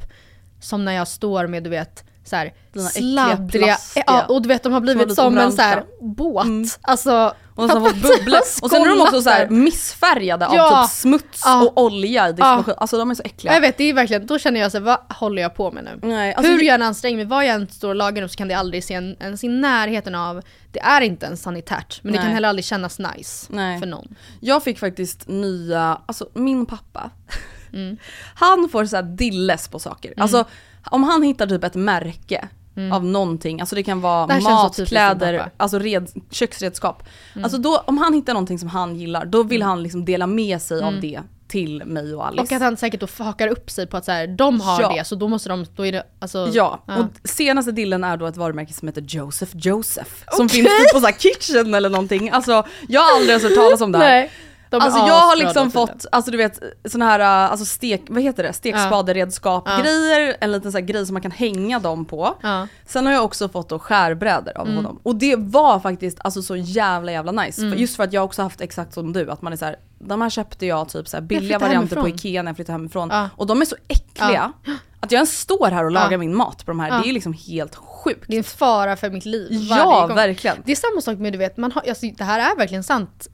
som 0.60 0.84
när 0.84 0.92
jag 0.92 1.08
står 1.08 1.46
med 1.46 1.62
du 1.64 1.70
vet 1.70 2.04
så 2.24 2.36
här, 2.36 2.52
sladdriga, 2.92 3.76
ja, 4.06 4.24
och 4.28 4.42
du 4.42 4.48
vet 4.48 4.62
de 4.62 4.72
har 4.72 4.80
blivit 4.80 5.14
som 5.14 5.38
en 5.38 5.52
så 5.52 5.62
här 5.62 5.76
orangea. 6.00 6.14
båt. 6.14 6.78
Alltså, 6.82 7.34
Och 7.54 7.70
så 7.70 7.78
har 7.78 7.88
fått 7.88 8.02
bubblor. 8.02 8.38
Och 8.62 8.70
sen 8.70 8.82
är 8.82 8.88
de 8.88 9.00
också 9.00 9.22
så 9.22 9.30
här 9.30 9.48
missfärgade 9.48 10.48
Ja. 10.52 10.80
av 10.80 10.84
typ 10.86 10.92
smuts 10.94 11.42
Ja. 11.44 11.62
och 11.62 11.82
olja 11.82 12.28
i 12.28 12.32
diskmaskin. 12.32 12.74
Alltså 12.76 12.98
de 12.98 13.10
är 13.10 13.14
så 13.14 13.22
äckliga. 13.24 13.54
jag 13.54 13.60
vet, 13.60 13.76
det 13.76 13.84
är 13.84 13.94
verkligen, 13.94 14.26
då 14.26 14.38
känner 14.38 14.60
jag 14.60 14.72
så 14.72 14.78
här, 14.78 14.84
vad 14.84 14.98
håller 15.16 15.42
jag 15.42 15.54
på 15.54 15.70
med 15.70 15.84
nu? 15.84 15.98
Nej, 16.08 16.34
alltså, 16.34 16.52
Hur 16.52 16.58
det- 16.58 16.64
jag 16.64 16.74
än 16.74 16.82
anstränger 16.82 17.16
mig, 17.16 17.26
vad 17.26 17.46
jag 17.46 17.54
än 17.54 17.68
står 17.68 17.88
och 17.88 17.94
lagar 17.94 18.22
nu 18.22 18.28
så 18.28 18.36
kan 18.36 18.48
det 18.48 18.54
aldrig 18.54 18.84
se 18.84 18.94
en, 18.94 19.16
ens 19.20 19.44
i 19.44 19.48
närheten 19.48 20.14
av, 20.14 20.42
det 20.72 20.80
är 20.80 21.00
inte 21.00 21.26
ens 21.26 21.42
sanitärt 21.42 22.00
men 22.02 22.12
det 22.12 22.18
Nej. 22.18 22.26
kan 22.26 22.34
heller 22.34 22.48
aldrig 22.48 22.64
kännas 22.64 22.98
nice 22.98 23.46
Nej. 23.50 23.78
för 23.80 23.86
någon. 23.86 24.14
Jag 24.40 24.62
fick 24.64 24.78
faktiskt 24.78 25.28
nya, 25.28 26.00
alltså 26.06 26.28
min 26.34 26.66
pappa, 26.66 27.10
Mm. 27.72 27.96
han 28.34 28.68
får 28.72 28.84
så 28.84 28.96
här 28.96 29.02
dilles 29.02 29.68
på 29.68 29.78
saker. 29.78 30.14
Alltså 30.16 30.44
om 30.90 31.04
han 31.04 31.22
hittar 31.22 31.46
typ 31.46 31.64
ett 31.64 31.74
märke 31.74 32.48
av 32.92 33.04
någonting, 33.04 33.60
alltså 33.60 33.76
det 33.76 33.82
kan 33.82 34.00
vara 34.00 34.24
Mm. 34.24 34.36
Det 34.36 34.50
mat, 34.50 34.80
kläder, 34.86 35.50
alltså 35.56 35.78
red, 35.78 36.10
köksredskap. 36.30 37.02
Mm. 37.34 37.44
Alltså 37.44 37.58
då, 37.58 37.82
om 37.86 37.98
han 37.98 38.14
hittar 38.14 38.32
någonting 38.34 38.58
som 38.58 38.68
han 38.68 38.96
gillar, 38.96 39.24
då 39.24 39.42
vill 39.42 39.62
han 39.62 39.82
liksom 39.82 40.04
dela 40.04 40.26
med 40.26 40.62
sig 40.62 40.82
av 40.82 41.00
det 41.00 41.20
till 41.48 41.82
mig 41.84 42.14
och 42.14 42.26
Alice. 42.26 42.40
Mm. 42.40 42.44
Och 42.44 42.52
att 42.52 42.62
han 42.62 42.76
säkert 42.76 43.00
då 43.00 43.24
hakar 43.24 43.48
upp 43.48 43.70
sig 43.70 43.86
på 43.86 43.96
att 43.96 44.04
så 44.04 44.12
här, 44.12 44.26
de 44.26 44.60
har 44.60 44.82
Ja. 44.82 44.92
det 44.96 45.04
så 45.04 45.14
då 45.14 45.28
måste 45.28 45.48
de, 45.48 45.66
då 45.76 45.86
är 45.86 45.92
det 45.92 46.06
alltså 46.18 46.48
Ja, 46.52 46.80
och 46.86 47.28
senaste 47.28 47.72
dillen 47.72 48.04
är 48.04 48.16
då 48.16 48.26
ett 48.26 48.36
varumärke 48.36 48.72
som 48.72 48.88
heter 48.88 49.04
Joseph 49.08 49.52
Joseph. 49.56 50.10
Som 50.32 50.48
finns 50.48 50.66
typ 50.66 50.92
på 50.92 51.00
så 51.00 51.06
här 51.06 51.12
kitchen 51.18 51.74
eller 51.74 51.90
någonting. 51.90 52.30
Alltså 52.30 52.64
jag 52.88 53.00
har 53.00 53.12
aldrig 53.16 53.28
ens 53.30 53.42
hört 53.42 53.54
talas 53.54 53.80
om 53.80 53.92
det 53.92 53.98
här. 53.98 54.06
Nej. 54.08 54.30
De 54.70 54.80
Alltså 54.80 54.98
jag 54.98 55.14
har 55.20 55.36
liksom 55.36 55.70
tydligen. 55.70 55.88
fått, 55.88 56.06
alltså 56.12 56.30
du 56.30 56.36
vet 56.36 56.60
såna 56.88 57.04
här 57.04 57.20
äh, 57.20 57.50
alltså 57.50 57.66
stek, 57.66 58.02
vad 58.08 58.22
heter 58.22 58.42
det? 58.42 58.52
Stekspaderedskap 58.52 59.62
Ja. 59.66 59.80
grejer, 59.82 60.36
en 60.40 60.52
liten 60.52 60.72
så 60.72 60.78
här 60.78 60.84
grej 60.84 61.06
som 61.06 61.14
man 61.14 61.22
kan 61.22 61.30
hänga 61.30 61.78
dem 61.78 62.04
på. 62.04 62.34
Ja. 62.42 62.66
Sen 62.86 63.06
har 63.06 63.12
jag 63.12 63.24
också 63.24 63.48
fått 63.48 63.68
då 63.68 63.78
skärbrädor 63.78 64.58
av 64.58 64.74
honom. 64.74 65.00
Och 65.02 65.16
det 65.16 65.36
var 65.36 65.80
faktiskt 65.80 66.18
alltså 66.20 66.42
så 66.42 66.56
jävla 66.56 67.12
jävla 67.12 67.32
nice. 67.32 67.70
För 67.70 67.76
Just 67.76 67.96
för 67.96 68.04
att 68.04 68.12
jag 68.12 68.24
också 68.24 68.42
haft 68.42 68.60
exakt 68.60 68.94
som 68.94 69.12
du, 69.12 69.30
att 69.30 69.42
man 69.42 69.52
är 69.52 69.56
så 69.56 69.64
här, 69.64 69.76
de 69.98 70.20
här 70.22 70.30
köpte 70.30 70.66
jag 70.66 70.88
typ 70.88 71.08
så 71.08 71.16
här 71.16 71.22
billiga 71.22 71.58
varianter 71.58 71.96
på 71.96 72.02
hemifrån. 72.02 72.18
Ikea 72.28 72.42
när 72.42 72.48
jag 72.50 72.56
flyttade 72.56 72.74
hemifrån. 72.78 73.08
Ja. 73.12 73.28
Och 73.36 73.46
de 73.46 73.60
är 73.60 73.64
så 73.66 73.76
äckliga. 73.88 74.52
Att 75.00 75.12
jag 75.12 75.18
ens 75.18 75.40
står 75.40 75.70
här 75.70 75.84
och 75.84 75.90
lagar 75.90 76.12
Ja. 76.12 76.18
min 76.18 76.36
mat 76.36 76.66
på 76.66 76.70
de 76.70 76.80
här, 76.80 76.88
Ja. 76.88 77.00
det 77.02 77.08
är 77.08 77.12
liksom 77.12 77.32
helt 77.32 77.74
sjukt. 77.76 78.24
Det 78.28 78.34
är 78.34 78.38
en 78.38 78.44
fara 78.44 78.96
för 78.96 79.10
mitt 79.10 79.24
liv 79.24 79.48
Ja, 79.50 80.06
gång. 80.06 80.16
verkligen. 80.16 80.56
Det 80.64 80.72
är 80.72 80.76
samma 80.76 81.00
sak 81.00 81.18
med 81.18 81.32
du 81.32 81.38
vet, 81.38 81.56
man 81.56 81.72
har, 81.72 81.82
alltså, 81.88 82.06
det 82.18 82.24
här 82.24 82.52
är 82.52 82.56
verkligen 82.56 82.84
sant. 82.84 83.28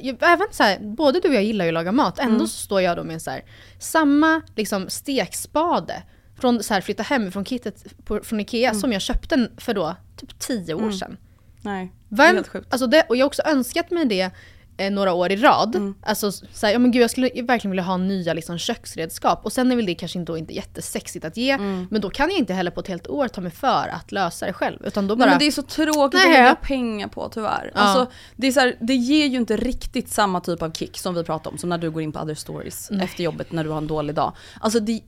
Jag- 0.00 0.16
även 0.22 0.46
så 0.50 0.62
här, 0.62 0.78
både 0.80 1.20
du 1.20 1.28
och 1.28 1.34
jag 1.34 1.44
gillar 1.44 1.64
ju 1.64 1.68
att 1.68 1.74
laga 1.74 1.92
mat, 1.92 2.18
ändå 2.18 2.34
Mm. 2.34 2.46
så 2.46 2.58
står 2.58 2.80
jag 2.82 2.96
då 2.96 3.04
med 3.04 3.22
så 3.22 3.30
här, 3.30 3.44
samma 3.78 4.42
liksom, 4.56 4.88
stekspade 4.88 6.02
från 6.40 6.62
så 6.62 6.74
här, 6.74 6.80
flytta 6.80 7.02
hem 7.02 7.32
från 7.32 7.44
kittet 7.44 7.84
på, 8.04 8.20
från 8.24 8.40
Ikea 8.40 8.70
Mm. 8.70 8.80
som 8.80 8.92
jag 8.92 9.02
köpte 9.02 9.48
för 9.56 9.74
då 9.74 9.96
typ 10.16 10.38
10 10.38 10.74
år 10.74 10.90
sedan. 10.90 11.16
Nej, 11.62 11.92
det 12.08 12.22
är 12.22 12.26
Vem, 12.26 12.34
helt 12.36 12.48
sjukt. 12.48 12.66
alltså 12.72 12.86
det, 12.86 13.02
och 13.08 13.16
jag 13.16 13.24
har 13.24 13.26
också 13.26 13.42
önskat 13.46 13.90
mig 13.90 14.04
det 14.04 14.30
eh, 14.76 14.90
några 14.90 15.12
år 15.12 15.32
i 15.32 15.36
rad. 15.36 15.74
Mm. 15.74 15.94
Alltså 16.02 16.32
så 16.32 16.66
här, 16.66 16.72
ja 16.72 16.78
men 16.78 16.90
gud 16.90 17.02
jag 17.02 17.10
skulle 17.10 17.42
verkligen 17.42 17.70
vilja 17.70 17.84
ha 17.84 17.96
nya 17.96 18.34
liksom, 18.34 18.58
köksredskap. 18.58 19.40
Och 19.44 19.52
sen 19.52 19.72
är 19.72 19.76
väl 19.76 19.86
det 19.86 19.94
kanske 19.94 20.18
inte, 20.18 20.32
då 20.32 20.38
inte 20.38 20.54
jättesexigt 20.54 21.24
att 21.24 21.36
ge. 21.36 21.50
Mm. 21.50 21.86
Men 21.90 22.00
då 22.00 22.10
kan 22.10 22.30
jag 22.30 22.38
inte 22.38 22.54
heller 22.54 22.70
på 22.70 22.80
ett 22.80 22.88
helt 22.88 23.08
år 23.08 23.28
ta 23.28 23.40
mig 23.40 23.52
för 23.52 23.88
att 23.88 24.12
lösa 24.12 24.46
det 24.46 24.52
själv. 24.52 24.78
Utan 24.84 25.06
då 25.06 25.14
Nej, 25.14 25.18
bara... 25.18 25.30
men 25.30 25.38
det 25.38 25.46
är 25.46 25.50
så 25.50 25.62
tråkigt 25.62 26.20
Nej. 26.20 26.26
att 26.26 26.32
lägga 26.32 26.54
pengar 26.54 27.08
på 27.08 27.28
tyvärr. 27.28 27.70
Ja. 27.74 27.80
Alltså, 27.80 28.12
det, 28.36 28.46
är 28.46 28.52
så 28.52 28.60
här, 28.60 28.76
det 28.80 28.94
ger 28.94 29.26
ju 29.26 29.36
inte 29.36 29.56
riktigt 29.56 30.08
samma 30.08 30.40
typ 30.40 30.62
av 30.62 30.72
kick 30.72 30.98
som 30.98 31.14
vi 31.14 31.24
pratade 31.24 31.52
om, 31.52 31.58
som 31.58 31.68
när 31.68 31.78
du 31.78 31.90
går 31.90 32.02
in 32.02 32.12
på 32.12 32.20
other 32.20 32.34
stories 32.34 32.90
efter 32.90 33.24
jobbet 33.24 33.52
när 33.52 33.64
du 33.64 33.70
har 33.70 33.78
en 33.78 33.86
dålig 33.86 34.14
dag. 34.14 34.32
Alltså 34.60 34.80
det, 34.80 35.00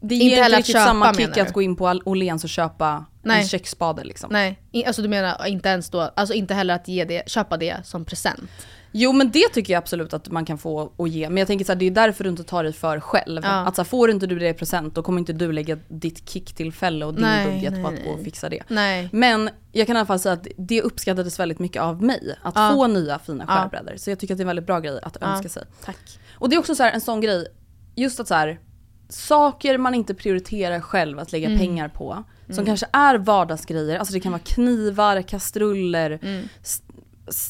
det 0.00 0.14
ger 0.14 0.30
inte, 0.30 0.44
att 0.44 0.58
riktigt 0.58 0.72
köpa, 0.72 0.86
samma 0.86 1.14
kick 1.14 1.36
att 1.36 1.52
gå 1.52 1.62
in 1.62 1.76
på 1.76 2.00
Åhléns 2.04 2.44
och 2.44 2.50
köpa 2.50 3.04
Nej. 3.22 3.42
en 3.42 3.48
köksspade 3.48 4.04
liksom. 4.04 4.32
Nej, 4.32 4.58
alltså 4.86 5.02
du 5.02 5.08
menar 5.08 5.46
inte 5.46 5.68
ens 5.68 5.90
då, 5.90 6.00
alltså 6.00 6.34
inte 6.34 6.54
heller 6.54 6.74
att 6.74 6.88
ge 6.88 7.04
det, 7.04 7.28
köpa 7.28 7.56
det 7.56 7.76
som 7.84 8.04
present. 8.04 8.50
Jo 8.92 9.12
men 9.12 9.30
det 9.30 9.48
tycker 9.52 9.72
jag 9.72 9.78
absolut 9.78 10.14
att 10.14 10.28
man 10.30 10.44
kan 10.44 10.58
få 10.58 10.92
och 10.96 11.08
ge. 11.08 11.28
Men 11.28 11.36
jag 11.36 11.46
tänker 11.46 11.64
så 11.64 11.72
här, 11.72 11.78
det 11.78 11.84
är 11.86 11.90
därför 11.90 12.24
du 12.24 12.30
inte 12.30 12.44
tar 12.44 12.64
dig 12.64 12.72
för 12.72 13.00
själv. 13.00 13.40
Ja. 13.44 13.50
Att 13.50 13.76
så 13.76 13.82
här, 13.82 13.86
får 13.86 14.10
inte 14.10 14.26
du 14.26 14.38
det 14.38 14.48
i 14.48 14.54
present 14.54 14.94
då 14.94 15.02
kommer 15.02 15.18
inte 15.18 15.32
du 15.32 15.52
lägga 15.52 15.78
ditt 15.88 16.28
kicktillfälle 16.30 17.04
och 17.04 17.14
din 17.14 17.22
Nej, 17.22 17.46
budget 17.54 17.72
nej, 17.72 17.82
på 17.82 17.88
att 17.88 18.04
gå 18.04 18.10
och 18.10 18.20
fixa 18.20 18.48
det. 18.48 18.62
Nej. 18.68 19.08
Men 19.12 19.50
jag 19.72 19.86
kan 19.86 19.96
i 19.96 19.98
alla 19.98 20.06
fall 20.06 20.18
säga 20.18 20.32
att 20.32 20.46
det 20.56 20.82
uppskattades 20.82 21.38
väldigt 21.40 21.58
mycket 21.58 21.82
av 21.82 22.02
mig. 22.02 22.36
Att 22.42 22.54
Ja. 22.56 22.70
få 22.74 22.86
nya 22.86 23.18
fina 23.18 23.46
skärbrädor. 23.46 23.96
Så 23.96 24.10
jag 24.10 24.18
tycker 24.18 24.34
att 24.34 24.38
det 24.38 24.42
är 24.42 24.44
en 24.44 24.48
väldigt 24.48 24.66
bra 24.66 24.80
grej 24.80 25.00
att 25.02 25.22
önska 25.22 25.48
sig. 25.48 25.62
Tack. 25.84 26.18
Och 26.34 26.48
det 26.48 26.56
är 26.56 26.60
också 26.60 26.74
så 26.74 26.82
här, 26.82 26.92
en 26.92 27.00
sån 27.00 27.20
grej, 27.20 27.46
just 27.96 28.20
att 28.20 28.28
så 28.28 28.34
här, 28.34 28.58
saker 29.08 29.78
man 29.78 29.94
inte 29.94 30.14
prioriterar 30.14 30.80
själv 30.80 31.18
att 31.18 31.32
lägga 31.32 31.46
Mm. 31.46 31.58
pengar 31.58 31.88
på. 31.88 32.24
Som 32.50 32.64
kanske 32.66 32.86
är 32.92 33.18
vardagsgrejer, 33.18 33.98
alltså 33.98 34.14
det 34.14 34.20
kan 34.20 34.32
vara 34.32 34.42
knivar, 34.44 35.22
kastruller, 35.22 36.18
Mm. 36.22 36.48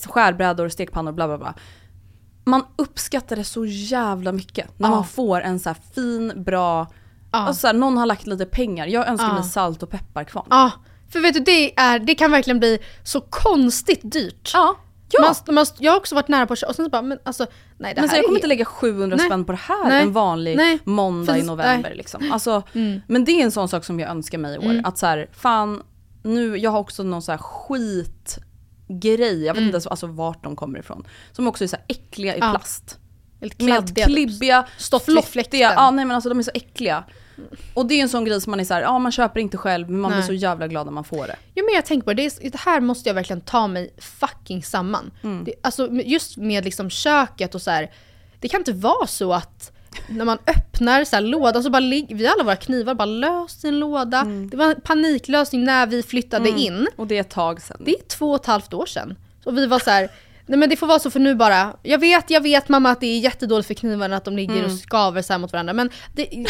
Skärbrädor, 0.06 0.68
stekpannor, 0.68 1.12
bla 1.12 1.26
bla 1.26 1.38
bla. 1.38 1.54
Man 2.44 2.62
uppskattar 2.76 3.36
det 3.36 3.44
så 3.44 3.64
jävla 3.66 4.32
mycket 4.32 4.78
när 4.78 4.88
Ja. 4.88 4.94
man 4.94 5.04
får 5.04 5.40
en 5.40 5.60
så 5.60 5.74
fin, 5.94 6.32
bra, 6.44 6.86
Ja. 7.32 7.38
alltså 7.38 7.60
så 7.60 7.66
här, 7.66 7.74
någon 7.74 7.96
har 7.96 8.06
lagt 8.06 8.26
lite 8.26 8.44
pengar. 8.46 8.86
Jag 8.86 9.08
önskar 9.08 9.26
Ja. 9.28 9.34
mig 9.34 9.42
salt 9.44 9.82
och 9.82 9.90
pepparkvarn. 9.90 10.46
Ja, 10.50 10.70
för 11.12 11.20
vet 11.20 11.34
du 11.34 11.40
det, 11.40 11.80
är, 11.80 11.98
det 11.98 12.14
kan 12.14 12.30
verkligen 12.30 12.58
bli 12.58 12.78
så 13.04 13.20
konstigt 13.20 14.00
dyrt. 14.12 14.50
Ja. 14.54 14.76
ja. 15.10 15.34
Man, 15.46 15.54
man, 15.54 15.66
jag 15.78 15.92
har 15.92 15.96
också 15.98 16.14
varit 16.14 16.28
nära 16.28 16.46
på 16.46 16.52
att 16.52 16.62
och 16.62 16.74
sen 16.74 16.84
så 16.84 16.90
bara, 16.90 17.02
men 17.02 17.18
alltså 17.24 17.46
nej 17.78 17.94
det 17.94 18.00
Men 18.00 18.08
så 18.08 18.14
här 18.14 18.18
jag 18.18 18.24
kommer 18.26 18.36
är 18.36 18.38
inte 18.38 18.46
lägga 18.48 18.64
700 18.64 19.16
Nej. 19.16 19.26
spänn 19.26 19.44
på 19.44 19.52
det 19.52 19.58
här 19.62 19.84
Nej. 19.88 20.02
en 20.02 20.12
vanlig 20.12 20.56
Nej. 20.56 20.78
måndag 20.84 21.32
För- 21.32 21.40
i 21.40 21.44
november. 21.46 21.94
Liksom. 21.94 22.32
Alltså, 22.32 22.62
Mm. 22.72 23.00
Men 23.06 23.24
det 23.24 23.32
är 23.32 23.44
en 23.44 23.50
sån 23.52 23.68
sak 23.68 23.84
som 23.84 24.00
jag 24.00 24.10
önskar 24.10 24.38
mig 24.38 24.54
i 24.54 24.58
år. 24.58 24.80
Att 24.84 24.98
så 24.98 25.06
här, 25.06 25.28
fan, 25.32 25.82
nu, 26.22 26.56
jag 26.56 26.70
har 26.70 26.78
också 26.78 27.02
någon 27.02 27.22
så 27.22 27.32
här 27.32 27.38
skitgrej, 28.88 29.44
jag 29.44 29.54
vet 29.54 29.62
inte 29.62 29.74
ens 29.74 29.86
alltså, 29.86 30.06
vart 30.06 30.44
de 30.44 30.56
kommer 30.56 30.78
ifrån. 30.78 31.06
Som 31.32 31.48
också 31.48 31.64
är 31.64 31.68
så 31.68 31.76
här 31.76 31.84
äckliga 31.88 32.34
i 32.36 32.38
Mm. 32.38 32.50
Plast. 32.50 32.98
helt 33.40 33.58
kladdiga. 33.58 34.06
klibbiga, 34.06 34.66
Stoffliga 34.78 35.22
flottiga, 35.22 35.72
ja 35.76 35.90
nej 35.90 36.04
men 36.04 36.14
alltså 36.14 36.28
de 36.28 36.38
är 36.38 36.42
så 36.42 36.50
äckliga. 36.54 37.04
Och 37.74 37.86
det 37.86 37.94
är 37.94 38.02
en 38.02 38.08
sån 38.08 38.24
grej 38.24 38.40
som 38.40 38.50
man 38.50 38.60
är 38.60 38.64
så 38.64 38.74
här, 38.74 38.80
ja 38.82 38.98
man 38.98 39.12
köper 39.12 39.40
inte 39.40 39.56
själv 39.56 39.90
men 39.90 40.00
man 40.00 40.10
Nej. 40.10 40.18
blir 40.20 40.26
så 40.26 40.32
jävla 40.32 40.68
glad 40.68 40.86
när 40.86 40.92
man 40.92 41.04
får 41.04 41.26
det. 41.26 41.36
Ja 41.54 41.62
men 41.64 41.74
jag 41.74 41.84
tänker 41.86 42.04
på 42.04 42.14
det, 42.14 42.22
det, 42.38 42.46
är, 42.46 42.50
det 42.50 42.58
här 42.58 42.80
måste 42.80 43.08
jag 43.08 43.14
verkligen 43.14 43.40
ta 43.40 43.66
mig 43.66 43.94
fucking 43.98 44.62
samman. 44.62 45.10
Mm. 45.22 45.44
Det, 45.44 45.54
alltså 45.62 45.88
just 45.92 46.36
med 46.36 46.64
liksom 46.64 46.90
köket 46.90 47.54
och 47.54 47.62
så 47.62 47.70
här. 47.70 47.90
det 48.40 48.48
kan 48.48 48.60
inte 48.60 48.72
vara 48.72 49.06
så 49.06 49.32
att 49.32 49.72
när 50.08 50.24
man 50.24 50.38
öppnar 50.46 51.04
så 51.04 51.16
här 51.16 51.22
lådan 51.22 51.62
så 51.62 51.70
bara 51.70 51.80
ligger, 51.80 52.14
vi 52.16 52.26
alla 52.26 52.44
våra 52.44 52.56
knivar 52.56 52.94
bara 52.94 53.06
löst 53.06 53.64
i 53.64 53.68
en 53.68 53.78
låda. 53.80 54.20
Mm. 54.20 54.50
Det 54.50 54.56
var 54.56 54.66
en 54.70 54.80
paniklösning 54.80 55.64
när 55.64 55.86
vi 55.86 56.02
flyttade 56.02 56.48
in. 56.48 56.88
Och 56.96 57.06
det 57.06 57.16
är 57.16 57.20
ett 57.20 57.30
tag 57.30 57.62
sedan. 57.62 57.76
Det 57.84 57.90
är 57.90 58.02
två 58.02 58.30
och 58.30 58.40
ett 58.40 58.46
halvt 58.46 58.74
år 58.74 58.86
sedan. 58.86 59.18
Och 59.44 59.56
vi 59.58 59.66
var 59.66 59.78
så 59.78 59.90
här. 59.90 60.08
Nej 60.46 60.58
men 60.58 60.68
det 60.68 60.76
får 60.76 60.86
vara 60.86 60.98
så 60.98 61.10
för 61.10 61.20
nu 61.20 61.34
bara. 61.34 61.76
Jag 61.82 61.98
vet, 61.98 62.30
jag 62.30 62.40
vet 62.40 62.68
mamma 62.68 62.90
att 62.90 63.00
det 63.00 63.06
är 63.06 63.18
jättedåligt 63.18 63.66
för 63.66 63.74
knivarna 63.74 64.16
att 64.16 64.24
de 64.24 64.36
ligger 64.36 64.54
Mm. 64.54 64.64
och 64.64 64.72
skaver 64.78 65.22
så 65.22 65.38
mot 65.38 65.52
varandra. 65.52 65.72
Men 65.72 65.90
det, 66.14 66.46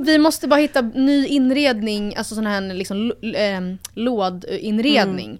vi 0.00 0.18
måste 0.18 0.48
bara 0.48 0.60
hitta 0.60 0.80
ny 0.80 1.26
inredning, 1.26 2.16
alltså 2.16 2.34
sån 2.34 2.46
här 2.46 2.74
liksom, 2.74 3.12
ehm, 3.34 3.78
lådinredning. 3.94 5.38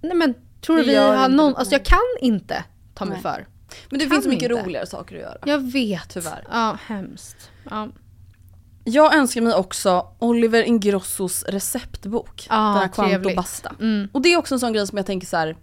Nej 0.00 0.14
men 0.14 0.34
tror 0.60 0.76
du 0.76 0.82
Mm. 0.82 0.94
Vi 0.94 1.16
har 1.18 1.28
någon, 1.28 1.56
alltså 1.56 1.74
jag 1.74 1.84
kan 1.84 1.98
inte 2.20 2.64
ta 2.94 3.04
mig 3.04 3.14
Nej. 3.14 3.22
för. 3.22 3.46
Men 3.90 3.98
det 3.98 4.04
kan 4.04 4.10
finns 4.14 4.26
mycket 4.26 4.50
inte. 4.50 4.62
roligare 4.62 4.86
saker 4.86 5.16
att 5.16 5.22
göra. 5.22 5.38
Jag 5.44 5.72
vet. 5.72 6.08
Tyvärr. 6.08 6.46
Ja, 6.50 6.78
hemskt. 6.86 7.50
Ja. 7.70 7.88
Jag 8.84 9.14
önskar 9.14 9.40
mig 9.40 9.54
också 9.54 10.06
Oliver 10.18 10.62
Ingrossos 10.62 11.44
receptbok. 11.44 12.46
Ah, 12.50 12.72
den 12.72 12.82
här 12.82 12.88
Quanto. 12.88 13.34
Basta. 13.36 13.74
Mm. 13.80 14.08
Och 14.12 14.22
det 14.22 14.32
är 14.32 14.36
också 14.36 14.54
en 14.54 14.60
sån 14.60 14.72
grej 14.72 14.86
som 14.86 14.96
jag 14.98 15.06
tänker 15.06 15.26
så 15.26 15.36
här. 15.36 15.56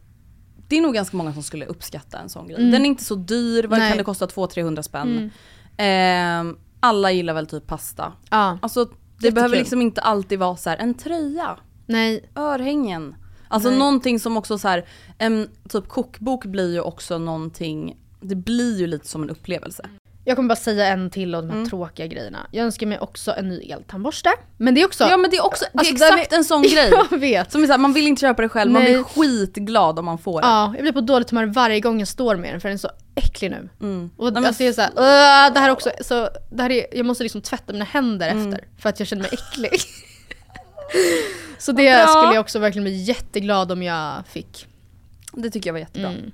Det 0.68 0.78
är 0.78 0.82
nog 0.82 0.94
ganska 0.94 1.18
många 1.18 1.34
som 1.34 1.44
skulle 1.44 1.66
uppskatta 1.66 2.20
en 2.20 2.30
sån 2.30 2.48
grej. 2.48 2.58
Mm. 2.58 2.72
Den 2.72 2.82
är 2.82 2.86
inte 2.86 3.04
så 3.04 3.16
dyr, 3.16 3.64
vad 3.64 3.80
Nej. 3.80 3.90
kan 3.90 3.98
det 3.98 4.04
kosta? 4.04 4.26
200-300 4.26 4.82
spänn. 4.82 5.18
Mm. 5.18 5.30
Ehm, 5.78 6.58
alla 6.80 7.12
gillar 7.12 7.34
väl 7.34 7.48
typ 7.48 7.68
pasta. 7.68 8.14
ja. 8.30 8.58
Alltså 8.62 8.86
det 8.86 8.92
Jättekul. 9.28 9.34
behöver 9.36 9.58
liksom 9.58 9.82
inte 9.82 10.02
alltid 10.02 10.40
vara 10.40 10.56
så 10.56 10.70
här 10.70 10.78
en 10.78 10.94
tröja, 10.94 11.58
Nej. 11.86 12.30
örhängen. 12.36 13.16
Alltså 13.48 13.70
Nej. 13.70 13.80
någonting 13.80 14.20
som 14.20 14.38
också 14.38 14.58
så 14.58 14.68
här, 14.68 14.86
en 15.18 15.50
typ 15.70 15.88
kokbok 15.88 16.46
blir 16.46 16.74
ju 16.74 16.80
också 16.82 17.18
någonting, 17.18 17.98
det 18.24 18.36
blir 18.36 18.80
ju 18.80 18.88
lite 18.88 19.08
som 19.08 19.24
en 19.24 19.30
upplevelse. 19.30 19.90
Jag 20.26 20.36
kommer 20.36 20.50
bara 20.50 20.56
säga 20.56 20.88
en 20.88 21.10
till 21.10 21.36
av 21.36 21.42
de 21.44 21.50
här 21.50 21.58
Mm. 21.58 21.70
tråkiga 21.70 22.08
grejerna. 22.08 22.48
Jag 22.52 22.66
önskar 22.66 22.88
mig 22.88 23.00
också 23.00 23.32
en 23.38 23.50
ny 23.50 23.60
eltandborste. 23.60 24.30
Men 24.58 24.76
det 24.76 24.82
är 24.82 24.86
också... 24.86 25.04
Ja 25.04 25.18
men 25.18 25.32
det 25.32 25.38
är 25.38 25.46
också, 25.46 25.66
det 25.74 25.78
är 25.78 25.80
Alltså, 25.80 25.94
exakt 26.06 26.34
en 26.34 26.44
sån 26.46 26.62
grej. 26.74 26.94
Jag 27.12 27.18
vet. 27.20 27.52
Som 27.52 27.64
är 27.64 27.66
såhär, 27.68 27.78
man 27.80 27.94
vill 27.94 28.08
inte 28.08 28.20
köpa 28.22 28.42
det 28.42 28.50
själv, 28.50 28.72
man 28.72 28.84
Nej. 28.84 28.94
blir 28.94 29.04
skitglad 29.04 30.00
om 30.00 30.06
man 30.06 30.18
får 30.18 30.42
det. 30.42 30.48
Ja, 30.48 30.74
jag 30.76 30.82
blir 30.84 30.92
på 30.94 31.02
dåligt 31.02 31.30
humör 31.30 31.46
varje 31.46 31.80
gång 31.80 32.00
jag 32.00 32.08
står 32.08 32.36
med 32.36 32.54
den 32.54 32.62
för 32.62 32.70
den 32.70 32.74
är 32.76 32.80
så 32.80 32.90
äcklig 33.16 33.52
nu. 33.52 33.70
Mm. 33.82 34.10
Och 34.18 34.24
Nej, 34.24 34.34
men 34.34 34.46
alltså 34.46 34.64
jag 34.64 34.70
är 34.70 34.74
såhär, 34.74 34.92
"Åh, 34.96 35.54
det 35.54 35.60
här 35.60 35.68
är 35.68 35.72
också, 35.72 35.92
så, 36.02 36.30
det 36.52 36.62
här 36.64 36.70
är, 36.72 36.86
jag 36.98 37.06
måste 37.06 37.24
liksom 37.24 37.42
tvätta 37.42 37.74
mina 37.74 37.86
händer 37.86 38.30
Mm. 38.32 38.48
efter 38.48 38.68
för 38.80 38.90
att 38.90 39.00
jag 39.00 39.08
känner 39.08 39.22
mig 39.24 39.32
äcklig. 39.34 39.72
så 41.58 41.72
det 41.72 42.08
skulle 42.10 42.34
jag 42.34 42.40
också 42.42 42.60
verkligen 42.60 42.84
bli 42.84 42.96
jätteglad 43.04 43.72
om 43.72 43.84
jag 43.84 44.28
fick. 44.28 44.68
Det 45.34 45.50
tycker 45.50 45.68
jag 45.70 45.74
var 45.74 45.80
jättebra. 45.80 46.10
Mm. 46.10 46.32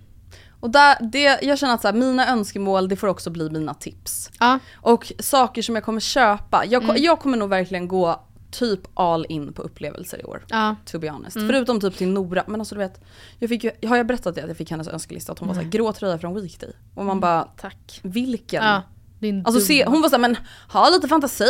Och 0.60 0.70
där, 0.70 0.98
det, 1.12 1.40
jag 1.42 1.60
känner 1.60 1.74
att 1.74 1.82
så 1.82 1.88
här, 1.88 1.96
mina 1.96 2.28
önskemål, 2.30 2.90
det 2.90 2.96
får 2.96 3.08
också 3.08 3.30
bli 3.30 3.50
mina 3.50 3.74
tips. 3.74 4.30
Ja, 4.40 4.60
Och 4.82 5.14
saker 5.20 5.62
som 5.62 5.76
jag 5.76 5.84
kommer 5.84 6.00
köpa, 6.00 6.66
jag, 6.66 6.84
Mm. 6.84 6.96
jag 7.04 7.20
kommer 7.20 7.38
nog 7.38 7.50
verkligen 7.50 7.88
gå 7.88 8.24
typ 8.52 8.80
all 8.94 9.26
in 9.30 9.54
på 9.54 9.62
upplevelser 9.62 10.22
i 10.22 10.24
år. 10.24 10.46
ja. 10.50 10.76
To 10.86 11.00
be 11.00 11.10
honest. 11.10 11.36
Mm. 11.36 11.48
Förutom 11.50 11.82
typ 11.82 11.98
till 11.98 12.08
Nora, 12.08 12.44
men 12.48 12.62
alltså 12.62 12.76
du 12.76 12.80
vet, 12.80 13.02
jag 13.40 13.50
fick 13.50 13.64
ju, 13.64 13.72
har 13.88 13.98
jag 13.98 14.08
berättat 14.08 14.36
det 14.36 14.42
att 14.42 14.48
jag 14.48 14.58
fick 14.58 14.72
hennes 14.72 14.88
önskelista 14.88 15.32
att 15.32 15.40
hon 15.40 15.48
var 15.48 15.56
såhär 15.56 15.68
grå 15.70 15.94
tröja 15.94 16.18
från 16.20 16.42
Weekday. 16.42 16.72
Och 16.96 17.06
man 17.06 17.20
bara, 17.20 17.44
Tack. 17.44 18.00
vilken? 18.04 18.64
Mm. 18.64 18.82
Ja, 19.22 19.42
Alltså 19.46 19.62
se, 19.62 19.86
hon 19.86 20.02
var 20.02 20.10
såhär, 20.10 20.22
men 20.22 20.38
ha 20.72 20.90
lite 20.90 21.08
fantasi. 21.08 21.50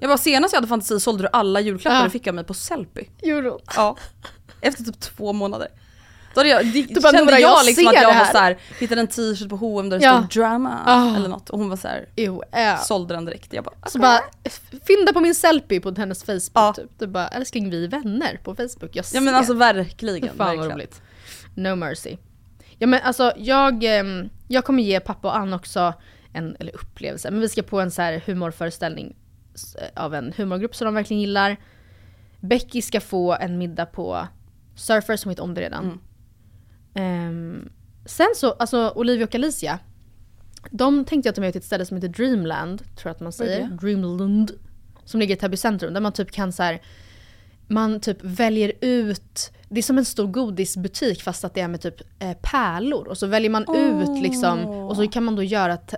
Jag 0.00 0.08
bara 0.10 0.18
senast 0.18 0.52
jag 0.52 0.58
hade 0.58 0.68
fantasi 0.68 1.00
sålde 1.00 1.22
du 1.22 1.28
alla 1.32 1.60
julklappar 1.60 1.96
Ja. 1.98 2.04
du 2.04 2.10
fick 2.10 2.26
av 2.26 2.34
mig 2.34 2.44
på 2.44 2.54
Sellpy. 2.54 3.04
Euro. 3.22 3.60
Ja. 3.76 3.96
Efter 4.60 4.84
typ 4.84 5.00
två 5.00 5.32
månader. 5.32 5.68
Då 6.36 6.40
hade 6.40 6.48
jag, 6.48 6.66
det, 6.66 7.00
bara, 7.02 7.12
kände 7.12 7.32
jag, 7.32 7.40
jag 7.40 7.66
liksom 7.66 7.86
att 7.88 7.94
jag 7.94 8.04
var 8.04 8.12
här. 8.12 8.32
såhär, 8.32 8.58
hittade 8.78 9.00
en 9.00 9.06
t-shirt 9.06 9.48
på 9.48 9.56
H&M 9.56 9.88
där 9.88 9.98
det 9.98 10.04
Ja. 10.04 10.18
stod 10.18 10.42
drama 10.42 10.78
Ah. 10.86 11.16
eller 11.16 11.28
något 11.28 11.50
och 11.50 11.58
hon 11.58 11.68
var 11.68 11.76
såhär, 11.76 12.06
äh. 12.16 12.80
sålde 12.82 13.14
den 13.14 13.24
direkt. 13.24 13.52
Jag 13.52 13.64
bara, 13.64 13.74
Så 13.88 13.98
bara, 13.98 14.20
fynda 14.86 15.12
på 15.12 15.20
min 15.20 15.34
selfie 15.34 15.80
på 15.80 15.94
hennes 15.96 16.22
Facebook 16.24 16.50
Ja. 16.54 16.72
typ. 16.76 16.90
Du 16.98 17.06
bara, 17.06 17.28
älskling 17.28 17.70
vi 17.70 17.84
är 17.84 17.88
vänner 17.88 18.40
på 18.44 18.54
Facebook. 18.54 18.90
Jag 18.92 19.04
ser. 19.04 19.16
ja 19.16 19.20
men 19.20 19.34
alltså 19.34 19.54
verkligen. 19.54 20.28
Fan 20.28 20.36
vad 20.38 20.46
verkligen. 20.48 20.72
roligt. 20.72 21.02
No 21.54 21.74
mercy. 21.74 22.16
Ja 22.78 22.86
men 22.86 23.00
alltså 23.02 23.32
jag, 23.36 23.84
ehm, 23.84 24.28
jag 24.48 24.64
kommer 24.64 24.82
ge 24.82 25.00
pappa 25.00 25.28
och 25.28 25.36
Ann 25.36 25.52
också 25.52 25.94
en, 26.32 26.56
eller 26.60 26.74
upplevelse, 26.74 27.30
men 27.30 27.40
vi 27.40 27.48
ska 27.48 27.62
på 27.62 27.80
en 27.80 27.90
så 27.90 28.02
här 28.02 28.22
humorföreställning 28.26 29.16
s- 29.54 29.76
av 29.96 30.14
en 30.14 30.32
humorgrupp 30.36 30.76
som 30.76 30.84
de 30.84 30.94
verkligen 30.94 31.20
gillar. 31.20 31.56
Becky 32.40 32.82
ska 32.82 33.00
få 33.00 33.34
en 33.34 33.58
middag 33.58 33.86
på 33.86 34.26
Surfer 34.76 35.16
som 35.16 35.28
heter 35.30 35.42
om 35.42 35.54
det 35.54 35.60
redan. 35.60 35.84
Mm. 35.84 35.98
Ehm, 36.96 37.68
sen 38.06 38.26
så, 38.36 38.52
alltså 38.52 38.92
Olivia 38.94 39.24
och 39.26 39.34
Alicia, 39.34 39.78
de 40.70 41.04
tänkte 41.04 41.28
jag 41.28 41.34
ta 41.34 41.40
med 41.40 41.52
till 41.52 41.58
ett 41.60 41.64
ställe 41.66 41.84
som 41.86 41.96
heter 41.96 42.08
Dreamland, 42.08 42.78
tror 42.78 43.08
jag 43.10 43.10
att 43.14 43.20
man 43.20 43.32
säger. 43.32 43.66
Dreamland. 43.68 44.52
Som 45.04 45.20
ligger 45.20 45.36
i 45.36 45.38
Täby 45.38 45.56
centrum, 45.56 45.94
där 45.94 46.00
man 46.00 46.12
typ 46.12 46.30
kan 46.30 46.52
så 46.52 46.62
här, 46.62 46.82
man 47.68 48.00
typ 48.00 48.18
väljer 48.22 48.72
ut, 48.80 49.50
det 49.68 49.78
är 49.80 49.82
som 49.82 49.98
en 49.98 50.04
stor 50.04 50.26
godisbutik 50.26 51.22
fast 51.22 51.44
att 51.44 51.54
det 51.54 51.60
är 51.60 51.68
med 51.68 51.80
typ 51.80 52.00
eh, 52.18 52.32
pärlor. 52.42 53.08
Och 53.08 53.18
så 53.18 53.26
väljer 53.26 53.50
man 53.50 53.62
ut 53.76 54.22
liksom, 54.22 54.66
och 54.66 54.96
så 54.96 55.08
kan 55.08 55.24
man 55.24 55.36
då 55.36 55.42
göra 55.42 55.76
t- 55.76 55.96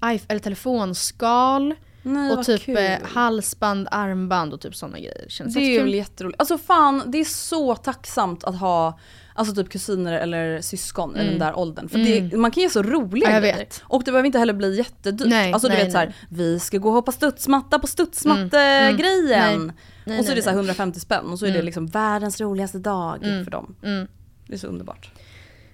iP- 0.00 0.24
eller 0.28 0.38
telefonskal 0.40 1.74
Nej 2.02 2.32
och 2.32 2.44
typ 2.44 2.62
kul. 2.62 2.76
eh, 2.76 2.92
halsband, 3.02 3.88
armband 3.90 4.52
och 4.54 4.60
typ 4.60 4.74
sådana 4.74 4.98
grejer. 4.98 5.24
Känns 5.28 5.54
Det 5.54 5.60
är 5.60 5.62
jättekul. 5.62 5.84
väl 5.84 5.94
jätteroligt. 5.94 6.40
Alltså 6.40 6.58
fan, 6.58 7.02
det 7.06 7.18
är 7.18 7.24
så 7.24 7.76
tacksamt 7.76 8.44
att 8.44 8.56
ha 8.56 8.98
Alltså 9.36 9.54
typ 9.54 9.68
kusiner 9.70 10.12
eller 10.12 10.60
syskon 10.60 11.16
i 11.16 11.24
den 11.24 11.38
där 11.38 11.58
åldern. 11.58 11.88
För 11.88 11.98
det, 11.98 12.36
man 12.36 12.50
kan 12.50 12.62
ge 12.62 12.70
så 12.70 12.82
roliga 12.82 13.28
Mm. 13.28 13.44
Ja, 13.44 13.52
grejer. 13.52 13.66
Och 13.82 14.02
det 14.04 14.10
behöver 14.12 14.26
inte 14.26 14.38
heller 14.38 14.52
bli 14.52 14.76
jättedyrt. 14.76 15.28
Nej, 15.28 15.52
alltså 15.52 15.68
du 15.68 15.74
nej, 15.74 15.84
vet 15.84 15.92
såhär, 15.92 16.14
vi 16.28 16.60
ska 16.60 16.78
gå 16.78 16.88
och 16.88 16.94
hoppa 16.94 17.12
studsmatta 17.12 17.78
på 17.78 17.86
studsmatte-grejen. 17.86 19.54
Mm. 19.54 19.72
Nej, 20.04 20.18
och 20.18 20.24
så 20.24 20.32
är 20.32 20.36
det 20.36 20.42
så 20.42 20.50
här 20.50 20.56
150 20.56 21.00
spänn 21.00 21.26
och 21.30 21.38
så 21.38 21.46
är 21.46 21.50
det 21.52 21.62
liksom 21.62 21.86
världens 21.86 22.40
roligaste 22.40 22.78
dag 22.78 23.20
för 23.44 23.50
dem. 23.50 23.74
Mm. 23.82 24.06
Det 24.46 24.54
är 24.54 24.58
så 24.58 24.66
underbart. 24.66 25.10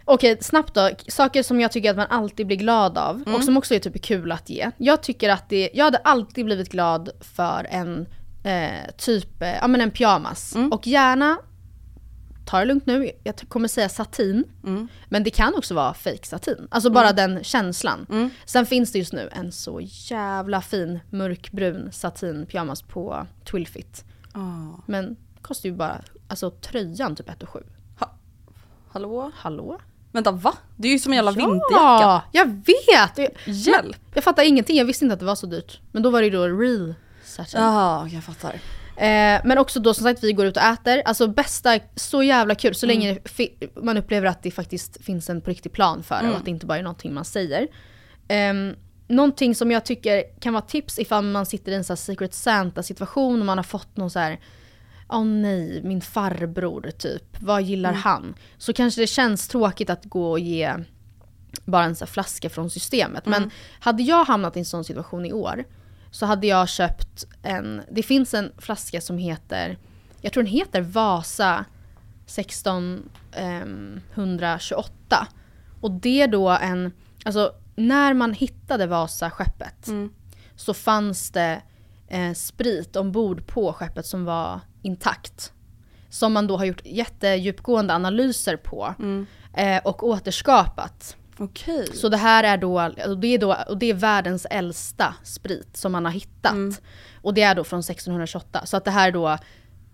Okej, 0.04 0.38
snabbt 0.40 0.74
då. 0.74 0.90
Saker 1.08 1.42
som 1.42 1.60
jag 1.60 1.72
tycker 1.72 1.90
att 1.90 1.96
man 1.96 2.06
alltid 2.10 2.46
blir 2.46 2.56
glad 2.56 2.98
av 2.98 3.16
Mm. 3.16 3.34
och 3.34 3.44
som 3.44 3.56
också 3.56 3.74
är 3.74 3.78
typ 3.78 4.02
kul 4.02 4.32
att 4.32 4.50
ge. 4.50 4.70
Jag 4.76 5.02
tycker 5.02 5.28
att 5.28 5.48
det, 5.48 5.70
jag 5.74 5.84
hade 5.84 5.98
alltid 5.98 6.44
blivit 6.44 6.68
glad 6.72 7.10
för 7.20 7.66
en 7.70 8.06
eh, 8.44 8.90
typ, 8.98 9.42
eh, 9.42 9.54
ja 9.60 9.66
men 9.68 9.80
en 9.80 9.90
pyjamas. 9.90 10.54
Mm. 10.54 10.72
Och 10.72 10.86
gärna, 10.86 11.38
ta 12.50 12.58
det 12.58 12.64
lugnt 12.64 12.86
nu, 12.86 13.10
jag 13.24 13.34
kommer 13.48 13.68
säga 13.68 13.88
satin. 13.88 14.44
Mm. 14.64 14.88
Men 15.08 15.24
det 15.24 15.30
kan 15.30 15.54
också 15.54 15.74
vara 15.74 15.94
fake 15.94 16.26
satin. 16.26 16.68
Alltså 16.70 16.90
bara 16.90 17.12
den 17.12 17.44
känslan. 17.44 18.06
Mm. 18.10 18.30
Sen 18.44 18.66
finns 18.66 18.92
det 18.92 18.98
just 18.98 19.12
nu 19.12 19.28
en 19.32 19.52
så 19.52 19.80
jävla 19.82 20.60
fin 20.60 21.00
mörkbrun 21.10 21.92
satin 21.92 22.46
pyjamas 22.46 22.82
på 22.82 23.26
Twilfit. 23.50 24.04
Ah. 24.32 24.82
Men 24.86 25.16
kostar 25.42 25.68
ju 25.68 25.74
bara, 25.74 26.00
alltså 26.28 26.50
tröjan 26.50 27.16
typ 27.16 27.28
1 27.28 27.48
7 27.48 27.60
Hallå? 28.92 29.30
Hallå? 29.34 29.80
Vänta 30.12 30.30
va? 30.30 30.54
Det 30.76 30.88
är 30.88 30.92
ju 30.92 30.98
som 30.98 31.12
en 31.12 31.16
jävla 31.16 31.30
vinterjacka. 31.30 31.62
Ja, 31.72 32.22
jag 32.32 32.46
vet! 32.46 33.18
Jag, 33.18 33.28
Hjälp! 33.44 33.96
jag 34.14 34.24
fattar 34.24 34.42
ingenting, 34.42 34.76
jag 34.76 34.84
visste 34.84 35.04
inte 35.04 35.12
att 35.12 35.20
det 35.20 35.26
var 35.26 35.34
så 35.34 35.46
dyrt. 35.46 35.80
Men 35.92 36.02
då 36.02 36.10
var 36.10 36.20
det 36.20 36.24
ju 36.26 36.30
då 36.30 36.46
real 36.46 36.94
satin. 37.24 37.60
Jaha, 37.60 38.08
jag 38.08 38.24
fattar. 38.24 38.60
Eh, 39.00 39.40
men 39.44 39.58
också 39.58 39.80
då 39.80 39.94
som 39.94 40.04
sagt, 40.04 40.24
vi 40.24 40.32
går 40.32 40.46
ut 40.46 40.56
och 40.56 40.62
äter. 40.62 41.02
Alltså 41.04 41.28
bästa, 41.28 41.78
så 41.96 42.22
jävla 42.22 42.54
kul 42.54 42.74
så 42.74 42.86
länge 42.86 43.18
fi- 43.24 43.68
man 43.82 43.96
upplever 43.96 44.28
att 44.28 44.42
det 44.42 44.50
faktiskt 44.50 45.04
finns 45.04 45.30
en 45.30 45.40
på 45.40 45.50
riktig 45.50 45.72
plan 45.72 46.02
för 46.02 46.22
det 46.22 46.30
och 46.30 46.36
att 46.36 46.44
det 46.44 46.50
inte 46.50 46.66
bara 46.66 46.78
är 46.78 46.82
någonting 46.82 47.14
man 47.14 47.24
säger. 47.24 47.68
Um, 48.50 48.74
någonting 49.08 49.54
som 49.54 49.70
jag 49.70 49.84
tycker 49.84 50.40
kan 50.40 50.52
vara 50.52 50.62
tips 50.62 50.98
ifall 50.98 51.24
man 51.24 51.46
sitter 51.46 51.72
i 51.72 51.74
en 51.74 51.84
här 51.88 51.96
secret 51.96 52.34
Santa 52.34 52.82
situation 52.82 53.40
och 53.40 53.46
man 53.46 53.58
har 53.58 53.62
fått 53.62 53.96
någon 53.96 54.10
så 54.10 54.18
här 54.18 54.40
Åh 55.08 55.24
nej, 55.24 55.80
min 55.84 56.00
farbror 56.00 56.90
typ, 56.98 57.36
vad 57.40 57.62
gillar 57.62 57.92
han? 57.92 58.34
Så 58.58 58.72
kanske 58.72 59.00
det 59.00 59.06
känns 59.06 59.48
tråkigt 59.48 59.90
att 59.90 60.04
gå 60.04 60.30
och 60.30 60.40
ge 60.40 60.74
bara 61.64 61.84
en 61.84 61.96
här 62.00 62.06
flaska 62.06 62.50
från 62.50 62.70
systemet. 62.70 63.26
Men 63.26 63.50
hade 63.80 64.02
jag 64.02 64.24
hamnat 64.24 64.56
i 64.56 64.58
en 64.58 64.64
sån 64.64 64.84
situation 64.84 65.26
i 65.26 65.32
år 65.32 65.64
så 66.10 66.26
hade 66.26 66.46
jag 66.46 66.68
köpt 66.68 67.24
en, 67.42 67.82
det 67.90 68.02
finns 68.02 68.34
en 68.34 68.52
flaska 68.58 69.00
som 69.00 69.18
heter, 69.18 69.78
jag 70.20 70.32
tror 70.32 70.42
den 70.42 70.52
heter 70.52 70.80
Vasa 70.80 71.64
1628. 72.26 75.26
Och 75.80 75.90
det 75.90 76.22
är 76.22 76.28
då 76.28 76.48
en, 76.48 76.92
alltså 77.24 77.52
när 77.76 78.14
man 78.14 78.32
hittade 78.32 78.86
Vasa-skeppet 78.86 79.88
så 80.56 80.74
fanns 80.74 81.30
det 81.30 81.62
eh, 82.08 82.32
sprit 82.32 82.96
ombord 82.96 83.46
på 83.46 83.72
skeppet 83.72 84.06
som 84.06 84.24
var 84.24 84.60
intakt. 84.82 85.52
Som 86.08 86.32
man 86.32 86.46
då 86.46 86.56
har 86.56 86.64
gjort 86.64 86.82
jättedjupgående 86.84 87.94
analyser 87.94 88.56
på 88.56 88.94
eh, 89.54 89.80
och 89.84 90.02
återskapat. 90.02 91.16
Okej. 91.40 91.86
Så 91.94 92.08
det 92.08 92.16
här 92.16 92.44
är 92.44 92.56
då, 92.56 92.78
alltså 92.78 93.14
det 93.14 93.26
är 93.34 93.38
då, 93.38 93.56
och 93.68 93.78
det 93.78 93.90
är 93.90 93.94
världens 93.94 94.46
äldsta 94.50 95.14
sprit 95.24 95.76
som 95.76 95.92
man 95.92 96.04
har 96.04 96.12
hittat. 96.12 96.52
Mm. 96.52 96.74
Och 97.22 97.34
det 97.34 97.42
är 97.42 97.54
då 97.54 97.64
från 97.64 97.80
1628. 97.80 98.66
Så 98.66 98.76
att 98.76 98.84
det 98.84 98.90
här 98.90 99.08
är 99.08 99.12
då, 99.12 99.38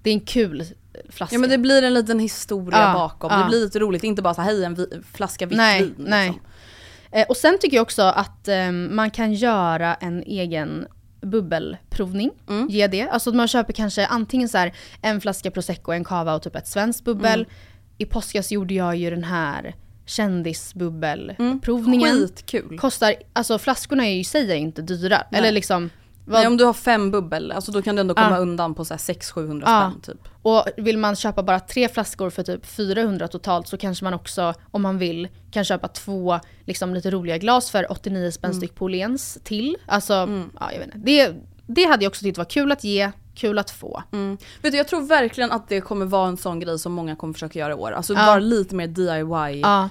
det 0.02 0.11
är 0.11 0.14
en 0.14 0.20
kul 0.20 0.64
flaska. 1.09 1.35
Ja 1.35 1.38
men 1.40 1.50
det 1.50 1.59
blir 1.59 1.82
en 1.82 1.94
liten 1.94 2.18
historia 2.18 2.78
Ja, 2.78 2.92
bakom. 2.92 3.30
ja. 3.32 3.38
Det 3.38 3.44
blir 3.48 3.61
lite 3.61 3.78
roligt, 3.78 4.04
inte 4.04 4.22
bara 4.22 4.35
så 4.35 4.42
hej 4.42 4.64
en 4.64 4.74
vi- 4.74 5.02
flaska 5.12 5.46
vitt 5.46 5.56
nej, 5.59 5.82
vin. 5.82 5.94
nej. 5.98 6.28
Liksom. 6.28 6.46
Eh, 7.11 7.26
och 7.28 7.37
sen 7.37 7.59
tycker 7.61 7.76
jag 7.76 7.82
också 7.82 8.02
att 8.02 8.48
eh, 8.48 8.70
man 8.72 9.11
kan 9.11 9.32
göra 9.35 9.94
en 9.94 10.22
egen 10.22 10.87
bubbelprovning. 11.20 12.30
Mm. 12.48 12.68
Ge 12.68 12.87
det. 12.87 13.02
Alltså 13.09 13.32
man 13.32 13.48
köper 13.48 13.72
kanske 13.72 14.06
antingen 14.06 14.48
så 14.48 14.59
här 14.59 14.72
en 15.02 15.20
flaska 15.20 15.50
prosecco, 15.50 15.92
en 15.92 16.04
cava 16.04 16.35
och 16.35 16.42
typ 16.42 16.56
ett 16.56 16.66
svenskt 16.68 17.04
bubbel. 17.04 17.40
Mm. 17.40 17.50
I 17.98 18.04
påskas 18.06 18.52
gjorde 18.52 18.74
jag 18.74 18.96
ju 18.96 19.11
den 19.11 19.24
här 19.24 19.74
kändisbubbelprovningen. 20.07 22.09
Mm. 22.11 22.29
Skitkul. 22.29 22.79
Kostar, 22.79 23.14
alltså 23.33 23.59
flaskorna 23.59 24.07
är 24.07 24.11
ju 24.14 24.21
i 24.21 24.25
sig 24.25 24.57
inte 24.57 24.83
dyra. 24.83 25.23
Nej. 25.31 25.38
Eller 25.38 25.53
liksom, 25.53 25.90
vad, 26.25 26.40
Nej, 26.40 26.47
om 26.47 26.57
du 26.57 26.64
har 26.64 26.73
fem 26.73 27.11
bubbel, 27.11 27.53
alltså 27.53 27.73
då 27.73 27.83
kan 27.83 27.97
du 27.97 28.01
ändå 28.01 28.14
komma 28.14 28.31
Ja. 28.31 28.38
undan 28.38 28.75
på 28.75 28.85
så 28.85 28.95
här 28.95 28.99
600-700 28.99 29.62
Ja. 29.66 29.90
spänn 29.90 30.01
typ. 30.16 30.29
och 30.42 30.64
vill 30.77 30.99
man 30.99 31.16
köpa 31.16 31.42
bara 31.42 31.61
tre 31.61 31.88
flaskor 31.88 32.31
för 32.31 32.42
typ 32.42 32.66
400 32.66 33.29
totalt 33.29 33.69
så 33.69 33.77
kanske 33.77 34.05
man 34.05 34.14
också, 34.14 34.55
om 34.71 34.83
man 34.83 34.99
vill, 34.99 35.29
kan 35.51 35.64
köpa 35.64 35.88
två 35.88 36.40
liksom, 36.64 36.95
lite 36.95 37.11
roliga 37.11 37.38
glas 37.38 37.71
för 37.71 37.92
89 37.92 38.31
spänn 38.31 38.51
Mm. 38.51 38.61
styck 38.61 38.75
på 38.75 38.85
Åhléns 38.85 39.38
till. 39.45 39.77
Alltså, 39.87 40.12
ja 40.61 40.73
jag 40.73 40.79
vet 40.79 40.87
inte. 40.95 40.99
Det, 40.99 41.35
det 41.66 41.85
hade 41.85 42.05
jag 42.05 42.11
också 42.11 42.23
tyckt 42.25 42.38
var 42.38 42.45
kul 42.45 42.73
att 42.73 42.85
ge, 42.85 43.11
kul 43.35 43.59
att 43.59 43.71
få. 43.71 44.03
Mm. 44.12 44.38
Vet 44.62 44.73
du, 44.73 44.79
jag 44.79 44.88
tror 44.88 45.03
verkligen 45.03 45.53
att 45.53 45.69
det 45.69 45.81
kommer 45.81 46.07
vara 46.07 46.29
en 46.29 46.37
sån 46.37 46.61
grej 46.61 46.79
som 46.79 46.92
många 46.92 47.16
kommer 47.16 47.33
försöka 47.35 47.59
göra 47.59 47.73
i 47.73 47.77
år. 47.77 47.92
Alltså 47.92 48.14
Ja. 48.14 48.27
vara 48.27 48.38
lite 48.38 48.75
mer 48.75 48.87
DIY. 48.87 49.61
Ja, 49.61 49.89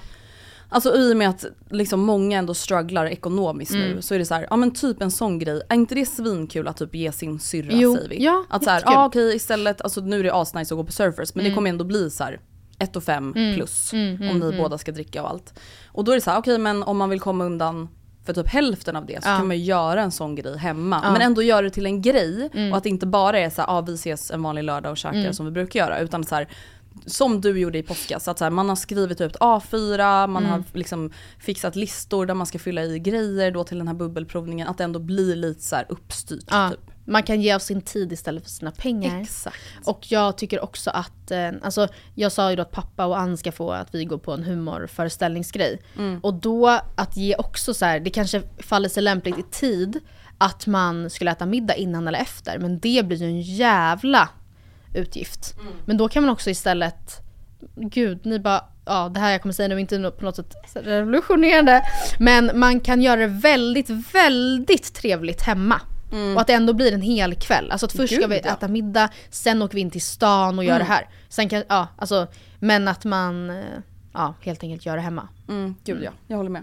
Alltså 0.68 0.94
i 0.96 1.12
och 1.12 1.16
med 1.16 1.28
att 1.28 1.44
liksom 1.70 2.00
många 2.00 2.38
ändå 2.38 2.54
strugglar 2.54 3.06
ekonomiskt 3.06 3.74
Mm. 3.74 3.90
nu 3.90 4.02
så 4.02 4.14
är 4.14 4.18
det 4.18 4.24
så 4.24 4.34
här, 4.34 4.46
ja 4.50 4.56
men 4.56 4.70
typ 4.70 5.02
en 5.02 5.10
sån 5.10 5.38
grej, 5.38 5.60
är 5.68 5.74
inte 5.74 5.94
det 5.94 6.06
svinkul 6.06 6.68
att 6.68 6.76
typ 6.76 6.94
ge 6.94 7.12
sin 7.12 7.38
syrra 7.40 7.68
Jo, 7.72 7.94
säger 7.96 8.08
vi? 8.08 8.24
ja, 8.24 8.44
att 8.50 8.64
så 8.64 8.70
här, 8.70 8.82
ja 8.86 9.06
okej 9.06 9.36
istället, 9.36 9.80
alltså 9.80 10.00
nu 10.00 10.18
är 10.20 10.24
det 10.24 10.34
asnice 10.34 10.74
att 10.74 10.78
gå 10.78 10.84
på 10.84 10.92
surfers 10.92 11.34
men 11.34 11.44
det 11.44 11.50
kommer 11.54 11.70
ändå 11.70 11.84
bli 11.84 12.10
så 12.10 12.24
här 12.24 12.40
1 12.78 12.96
och 12.96 13.02
5 13.04 13.32
plus 13.54 13.92
Mm, 13.92 14.30
om 14.30 14.38
ni 14.38 14.56
båda 14.58 14.78
ska 14.78 14.92
dricka 14.92 15.22
och 15.22 15.30
allt. 15.30 15.58
Och 15.92 16.04
då 16.04 16.12
är 16.12 16.16
det 16.16 16.20
så 16.22 16.30
här, 16.30 16.38
okej 16.38 16.58
men 16.58 16.82
om 16.82 16.96
man 16.96 17.10
vill 17.10 17.20
komma 17.20 17.44
undan 17.44 17.88
för 18.24 18.32
typ 18.32 18.48
hälften 18.48 18.96
av 18.96 19.06
det 19.06 19.22
så 19.22 19.28
Ja. 19.28 19.36
kan 19.36 19.46
man 19.48 19.58
ju 19.58 19.64
göra 19.64 20.02
en 20.02 20.10
sån 20.10 20.34
grej 20.34 20.56
hemma. 20.58 21.00
Ja. 21.04 21.12
Men 21.12 21.22
ändå 21.22 21.42
göra 21.42 21.62
det 21.62 21.70
till 21.70 21.86
en 21.86 22.02
grej 22.02 22.50
Mm. 22.54 22.70
och 22.72 22.76
att 22.78 22.82
det 22.82 22.88
inte 22.88 23.06
bara 23.06 23.38
är 23.38 23.50
så 23.50 23.60
här, 23.62 23.78
ah, 23.78 23.80
vi 23.80 23.94
ses 23.94 24.30
en 24.30 24.42
vanlig 24.42 24.64
lördag 24.64 24.90
och 24.90 24.96
käkar 24.96 25.32
som 25.32 25.46
vi 25.46 25.52
brukar 25.52 25.80
göra. 25.80 25.98
Utan 26.00 26.24
så 26.24 26.34
här, 26.34 26.48
som 27.06 27.40
du 27.40 27.58
gjorde 27.58 27.78
i 27.78 27.82
påskas, 27.82 28.28
att 28.28 28.38
så 28.38 28.44
här, 28.44 28.50
man 28.50 28.68
har 28.68 28.76
skrivit 28.76 29.20
ut 29.20 29.36
A4, 29.36 30.26
man 30.26 30.42
Mm. 30.46 30.52
har 30.52 30.64
liksom 30.72 31.10
fixat 31.38 31.76
listor 31.76 32.26
där 32.26 32.34
man 32.34 32.46
ska 32.46 32.58
fylla 32.58 32.84
i 32.84 32.98
grejer 32.98 33.50
då 33.50 33.64
till 33.64 33.78
den 33.78 33.88
här 33.88 33.94
bubbelprovningen. 33.94 34.68
Att 34.68 34.78
det 34.78 34.84
ändå 34.84 34.98
blir 34.98 35.36
lite 35.36 35.62
så 35.62 35.76
här 35.76 35.86
uppstyrt. 35.88 36.44
Ja, 36.50 36.70
Typ. 36.70 36.80
man 37.04 37.22
kan 37.22 37.40
ge 37.42 37.52
av 37.52 37.58
sin 37.58 37.82
tid 37.82 38.12
istället 38.12 38.42
för 38.42 38.50
sina 38.50 38.70
pengar. 38.70 39.20
Exakt. 39.20 39.56
Och 39.84 40.00
jag 40.12 40.38
tycker 40.38 40.64
också 40.64 40.90
att, 40.90 41.30
eh, 41.30 41.50
alltså 41.62 41.88
jag 42.14 42.32
sa 42.32 42.50
ju 42.50 42.56
då 42.56 42.62
att 42.62 42.70
pappa 42.72 43.06
och 43.06 43.18
Ann 43.18 43.36
ska 43.36 43.52
få 43.52 43.70
att 43.72 43.94
vi 43.94 44.04
går 44.04 44.18
på 44.18 44.32
en 44.32 44.42
humorföreställningsgrej. 44.44 45.82
Mm. 45.98 46.20
Och 46.22 46.34
då 46.34 46.68
att 46.94 47.16
ge 47.16 47.36
också 47.36 47.74
så 47.74 47.84
här, 47.84 48.00
det 48.00 48.10
kanske 48.10 48.42
faller 48.58 48.88
sig 48.88 49.02
lämpligt 49.02 49.38
i 49.38 49.42
tid 49.42 50.00
att 50.38 50.66
man 50.66 51.10
skulle 51.10 51.30
äta 51.30 51.46
middag 51.46 51.74
innan 51.74 52.08
eller 52.08 52.18
efter. 52.18 52.58
Men 52.58 52.78
det 52.78 53.06
blir 53.06 53.16
ju 53.18 53.26
en 53.26 53.40
jävla 53.40 54.28
utgift. 54.96 55.54
Mm. 55.60 55.72
Men 55.84 55.96
då 55.96 56.08
kan 56.08 56.22
man 56.22 56.32
också 56.32 56.50
istället, 56.50 57.20
gud 57.74 58.26
ni 58.26 58.38
bara, 58.38 58.64
ja 58.84 59.08
det 59.08 59.20
här 59.20 59.32
jag 59.32 59.42
kommer 59.42 59.52
säga 59.52 59.68
nu 59.68 59.74
är 59.74 59.78
inte 59.78 60.10
på 60.10 60.24
något 60.24 60.36
sätt 60.36 60.54
revolutionerande. 60.74 61.82
Men 62.18 62.50
man 62.54 62.80
kan 62.80 63.02
göra 63.02 63.20
det 63.20 63.26
väldigt, 63.26 63.90
väldigt 63.90 64.94
trevligt 64.94 65.42
hemma. 65.42 65.80
Och 66.34 66.40
att 66.40 66.46
det 66.46 66.52
ändå 66.52 66.72
blir 66.72 66.92
en 66.92 67.00
hel 67.00 67.34
kväll. 67.34 67.70
Alltså 67.70 67.86
att 67.86 67.92
först 67.92 68.14
ska 68.14 68.24
Mm. 68.24 68.30
Gud, 68.30 68.42
vi 68.42 68.48
ja. 68.48 68.54
äta 68.54 68.68
middag, 68.68 69.08
sen 69.30 69.62
åker 69.62 69.74
vi 69.74 69.80
in 69.80 69.90
till 69.90 70.02
stan 70.02 70.58
och 70.58 70.64
gör 70.64 70.78
det 70.78 70.84
här. 70.84 71.08
Sen 71.28 71.48
kan, 71.48 71.62
ja, 71.68 71.88
alltså, 71.96 72.26
men 72.58 72.88
att 72.88 73.04
man 73.04 73.50
eh, 73.50 73.56
ja, 74.12 74.34
helt 74.40 74.62
enkelt 74.62 74.86
gör 74.86 74.96
det 74.96 75.02
hemma. 75.02 75.28
Mm, 75.48 75.74
gud 75.84 76.02
ja, 76.02 76.10
jag 76.26 76.36
håller 76.36 76.50
med. 76.50 76.62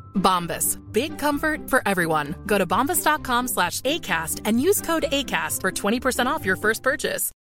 Bombas. 0.15 0.77
Big 0.91 1.17
comfort 1.19 1.69
for 1.69 1.81
everyone. 1.85 2.35
Go 2.45 2.57
to 2.57 2.65
bombas.com 2.65 3.47
slash 3.47 3.81
ACAST 3.81 4.41
and 4.45 4.61
use 4.61 4.81
code 4.81 5.03
ACAST 5.11 5.61
for 5.61 5.71
20% 5.71 6.25
off 6.27 6.45
your 6.45 6.55
first 6.55 6.83
purchase. 6.83 7.31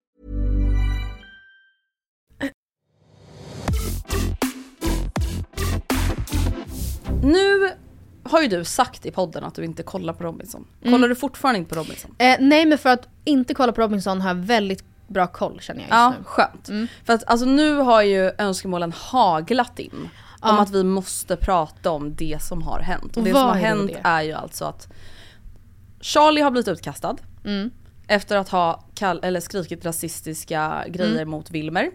Nu 7.23 7.71
har 8.23 8.43
ju 8.43 8.49
du 8.49 8.65
sagt 8.65 9.07
i 9.07 9.11
podden 9.11 9.45
att 9.45 9.55
du 9.55 9.65
inte 9.65 9.83
kollar 9.83 10.13
på 10.13 10.25
Robinson. 10.25 10.67
Kollar 10.85 11.09
du 11.09 11.15
fortfarande 11.15 11.59
inte 11.59 11.75
på 11.75 11.81
Robinson? 11.81 12.15
Eh, 12.19 12.37
nej 12.41 12.67
men 12.67 12.79
för 12.79 12.91
att 12.91 13.09
inte 13.25 13.55
kolla 13.55 13.73
på 13.73 13.81
Robinson 13.81 14.21
har 14.21 14.29
jag 14.29 14.35
väldigt 14.35 14.85
bra 15.09 15.27
koll 15.27 15.61
känner 15.61 15.81
jag 15.81 15.87
just 15.87 15.93
Ja, 15.95 16.15
nu. 16.19 16.25
skönt. 16.25 16.91
För 17.05 17.13
att 17.13 17.25
alltså 17.27 17.47
nu 17.47 17.75
har 17.77 18.03
ju 18.03 18.33
önskemålen 18.39 18.93
haglat 18.97 19.79
in. 19.79 20.09
Om 20.43 20.59
att 20.59 20.71
vi 20.71 20.85
måste 20.85 21.37
prata 21.37 21.91
om 21.91 22.15
det 22.15 22.39
som 22.43 22.63
har 22.63 22.81
hänt. 22.81 23.17
Och 23.17 23.23
det 23.25 23.33
vad 23.33 23.41
som 23.41 23.49
har 23.49 23.57
är 23.57 23.61
hänt 23.61 23.91
det? 23.93 24.01
är 24.05 24.23
ju 24.23 24.33
alltså 24.33 24.65
att 24.65 24.89
Charlie 26.01 26.41
har 26.41 26.51
blivit 26.51 26.69
utkastad. 26.69 27.17
Mm. 27.45 27.71
Efter 28.09 28.37
att 28.37 28.49
ha 28.49 28.85
kall- 28.95 29.21
eller 29.23 29.41
skrikit 29.41 29.85
rasistiska 29.85 30.85
grejer 30.89 31.15
Mm. 31.17 31.29
mot 31.31 31.51
Wilmer. 31.51 31.91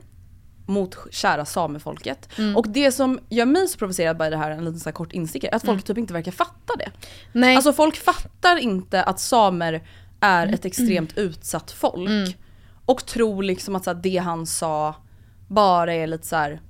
Mot 0.68 0.98
kära 1.12 1.46
samefolket. 1.46 2.30
Mm. 2.38 2.56
Och 2.58 2.68
det 2.70 2.92
som 2.92 3.20
gör 3.30 3.46
mig 3.46 3.68
så 3.68 3.78
provocerad 3.78 4.18
by 4.18 4.30
det 4.30 4.38
här, 4.38 4.52
en 4.52 4.66
liten 4.66 4.80
så 4.80 4.90
här 4.90 4.94
kort 4.94 5.14
instickare, 5.14 5.52
är 5.52 5.56
att 5.56 5.66
folk 5.66 5.84
typ 5.84 5.98
inte 5.98 6.14
verkar 6.14 6.32
fatta 6.32 6.74
det. 6.80 6.92
Nej. 7.34 7.56
Alltså 7.56 7.74
folk 7.74 7.96
fattar 7.98 8.58
inte 8.58 9.04
att 9.04 9.20
samer 9.20 9.88
är 10.20 10.44
Mm. 10.44 10.54
ett 10.56 10.66
extremt 10.66 11.18
utsatt 11.18 11.72
folk. 11.72 12.38
Och 12.86 13.06
tror 13.06 13.44
liksom 13.44 13.76
att 13.76 13.84
så 13.84 13.90
här, 13.94 14.00
det 14.02 14.18
han 14.18 14.46
sa 14.46 14.96
bara 15.48 15.94
är 15.94 16.08
lite 16.08 16.28
så 16.28 16.36
här. 16.36 16.62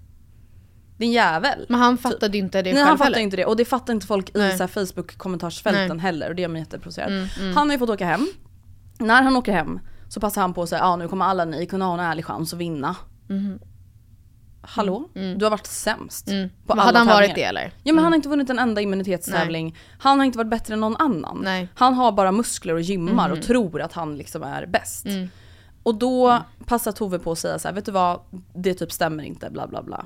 Din 0.97 1.11
jävel. 1.11 1.65
men 1.69 1.79
han 1.79 1.97
fattade 1.97 2.37
ju 2.37 2.43
inte 2.43 2.61
det 2.61 2.73
Nej 2.73 2.73
själv 2.73 2.87
han 2.87 2.97
fattar 2.97 3.11
heller. 3.11 3.19
inte 3.23 3.37
det 3.37 3.45
och 3.45 3.55
det 3.55 3.65
fattar 3.65 3.93
inte 3.93 4.07
folk 4.07 4.31
Nej. 4.33 4.53
i 4.53 4.57
så 4.57 4.67
Facebook 4.67 5.17
kommentarsfälten 5.17 5.87
Nej. 5.87 5.99
heller 5.99 6.29
och 6.29 6.35
det 6.35 6.41
gör 6.41 6.49
mig 6.49 6.61
jätteprovocerad. 6.61 7.11
Mm, 7.11 7.27
mm. 7.39 7.55
Han 7.55 7.67
har 7.67 7.73
ju 7.73 7.79
fått 7.79 7.89
åka 7.89 8.05
hem. 8.05 8.27
När 8.99 9.23
han 9.23 9.37
åker 9.37 9.51
hem 9.51 9.79
så 10.09 10.19
passar 10.19 10.41
han 10.41 10.53
på 10.53 10.63
att 10.63 10.69
säga 10.69 10.81
ja 10.81 10.95
nu 10.95 11.07
kommer 11.07 11.25
alla 11.25 11.45
ni 11.45 11.65
kunna 11.65 11.85
ha 11.85 11.93
en 11.93 11.99
ärlig 11.99 12.25
chans 12.25 12.53
att 12.53 12.59
vinna. 12.59 12.95
Hallå? 14.61 15.09
Du 15.13 15.45
har 15.45 15.49
varit 15.49 15.67
sämst. 15.67 16.27
Mm. 16.27 16.49
På 16.65 16.73
alla 16.73 16.83
hade 16.83 16.97
han 16.97 17.07
varit 17.07 17.29
tävlingar. 17.29 17.35
det 17.35 17.43
eller? 17.43 17.73
Ja 17.83 17.93
men 17.93 18.03
han 18.03 18.13
har 18.13 18.15
inte 18.15 18.29
vunnit 18.29 18.49
en 18.49 18.59
enda 18.59 18.81
immunitetstävling. 18.81 19.77
Han 19.99 20.19
har 20.19 20.25
inte 20.25 20.37
varit 20.37 20.49
bättre 20.49 20.73
än 20.73 20.79
någon 20.79 20.95
annan. 20.95 21.41
Nej. 21.43 21.67
Han 21.75 21.93
har 21.93 22.11
bara 22.11 22.31
muskler 22.31 22.73
och 22.73 22.81
gymmar 22.81 23.29
och 23.29 23.41
tror 23.41 23.81
att 23.81 23.93
han 23.93 24.17
liksom 24.17 24.43
är 24.43 24.65
bäst. 24.65 25.05
Mm. 25.05 25.29
Och 25.83 25.95
då 25.95 26.43
passar 26.65 26.91
Tove 26.91 27.19
på 27.19 27.31
att 27.31 27.39
säga 27.39 27.59
så 27.59 27.67
här, 27.67 27.75
vet 27.75 27.85
du 27.85 27.91
vad, 27.91 28.19
det 28.53 28.73
typ 28.73 28.91
stämmer 28.91 29.23
inte, 29.23 29.49
bla 29.49 29.67
bla 29.67 29.83
bla. 29.83 30.05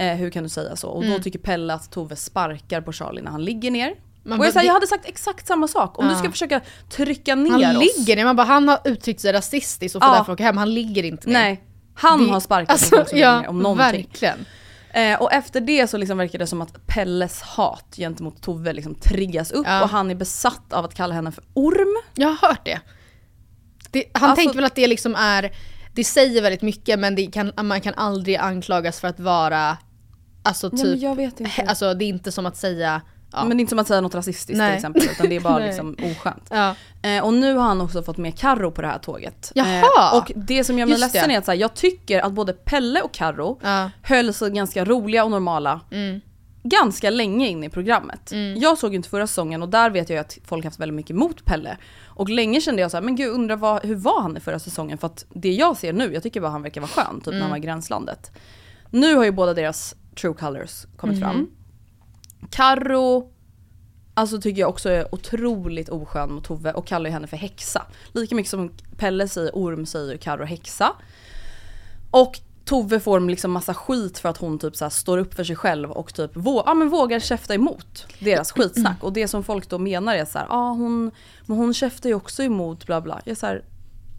Eh, 0.00 0.14
hur 0.14 0.30
kan 0.30 0.42
du 0.42 0.48
säga 0.48 0.76
så? 0.76 0.88
Och 0.88 1.04
Mm. 1.04 1.16
då 1.16 1.22
tycker 1.22 1.38
Pelle 1.38 1.74
att 1.74 1.90
Tove 1.90 2.16
sparkar 2.16 2.80
på 2.80 2.92
Charlie 2.92 3.22
när 3.22 3.30
han 3.30 3.44
ligger 3.44 3.70
ner. 3.70 3.94
Man 4.22 4.40
och 4.40 4.46
jag, 4.46 4.54
bara, 4.54 4.60
sa, 4.60 4.66
jag 4.66 4.72
hade 4.74 4.86
sagt 4.86 5.06
exakt 5.08 5.46
samma 5.46 5.68
sak. 5.68 5.98
Om 5.98 6.04
du 6.06 6.12
Ja. 6.12 6.18
ska 6.18 6.30
försöka 6.30 6.60
trycka 6.90 7.34
ner 7.34 7.50
Han 7.50 7.76
oss. 7.76 7.82
ligger 7.98 8.16
ner, 8.16 8.24
man 8.24 8.36
bara 8.36 8.46
han 8.46 8.68
har 8.68 8.78
uttryckt 8.84 9.20
sig 9.20 9.32
rasistiskt 9.32 9.96
och 9.96 10.02
får 10.02 10.10
Ja. 10.12 10.16
därför 10.16 10.32
åka 10.32 10.42
hem. 10.42 10.56
Han 10.56 10.74
ligger 10.74 11.02
inte 11.02 11.26
ner. 11.26 11.32
Nej, 11.34 11.62
han 11.94 12.26
Det- 12.26 12.32
har 12.32 12.40
sparkat 12.40 12.70
alltså, 12.70 12.96
på 12.96 13.04
som 13.04 13.18
ja, 13.18 13.40
ner 13.40 13.48
om 13.48 13.58
någonting. 13.58 13.86
verkligen. 14.02 14.44
Eh, 14.90 15.22
och 15.22 15.32
efter 15.32 15.60
det 15.60 15.86
så 15.90 15.96
liksom 15.96 16.18
verkar 16.18 16.38
det 16.38 16.46
som 16.46 16.62
att 16.62 16.86
Pelles 16.86 17.42
hat 17.42 17.94
gentemot 17.96 18.42
Tove 18.42 18.72
liksom 18.72 18.94
triggas 18.94 19.50
upp 19.50 19.66
Ja. 19.66 19.82
och 19.82 19.88
han 19.88 20.10
är 20.10 20.14
besatt 20.14 20.72
av 20.72 20.84
att 20.84 20.94
kalla 20.94 21.14
henne 21.14 21.32
för 21.32 21.44
orm. 21.54 21.96
Jag 22.14 22.28
har 22.28 22.48
hört 22.48 22.64
det. 22.64 22.80
det 23.90 24.04
han 24.14 24.30
Alltså- 24.30 24.36
tänker 24.42 24.56
väl 24.56 24.64
att 24.64 24.74
det 24.74 24.86
liksom 24.86 25.14
är, 25.14 25.50
det 25.94 26.04
säger 26.04 26.42
väldigt 26.42 26.62
mycket 26.62 26.98
men 26.98 27.30
kan, 27.32 27.52
man 27.62 27.80
kan 27.80 27.94
aldrig 27.94 28.36
anklagas 28.36 29.00
för 29.00 29.08
att 29.08 29.20
vara, 29.20 29.76
alltså 30.48 30.68
Nej, 30.72 30.82
typ, 30.82 31.02
jag 31.02 31.14
vet 31.16 31.40
inte. 31.40 31.62
alltså 31.66 31.94
det 31.94 32.04
är 32.04 32.08
inte 32.08 32.32
som 32.32 32.46
att 32.46 32.56
säga, 32.56 33.00
ja. 33.32 33.44
Men 33.44 33.56
det 33.56 33.60
är 33.60 33.60
inte 33.60 33.70
som 33.70 33.78
att 33.78 33.88
säga 33.88 34.00
något 34.00 34.14
rasistiskt 34.14 34.58
Nej. 34.58 34.70
till 34.70 34.76
exempel 34.76 35.02
utan 35.12 35.28
det 35.28 35.36
är 35.36 35.40
bara 35.40 35.58
Nej. 35.58 35.66
liksom 35.66 35.96
oskönt. 36.02 36.46
ja. 36.50 36.74
Eh, 37.02 37.24
och 37.24 37.34
nu 37.34 37.54
har 37.54 37.64
han 37.64 37.80
också 37.80 38.02
fått 38.02 38.16
med 38.16 38.38
Karro 38.38 38.70
på 38.70 38.82
det 38.82 38.88
här 38.88 38.98
tåget. 38.98 39.52
Jaha! 39.54 40.12
Eh, 40.12 40.18
och 40.18 40.32
det 40.36 40.64
som 40.64 40.78
gör 40.78 40.86
mig 40.86 40.92
Just 41.00 41.14
ledsen 41.14 41.28
det. 41.28 41.34
är 41.34 41.38
att 41.38 41.46
här, 41.46 41.54
jag 41.54 41.74
tycker 41.74 42.20
att 42.20 42.32
både 42.32 42.52
Pelle 42.52 43.00
och 43.02 43.12
Karro 43.12 43.60
Ja. 43.62 43.90
höll 44.02 44.32
sig 44.34 44.50
ganska 44.50 44.84
roliga 44.84 45.24
och 45.24 45.30
normala 45.30 45.80
Mm. 45.90 46.20
ganska 46.62 47.10
länge 47.10 47.48
in 47.48 47.64
i 47.64 47.68
programmet. 47.68 48.32
Jag 48.56 48.78
såg 48.78 48.90
ju 48.90 48.96
inte 48.96 49.08
förra 49.08 49.26
säsongen 49.26 49.62
och 49.62 49.68
där 49.68 49.90
vet 49.90 50.08
jag 50.10 50.16
ju 50.16 50.20
att 50.20 50.38
folk 50.44 50.64
haft 50.64 50.80
väldigt 50.80 50.94
mycket 50.94 51.10
emot 51.10 51.44
Pelle. 51.44 51.76
Och 52.06 52.28
länge 52.28 52.60
kände 52.60 52.82
jag 52.82 52.90
så 52.90 52.96
här, 52.96 53.02
men 53.04 53.16
gud 53.16 53.30
undrar 53.32 53.56
vad, 53.56 53.84
hur 53.84 53.94
var 53.94 54.20
han 54.22 54.36
i 54.36 54.40
förra 54.40 54.58
säsongen? 54.58 54.98
För 54.98 55.06
att 55.06 55.24
det 55.28 55.52
jag 55.52 55.76
ser 55.76 55.92
nu, 55.92 56.14
jag 56.14 56.22
tycker 56.22 56.40
bara 56.40 56.50
han 56.50 56.62
verkar 56.62 56.80
vara 56.80 56.90
skön, 56.90 57.16
typ 57.20 57.26
när 57.26 57.32
Mm. 57.32 57.42
han 57.42 57.50
var 57.50 57.56
i 57.58 57.60
Gränslandet. 57.60 58.30
Nu 58.90 59.14
har 59.14 59.24
ju 59.24 59.30
båda 59.30 59.54
deras 59.54 59.94
true 60.20 60.34
colors 60.34 60.86
kommit 60.96 61.16
Mhm. 61.16 61.22
fram. 61.22 61.50
Karro 62.50 63.30
Alltså 64.14 64.40
tycker 64.40 64.60
jag 64.60 64.70
också 64.70 64.88
är 64.90 65.14
otroligt 65.14 65.88
oskön 65.88 66.32
mot 66.32 66.44
Tove 66.44 66.72
och 66.72 66.86
kallar 66.86 67.06
ju 67.10 67.12
henne 67.14 67.26
för 67.26 67.36
häxa. 67.36 67.82
Lika 68.12 68.34
mycket 68.34 68.50
som 68.50 68.72
Pelle 68.96 69.28
säger 69.28 69.50
orm 69.54 69.86
säger 69.86 70.16
Karro 70.16 70.44
häxa. 70.44 70.92
Och 72.10 72.40
Tove 72.64 73.00
får 73.00 73.20
liksom 73.20 73.50
massa 73.50 73.74
skit 73.74 74.18
för 74.18 74.28
att 74.28 74.36
hon 74.36 74.58
typ 74.58 74.76
så 74.76 74.90
står 74.90 75.18
upp 75.18 75.34
för 75.34 75.44
sig 75.44 75.56
själv 75.56 75.90
och 75.90 76.14
typ 76.14 76.34
vå- 76.36 76.62
ja, 76.66 76.74
men 76.74 76.88
vågar 76.88 77.20
käfta 77.20 77.54
emot 77.54 78.06
deras 78.18 78.52
skitsnack. 78.52 79.02
Och 79.04 79.12
det 79.12 79.28
som 79.28 79.44
folk 79.44 79.68
då 79.68 79.78
menar 79.78 80.14
är 80.14 80.24
så 80.24 80.38
här, 80.38 80.46
ja 80.50 80.70
hon, 80.70 81.10
men 81.46 81.56
hon 81.56 81.74
käftar 81.74 82.08
ju 82.08 82.14
också 82.14 82.42
emot 82.42 82.86
bla 82.86 83.00
bla. 83.00 83.20
Jag, 83.24 83.30
är 83.32 83.36
så 83.36 83.46
här, 83.46 83.64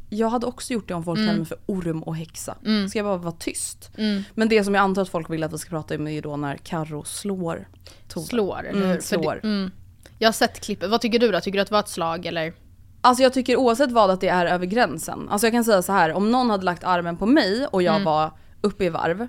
jag 0.09 0.29
hade 0.29 0.45
också 0.45 0.73
gjort 0.73 0.87
det 0.87 0.93
om 0.93 1.03
folk 1.03 1.19
kallade 1.19 1.37
mig 1.37 1.47
för 1.47 1.57
orm 1.65 2.03
och 2.03 2.15
häxa. 2.15 2.55
Ska 2.89 2.99
jag 2.99 3.05
bara 3.05 3.17
vara 3.17 3.35
tyst? 3.39 3.91
Men 4.35 4.49
det 4.49 4.63
som 4.63 4.75
jag 4.75 4.81
antar 4.81 5.01
att 5.01 5.09
folk 5.09 5.29
vill 5.29 5.43
att 5.43 5.53
vi 5.53 5.57
ska 5.57 5.69
prata 5.69 5.95
om 5.95 6.07
är 6.07 6.21
då 6.21 6.37
när 6.37 6.57
Karro 6.57 7.03
slår 7.03 7.67
Tove. 8.07 8.25
Slår, 8.25 8.65
eller 8.65 8.85
Mm, 8.85 9.01
slår. 9.01 9.39
Det, 9.41 9.47
mm. 9.47 9.71
Jag 10.17 10.27
har 10.27 10.33
sett 10.33 10.59
klippet. 10.59 10.89
Vad 10.89 11.01
tycker 11.01 11.19
du 11.19 11.31
då? 11.31 11.39
Tycker 11.41 11.57
du 11.57 11.61
att 11.61 11.67
det 11.67 11.73
var 11.73 11.79
ett 11.79 11.89
slag 11.89 12.25
eller? 12.25 12.53
Alltså 13.01 13.23
jag 13.23 13.33
tycker 13.33 13.55
oavsett 13.55 13.91
vad 13.91 14.09
att 14.09 14.21
det 14.21 14.27
är 14.27 14.45
över 14.45 14.65
gränsen. 14.65 15.27
Alltså 15.29 15.47
jag 15.47 15.53
kan 15.53 15.63
säga 15.63 15.81
så 15.81 15.91
här, 15.91 16.13
om 16.13 16.31
någon 16.31 16.49
hade 16.49 16.65
lagt 16.65 16.83
armen 16.83 17.17
på 17.17 17.25
mig 17.25 17.65
och 17.65 17.83
jag 17.83 17.99
var 18.03 18.31
uppe 18.61 18.85
i 18.85 18.89
varv. 18.89 19.27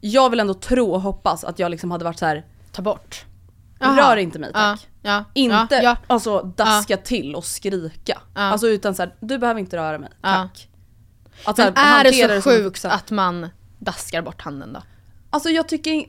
Jag 0.00 0.30
vill 0.30 0.40
ändå 0.40 0.54
tro 0.54 0.90
och 0.90 1.00
hoppas 1.00 1.44
att 1.44 1.58
jag 1.58 1.70
liksom 1.70 1.90
hade 1.90 2.04
varit 2.04 2.18
så 2.18 2.26
här. 2.26 2.46
Ta 2.72 2.82
bort? 2.82 3.24
rör 3.96 4.16
inte 4.16 4.38
mig 4.38 4.52
tack. 4.52 4.80
Ja, 4.82 4.95
ja, 5.06 5.24
Inte 5.34 5.74
ja, 5.74 5.82
ja. 5.82 5.96
alltså 6.06 6.42
daska 6.56 6.96
till 6.96 7.34
och 7.34 7.44
skrika. 7.44 8.18
Alltså 8.34 8.68
utan 8.68 8.94
så 8.94 9.02
här, 9.02 9.14
du 9.20 9.38
behöver 9.38 9.60
inte 9.60 9.76
röra 9.76 9.98
mig, 9.98 10.10
tack. 10.22 10.68
Att 11.44 11.58
Men 11.58 11.72
här, 11.76 12.04
är 12.04 12.10
det 12.28 12.36
så 12.36 12.42
som 12.42 12.52
sjukt 12.52 12.64
vuxen. 12.64 12.90
att 12.90 13.10
man 13.10 13.48
daskar 13.78 14.22
bort 14.22 14.42
handen 14.42 14.72
då? 14.72 14.82
Alltså 15.30 15.48
jag 15.48 15.68
tycker, 15.68 16.04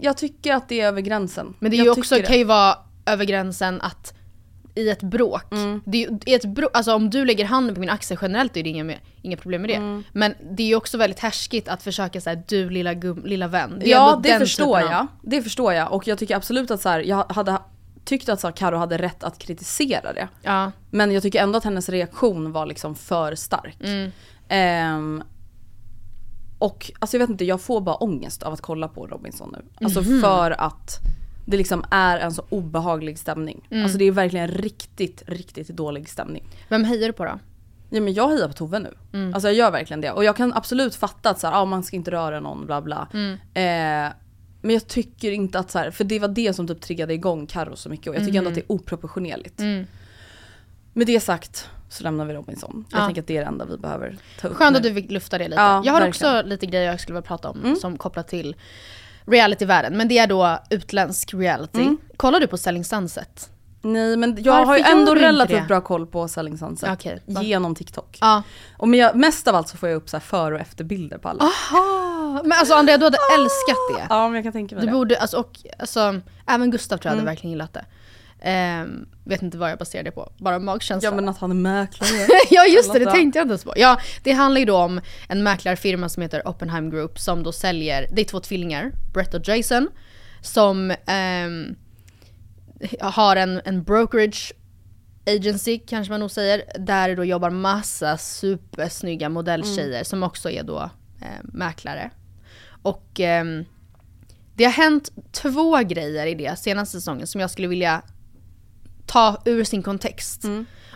jag 0.00 0.16
tycker 0.16 0.54
att 0.54 0.68
det 0.68 0.80
är 0.80 0.86
över 0.88 1.00
gränsen. 1.00 1.54
Men 1.58 1.70
det 1.70 1.76
är 1.76 1.78
jag 1.78 1.84
ju 1.84 1.90
också, 2.00 2.16
kan 2.22 2.38
ju 2.38 2.44
vara 2.44 2.78
över 3.06 3.24
gränsen 3.24 3.80
att 3.80 4.14
i 4.74 4.88
ett 4.90 5.02
bråk, 5.02 5.52
Mm. 5.52 5.80
det 5.86 6.04
är, 6.04 6.28
i 6.28 6.34
ett 6.34 6.44
bråk 6.44 6.70
alltså 6.74 6.94
om 6.94 7.10
du 7.10 7.24
lägger 7.24 7.44
handen 7.44 7.74
på 7.74 7.80
min 7.80 7.90
axel 7.90 8.18
generellt 8.22 8.56
är 8.56 8.62
det 8.62 8.68
inga, 8.70 8.94
inga 9.22 9.36
problem 9.36 9.62
med 9.62 9.70
det. 9.70 9.74
Mm. 9.74 10.04
Men 10.12 10.34
det 10.50 10.62
är 10.62 10.66
ju 10.66 10.74
också 10.76 10.98
väldigt 10.98 11.18
härskigt 11.20 11.68
att 11.68 11.82
försöka 11.82 12.20
säga 12.20 12.42
du 12.48 12.70
lilla, 12.70 12.94
gum, 12.94 13.22
lilla 13.26 13.48
vän. 13.48 13.76
Det 13.80 13.90
Ja 13.90 14.20
det 14.22 14.38
förstår 14.38 14.80
av- 14.80 14.90
jag. 14.90 15.06
Det 15.22 15.42
förstår 15.42 15.72
jag 15.72 15.92
och 15.92 16.06
jag 16.08 16.18
tycker 16.18 16.36
absolut 16.36 16.70
att 16.70 16.80
så 16.80 16.88
här, 16.88 17.00
jag 17.00 17.24
hade 17.32 17.58
tyckt 18.04 18.28
att 18.28 18.40
så 18.40 18.46
här, 18.46 18.52
Karo 18.56 18.76
hade 18.76 18.98
rätt 18.98 19.24
att 19.24 19.38
kritisera 19.38 20.12
det. 20.12 20.28
Ja. 20.42 20.72
Men 20.90 21.12
jag 21.12 21.22
tycker 21.22 21.42
ändå 21.42 21.58
att 21.58 21.64
hennes 21.64 21.88
reaktion 21.88 22.52
var 22.52 22.66
liksom 22.66 22.94
för 22.94 23.34
stark. 23.34 23.76
Mm. 23.80 24.10
Ehm, 24.48 25.22
och 26.58 26.92
alltså 26.98 27.16
jag 27.16 27.18
vet 27.20 27.30
inte, 27.30 27.44
jag 27.44 27.60
får 27.60 27.80
bara 27.80 27.96
ångest 27.96 28.42
av 28.42 28.52
att 28.52 28.60
kolla 28.60 28.88
på 28.88 29.06
Robinson 29.06 29.54
nu. 29.58 29.84
Alltså 29.86 30.00
Mhm. 30.02 30.20
för 30.20 30.50
att 30.60 30.98
det 31.46 31.56
liksom 31.56 31.84
är 31.90 32.18
en 32.18 32.32
så 32.32 32.42
obehaglig 32.48 33.18
stämning. 33.18 33.66
Mm. 33.70 33.82
Alltså 33.84 33.98
det 33.98 34.04
är 34.04 34.10
verkligen 34.10 34.48
riktigt, 34.48 35.22
riktigt 35.26 35.68
dålig 35.68 36.08
stämning. 36.08 36.48
Vem 36.68 36.84
hejar 36.84 37.06
du 37.06 37.12
på 37.12 37.24
då? 37.24 37.38
Ja 37.90 38.00
men 38.00 38.12
jag 38.14 38.28
hejar 38.28 38.48
på 38.48 38.52
Tove 38.54 38.78
nu. 38.78 38.94
Mm. 39.12 39.34
Alltså 39.34 39.48
jag 39.48 39.54
gör 39.56 39.70
verkligen 39.70 40.00
det. 40.00 40.10
Och 40.12 40.24
jag 40.24 40.36
kan 40.36 40.52
absolut 40.54 40.94
fatta 40.94 41.30
att 41.30 41.40
så 41.40 41.46
här, 41.46 41.62
ah, 41.62 41.64
man 41.64 41.82
ska 41.82 41.96
inte 41.96 42.10
röra 42.10 42.40
någon 42.40 42.66
bla 42.66 42.80
bla. 42.82 43.08
Mm. 43.14 43.38
Eh, 44.06 44.12
men 44.62 44.70
jag 44.74 44.86
tycker 44.86 45.30
inte 45.30 45.58
att 45.58 45.70
så 45.70 45.78
här, 45.78 45.90
för 45.90 46.04
det 46.04 46.18
var 46.18 46.28
det 46.28 46.52
som 46.52 46.68
typ 46.68 46.80
triggade 46.80 47.14
igång 47.14 47.46
Karo 47.46 47.76
så 47.76 47.88
mycket 47.88 48.06
och 48.06 48.14
jag 48.14 48.24
tycker 48.24 48.38
ändå 48.38 48.48
att 48.50 48.54
det 48.54 48.60
är 48.60 48.72
oproportionerligt. 48.72 49.60
Mm. 49.60 49.86
Med 50.92 51.06
det 51.06 51.20
sagt 51.20 51.68
så 51.88 52.04
lämnar 52.04 52.24
vi 52.24 52.34
Robinson. 52.34 52.84
Jag 52.90 53.00
Ja. 53.00 53.06
tänker 53.06 53.22
att 53.22 53.26
det 53.28 53.36
är 53.36 53.40
det 53.40 53.46
enda 53.46 53.64
vi 53.64 53.76
behöver 53.78 54.16
ta 54.40 54.48
upp 54.48 54.56
Skönt 54.56 54.76
att 54.76 54.82
du 54.82 54.94
fick 54.94 55.10
lufta 55.10 55.38
det 55.38 55.48
lite. 55.48 55.60
Ja, 55.60 55.82
jag 55.84 55.92
har 55.92 56.00
verkligen. 56.00 56.30
Mm. 56.32 56.38
också 56.40 56.48
lite 56.48 56.66
grejer 56.66 56.86
jag 56.90 57.00
skulle 57.00 57.14
vilja 57.14 57.26
prata 57.26 57.48
om 57.50 57.76
som 57.80 57.98
kopplat 57.98 58.28
till 58.28 58.56
realityvärlden. 59.26 59.96
Men 59.96 60.08
det 60.08 60.18
är 60.18 60.26
då 60.26 60.58
utländsk 60.70 61.34
reality. 61.34 61.80
Mm. 61.80 61.96
Kollar 62.16 62.40
du 62.40 62.46
på 62.46 62.58
Selling 62.58 62.84
Sunset? 62.84 63.50
Nej 63.82 64.16
men 64.16 64.36
jag 64.42 64.52
Varför 64.52 64.66
har 64.66 64.76
ju 64.76 64.82
ändå 64.84 65.14
relativt 65.14 65.68
bra 65.68 65.80
koll 65.80 66.06
på 66.06 66.28
Selling 66.28 66.58
Sunset. 66.58 67.06
Va? 67.26 67.42
Genom 67.42 67.74
TikTok. 67.74 68.18
Ja. 68.20 68.42
Och 68.78 68.88
men 68.88 69.00
jag, 69.00 69.16
mest 69.16 69.48
av 69.48 69.54
allt 69.54 69.68
så 69.68 69.76
får 69.76 69.88
jag 69.88 69.96
upp 69.96 70.08
så 70.08 70.20
före 70.20 70.54
och 70.54 70.60
efterbilder 70.60 71.18
på 71.18 71.28
alla. 71.28 71.44
Aha. 71.44 72.40
Men 72.42 72.52
alltså 72.52 72.74
Andrea, 72.74 72.98
du 72.98 73.04
hade 73.04 73.18
älskat 73.38 73.76
det. 73.98 74.06
Ja 74.10 74.28
men 74.28 74.34
jag 74.34 74.44
kan 74.44 74.52
tänka 74.52 74.74
mig 74.74 74.80
Du 74.82 74.86
det. 74.86 74.92
borde, 74.92 75.18
alltså, 75.18 75.36
och, 75.36 75.58
alltså, 75.78 76.20
även 76.46 76.70
Gustav 76.70 76.96
tror 76.96 77.10
jag 77.10 77.12
Mm. 77.12 77.24
hade 77.26 77.30
verkligen 77.34 77.50
gillat 77.50 77.72
det. 77.72 77.84
Ehm, 78.44 79.06
vet 79.24 79.42
inte 79.42 79.58
vad 79.58 79.70
jag 79.70 79.78
baserar 79.78 80.02
det 80.02 80.10
på, 80.10 80.32
bara 80.38 80.58
magkänsla. 80.58 81.08
Ja 81.08 81.14
men 81.14 81.28
att 81.28 81.38
han 81.38 81.50
är 81.50 81.54
mäklare. 81.54 82.26
ja 82.50 82.66
just 82.66 82.92
det, 82.92 82.98
det 82.98 83.04
tänkte 83.10 83.38
jag 83.38 83.44
inte 83.46 83.52
ens 83.52 83.64
på. 83.64 83.72
Ja, 83.76 83.98
det 84.22 84.32
handlar 84.32 84.58
ju 84.58 84.64
då 84.64 84.76
om 84.76 85.00
en 85.28 85.42
mäklarfirma 85.42 86.08
som 86.08 86.22
heter 86.22 86.48
Oppenheim 86.48 86.90
Group 86.90 87.18
som 87.18 87.42
då 87.42 87.52
säljer, 87.52 88.06
det 88.12 88.20
är 88.20 88.24
två 88.24 88.40
tvillingar, 88.40 88.92
Brett 89.14 89.34
och 89.34 89.48
Jason, 89.48 89.88
som 90.40 90.94
ehm, 91.06 91.74
har 93.00 93.36
en, 93.36 93.60
en 93.64 93.82
brokerage 93.82 94.52
agency 95.26 95.78
kanske 95.78 96.12
man 96.12 96.20
nog 96.20 96.30
säger, 96.30 96.62
där 96.78 97.08
det 97.08 97.14
då 97.14 97.24
jobbar 97.24 97.50
massa 97.50 98.18
supersnygga 98.18 99.28
modelltjejer 99.28 100.04
som 100.04 100.22
också 100.22 100.50
är 100.50 100.62
då 100.62 100.90
eh, 101.20 101.28
mäklare. 101.42 102.10
Och 102.82 103.20
ehm, 103.20 103.64
det 104.54 104.64
har 104.64 104.72
hänt 104.72 105.10
två 105.32 105.78
grejer 105.78 106.26
i 106.26 106.34
det 106.34 106.58
senaste 106.58 106.96
säsongen 106.96 107.26
som 107.26 107.40
jag 107.40 107.50
skulle 107.50 107.68
vilja 107.68 108.02
ta 109.06 109.42
ur 109.44 109.64
sin 109.64 109.82
kontext. 109.82 110.44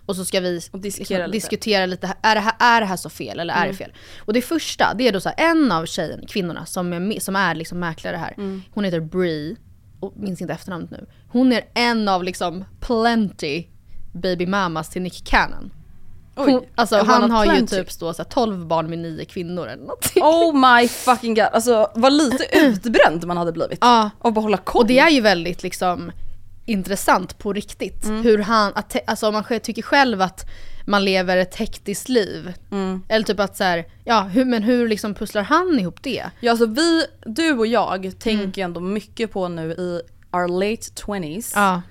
Och 0.06 0.16
så 0.16 0.24
ska 0.24 0.40
vi 0.40 0.60
Och 0.72 0.80
dissekera 0.80 1.18
liksom, 1.18 1.30
lite. 1.30 1.36
diskutera 1.36 1.86
lite, 1.86 2.14
är 2.22 2.34
det, 2.34 2.40
här, 2.40 2.54
är 2.60 2.80
det 2.80 2.86
här 2.86 2.96
så 2.96 3.10
fel 3.10 3.40
eller 3.40 3.54
är 3.54 3.66
det 3.66 3.74
fel? 3.74 3.92
Och 4.18 4.32
det 4.32 4.42
första, 4.42 4.94
det 4.94 5.08
är 5.08 5.12
då 5.12 5.20
så 5.20 5.28
här, 5.28 5.50
en 5.50 5.72
av 5.72 5.86
tjejen, 5.86 6.26
kvinnorna 6.26 6.66
som 6.66 6.92
är, 6.92 7.20
som 7.20 7.36
är 7.36 7.54
liksom 7.54 7.78
mäklare 7.80 8.16
här, 8.16 8.34
hon 8.70 8.84
heter 8.84 9.00
Brie, 9.00 9.56
och 10.00 10.12
minns 10.16 10.40
inte 10.40 10.52
efternamnet 10.54 10.90
nu. 10.90 11.06
Hon 11.36 11.52
är 11.52 11.64
en 11.74 12.08
av 12.08 12.24
liksom 12.24 12.64
plenty 12.80 13.64
baby 14.12 14.46
mamas 14.46 14.88
till 14.90 15.02
Nick 15.02 15.24
Cannon. 15.26 15.70
Hon, 16.34 16.48
Oj, 16.56 16.68
alltså 16.74 16.96
han 16.96 17.30
har 17.30 17.44
ju 17.44 17.50
plenty. 17.50 17.76
typ 17.76 17.90
så, 17.92 18.12
så 18.14 18.22
här, 18.22 18.30
12 18.30 18.66
barn 18.66 18.90
med 18.90 18.98
9 18.98 19.24
kvinnor 19.24 19.66
eller 19.66 19.82
någonting. 19.82 20.22
Oh 20.22 20.54
my 20.80 20.88
fucking 20.88 21.34
god. 21.34 21.44
Alltså 21.52 21.90
vad 21.94 22.12
lite 22.12 22.44
utbränd 22.58 23.26
man 23.26 23.36
hade 23.36 23.52
blivit. 23.52 23.78
Ja. 23.80 24.10
Av 24.18 24.32
bara 24.32 24.40
hålla 24.40 24.56
koll. 24.56 24.80
Och 24.82 24.86
det 24.88 24.98
är 24.98 25.10
ju 25.10 25.20
väldigt 25.20 25.62
liksom 25.62 26.12
intressant 26.66 27.38
på 27.38 27.52
riktigt. 27.52 28.04
Mm. 28.04 28.22
Hur 28.22 28.38
han, 28.38 28.72
att, 28.74 28.96
alltså 29.06 29.28
om 29.28 29.32
man 29.34 29.44
tycker 29.62 29.82
själv 29.82 30.22
att 30.22 30.44
man 30.86 31.04
lever 31.04 31.36
ett 31.36 31.54
hektiskt 31.56 32.08
liv. 32.08 32.52
Mm. 32.72 33.02
Eller 33.08 33.24
typ 33.26 33.40
att 33.40 33.56
så 33.56 33.64
här, 33.64 33.84
ja 34.04 34.20
hur, 34.20 34.44
men 34.44 34.62
hur 34.62 34.88
liksom 34.88 35.14
pusslar 35.14 35.42
han 35.42 35.78
ihop 35.80 36.02
det? 36.02 36.24
Ja 36.40 36.50
alltså 36.50 36.66
vi, 36.66 37.04
du 37.26 37.52
och 37.52 37.66
jag 37.66 37.98
Mm. 37.98 38.12
tänker 38.12 38.64
ändå 38.64 38.80
mycket 38.80 39.32
på 39.32 39.48
nu 39.48 39.70
i 39.72 40.00
our 40.42 40.48
late 40.48 40.82
20s. 41.06 41.52
Ja. 41.54 41.82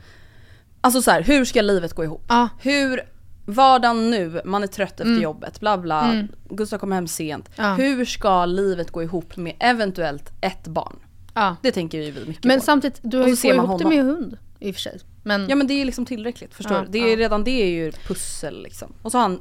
Alltså 0.81 1.01
så 1.01 1.11
här, 1.11 1.21
hur 1.21 1.45
ska 1.45 1.61
livet 1.61 1.93
gå 1.93 2.03
ihop? 2.03 2.25
Ja. 2.27 2.49
Hur, 2.59 3.01
vardagen 3.45 4.11
nu, 4.11 4.41
man 4.45 4.63
är 4.63 4.67
trött 4.67 4.91
efter 4.91 5.03
Mm. 5.03 5.21
jobbet, 5.21 5.59
bla 5.59 5.77
bla, 5.77 6.23
Gustav 6.49 6.77
kommer 6.77 6.95
hem 6.95 7.07
sent. 7.07 7.49
Ja. 7.55 7.73
Hur 7.73 8.05
ska 8.05 8.45
livet 8.45 8.91
gå 8.91 9.03
ihop 9.03 9.37
med 9.37 9.55
eventuellt 9.59 10.31
ett 10.41 10.67
barn? 10.67 10.95
ja. 11.33 11.55
Det 11.61 11.71
tänker 11.71 11.97
ju 12.01 12.11
vi 12.11 12.25
mycket 12.25 12.43
Men 12.43 12.59
på. 12.59 12.65
samtidigt, 12.65 12.99
du 13.03 13.17
har 13.17 13.27
ju 13.27 13.35
fått 13.35 13.45
ihop 13.53 13.79
det 13.81 13.87
med 13.89 14.03
hund 14.05 14.37
i 14.59 14.71
och 14.71 14.75
för 14.75 14.81
sig. 14.81 14.99
Men, 15.23 15.45
Ja 15.49 15.55
men 15.55 15.67
det 15.67 15.73
är 15.81 15.85
liksom 15.85 16.05
tillräckligt, 16.05 16.53
förstår 16.53 16.81
du? 16.81 16.87
Det 16.89 17.13
är. 17.13 17.17
Redan 17.17 17.43
det 17.43 17.51
är 17.63 17.67
ju 17.67 17.91
pussel 17.91 18.63
liksom. 18.63 18.93
Och 19.01 19.11
så 19.11 19.17
har 19.17 19.21
han 19.21 19.39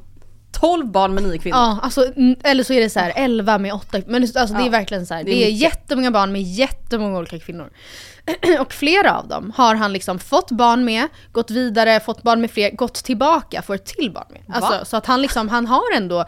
12 0.64 0.86
barn 0.86 1.14
med 1.14 1.22
9 1.22 1.38
kvinnor. 1.38 1.58
Ja, 1.58 1.78
alltså, 1.82 2.12
eller 2.44 2.64
så 2.64 2.72
är 2.72 2.80
det 2.80 2.90
så 2.90 3.00
här 3.00 3.12
11 3.16 3.58
med 3.58 3.72
8, 3.72 3.98
men 4.06 4.22
alltså, 4.22 4.54
det 4.54 4.60
är 4.60 4.64
Ja, 4.64 4.70
verkligen 4.70 5.06
så 5.06 5.14
här, 5.14 5.24
det 5.24 5.30
det 5.30 5.36
är 5.36 5.46
är, 5.46 5.52
mycket. 5.52 5.60
jättemånga 5.60 6.10
barn 6.10 6.32
med 6.32 6.42
jättemånga 6.42 7.18
olika 7.18 7.38
kvinnor. 7.38 7.70
och 8.60 8.72
flera 8.72 9.18
av 9.18 9.28
dem 9.28 9.52
har 9.56 9.74
han 9.74 9.92
liksom 9.92 10.18
fått 10.18 10.50
barn 10.50 10.84
med, 10.84 11.08
gått 11.32 11.50
vidare, 11.50 12.00
fått 12.00 12.22
barn 12.22 12.40
med 12.40 12.50
fler, 12.50 12.70
gått 12.70 12.94
tillbaka, 12.94 13.62
får 13.62 13.74
ett 13.74 13.84
till 13.86 14.12
barn 14.12 14.26
med. 14.30 14.56
Alltså, 14.56 14.84
så 14.84 14.96
att 14.96 15.06
han 15.06 15.22
liksom, 15.22 15.48
han 15.48 15.66
har 15.66 15.96
ändå 15.96 16.24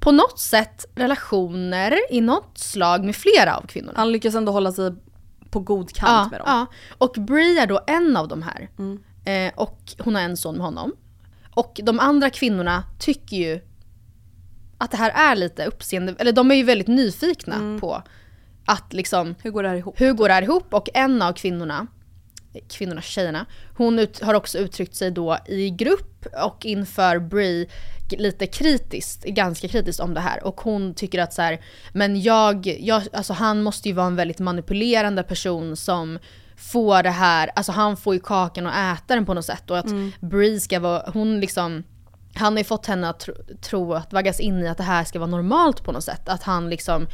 på 0.00 0.12
något 0.12 0.38
sätt 0.38 0.84
relationer 0.94 1.98
i 2.10 2.20
något 2.20 2.58
slag 2.58 3.04
med 3.04 3.16
flera 3.16 3.56
av 3.56 3.66
kvinnorna. 3.66 3.98
Han 3.98 4.12
lyckas 4.12 4.34
ändå 4.34 4.52
hålla 4.52 4.72
sig 4.72 4.92
på 5.50 5.60
god 5.60 5.92
kant 5.92 6.30
med 6.30 6.40
dem. 6.40 6.46
Ja, 6.46 6.66
och 6.98 7.14
Brie 7.18 7.62
är 7.62 7.66
då 7.66 7.80
en 7.86 8.16
av 8.16 8.28
de 8.28 8.42
här. 8.42 8.68
Eh, 9.24 9.52
och 9.56 9.80
hon 9.98 10.14
har 10.14 10.22
en 10.22 10.36
son 10.36 10.56
med 10.56 10.64
honom. 10.66 10.92
Och 11.54 11.80
de 11.82 12.00
andra 12.00 12.30
kvinnorna 12.30 12.84
tycker 12.98 13.36
ju 13.36 13.60
att 14.78 14.90
det 14.90 14.96
här 14.96 15.32
är 15.32 15.36
lite 15.36 15.64
uppseende, 15.64 16.14
eller 16.18 16.32
de 16.32 16.50
är 16.50 16.54
ju 16.54 16.62
väldigt 16.62 16.88
nyfikna 16.88 17.78
på 17.80 18.02
att 18.66 18.92
liksom, 18.92 19.34
Hur 19.42 19.50
går 19.50 19.62
det 19.62 19.68
här 19.68 19.76
ihop? 19.76 20.00
hur 20.00 20.12
går 20.12 20.28
det 20.28 20.34
här 20.34 20.42
ihop? 20.42 20.74
Och 20.74 20.88
en 20.94 21.22
av 21.22 21.32
kvinnorna, 21.32 21.86
kvinnorna, 22.68 23.02
tjejerna, 23.02 23.46
hon 23.76 23.98
ut, 23.98 24.20
har 24.22 24.34
också 24.34 24.58
uttryckt 24.58 24.94
sig 24.94 25.10
då 25.10 25.38
i 25.46 25.70
grupp 25.70 26.26
och 26.44 26.66
inför 26.66 27.18
Brie 27.18 27.66
lite 28.10 28.46
kritiskt, 28.46 29.24
ganska 29.24 29.68
kritiskt 29.68 30.00
om 30.00 30.14
det 30.14 30.20
här. 30.20 30.44
Och 30.44 30.60
hon 30.60 30.94
tycker 30.94 31.18
att 31.22 31.32
så 31.32 31.42
här, 31.42 31.60
men 31.92 32.22
jag, 32.22 32.66
jag, 32.66 33.02
alltså 33.12 33.32
han 33.32 33.62
måste 33.62 33.88
ju 33.88 33.94
vara 33.94 34.06
en 34.06 34.16
väldigt 34.16 34.38
manipulerande 34.38 35.22
person 35.22 35.76
som 35.76 36.18
får 36.56 37.02
det 37.02 37.10
här, 37.10 37.50
alltså 37.56 37.72
han 37.72 37.96
får 37.96 38.14
ju 38.14 38.20
kakan 38.20 38.66
och 38.66 38.72
äta 38.74 39.14
den 39.14 39.26
på 39.26 39.34
något 39.34 39.44
sätt. 39.44 39.70
Och 39.70 39.78
att 39.78 39.86
Brie 40.20 40.60
ska 40.60 40.80
vara, 40.80 41.10
hon 41.12 41.40
liksom 41.40 41.84
han 42.34 42.52
har 42.52 42.58
ju 42.58 42.64
fått 42.64 42.86
henne 42.86 43.08
att 43.08 43.20
tro, 43.20 43.34
tro, 43.60 43.92
att 43.94 44.12
vaggas 44.12 44.40
in 44.40 44.62
i 44.62 44.68
att 44.68 44.76
det 44.76 44.82
här 44.82 45.04
ska 45.04 45.18
vara 45.18 45.30
normalt 45.30 45.84
på 45.84 45.92
något 45.92 46.04
sätt. 46.04 46.28
Att 46.28 46.42
han 46.42 46.70
liksom 46.70 47.06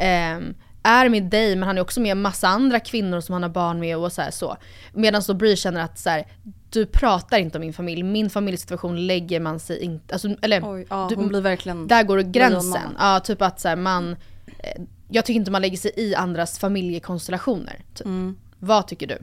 ehm, 0.00 0.54
är 0.82 1.08
med 1.08 1.22
dig 1.22 1.56
men 1.56 1.66
han 1.66 1.78
är 1.78 1.82
också 1.82 2.00
med 2.00 2.16
massa 2.16 2.48
andra 2.48 2.80
kvinnor 2.80 3.20
som 3.20 3.32
han 3.32 3.42
har 3.42 3.50
barn 3.50 3.80
med 3.80 3.96
och 3.96 4.12
så 4.12 4.22
här 4.22 4.30
så. 4.30 4.56
Medan 4.92 5.22
då 5.26 5.34
Brie 5.34 5.56
känner 5.56 5.80
att 5.80 5.98
så 5.98 6.10
här, 6.10 6.26
du 6.70 6.86
pratar 6.86 7.38
inte 7.38 7.58
om 7.58 7.60
min 7.60 7.72
familj, 7.72 8.02
min 8.02 8.30
familjesituation 8.30 9.06
lägger 9.06 9.40
man 9.40 9.60
sig 9.60 9.82
inte, 9.82 10.14
alltså, 10.14 10.28
eller 10.42 10.74
Oj, 10.74 10.86
ja, 10.90 11.06
du- 11.10 11.16
hon 11.16 11.28
blir 11.28 11.40
verkligen 11.40 11.86
där 11.86 12.02
går 12.02 12.18
gränsen. 12.18 12.96
Ja, 12.98 13.20
typ 13.20 13.42
att 13.42 13.60
så 13.60 13.68
här, 13.68 13.76
man, 13.76 14.16
eh, 14.58 14.82
jag 15.08 15.24
tycker 15.24 15.38
inte 15.38 15.50
man 15.50 15.62
lägger 15.62 15.76
sig 15.76 15.92
i 15.96 16.14
andras 16.14 16.58
familjekonstellationer. 16.58 17.84
Typ. 17.94 18.06
Mm. 18.06 18.36
Vad 18.58 18.86
tycker 18.86 19.06
du? 19.06 19.18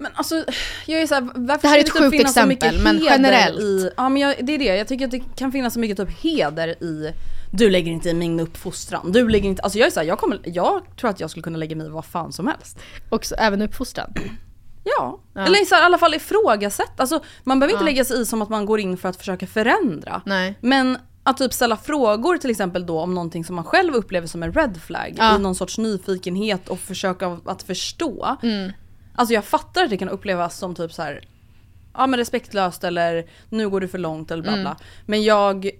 Men 0.00 0.12
alltså, 0.14 0.44
jag 0.86 1.02
är 1.02 1.06
såhär, 1.06 1.22
varför 1.34 1.62
Det 1.62 1.68
här 1.68 1.76
är 1.76 1.80
ett 1.80 1.86
typ 1.86 1.96
sjukt 1.98 2.16
så 2.16 2.20
exempel, 2.40 2.78
men 2.82 2.98
generellt. 2.98 3.60
I, 3.60 3.90
ja 3.96 4.08
men 4.08 4.22
jag, 4.22 4.34
det 4.42 4.54
är 4.54 4.58
det, 4.58 4.64
jag 4.64 4.88
tycker 4.88 5.04
att 5.04 5.10
det 5.10 5.22
kan 5.36 5.52
finnas 5.52 5.74
så 5.74 5.80
mycket 5.80 5.96
typ 5.96 6.20
heder 6.22 6.68
i 6.68 7.12
du 7.52 7.70
lägger 7.70 7.92
inte 7.92 8.08
i 8.08 8.14
min 8.14 8.40
uppfostran, 8.40 9.12
du 9.12 9.28
lägger 9.28 9.48
inte, 9.48 9.62
alltså 9.62 9.78
jag 9.78 9.86
är 9.86 9.90
såhär, 9.90 10.06
jag, 10.06 10.18
kommer, 10.18 10.40
jag 10.44 10.82
tror 11.00 11.10
att 11.10 11.20
jag 11.20 11.30
skulle 11.30 11.42
kunna 11.42 11.58
lägga 11.58 11.76
mig 11.76 11.86
i 11.86 11.90
vad 11.90 12.04
fan 12.04 12.32
som 12.32 12.46
helst. 12.46 12.78
Och 13.08 13.24
så, 13.24 13.34
även 13.34 13.62
uppfostran? 13.62 14.14
Ja, 14.84 15.20
Ja. 15.34 15.40
eller 15.46 15.64
så 15.64 15.74
här, 15.74 15.82
i 15.82 15.84
alla 15.84 15.98
fall 15.98 16.14
ifrågasätta. 16.14 16.92
Alltså, 16.96 17.20
man 17.44 17.60
behöver 17.60 17.72
inte 17.74 17.82
Ja. 17.84 17.90
lägga 17.90 18.04
sig 18.04 18.20
i 18.20 18.24
som 18.26 18.42
att 18.42 18.48
man 18.48 18.66
går 18.66 18.80
in 18.80 18.96
för 18.96 19.08
att 19.08 19.16
försöka 19.16 19.46
förändra. 19.46 20.22
Nej. 20.26 20.58
Men 20.60 20.98
att 21.22 21.36
typ 21.36 21.52
ställa 21.52 21.76
frågor 21.76 22.36
till 22.36 22.50
exempel 22.50 22.86
då 22.86 23.00
om 23.00 23.14
någonting 23.14 23.44
som 23.44 23.56
man 23.56 23.64
själv 23.64 23.94
upplever 23.94 24.26
som 24.26 24.42
en 24.42 24.52
red 24.52 24.80
flag 24.86 25.14
Ja. 25.18 25.36
i 25.36 25.38
någon 25.38 25.54
sorts 25.54 25.78
nyfikenhet 25.78 26.68
och 26.68 26.78
försöka 26.80 27.38
att 27.46 27.62
förstå. 27.62 28.36
Mm. 28.42 28.72
Alltså 29.20 29.34
jag 29.34 29.44
fattar 29.44 29.84
att 29.84 29.90
det 29.90 29.96
kan 29.96 30.08
upplevas 30.08 30.56
som 30.58 30.74
typ 30.74 30.92
så 30.92 31.02
här, 31.02 31.20
ja 31.94 32.06
men 32.06 32.18
respektlöst 32.18 32.84
eller 32.84 33.26
nu 33.48 33.68
går 33.68 33.80
du 33.80 33.88
för 33.88 33.98
långt 33.98 34.30
eller 34.30 34.42
bla 34.42 34.52
Mm. 34.52 34.62
bla. 34.64 34.76
Men 35.06 35.22
jag 35.22 35.70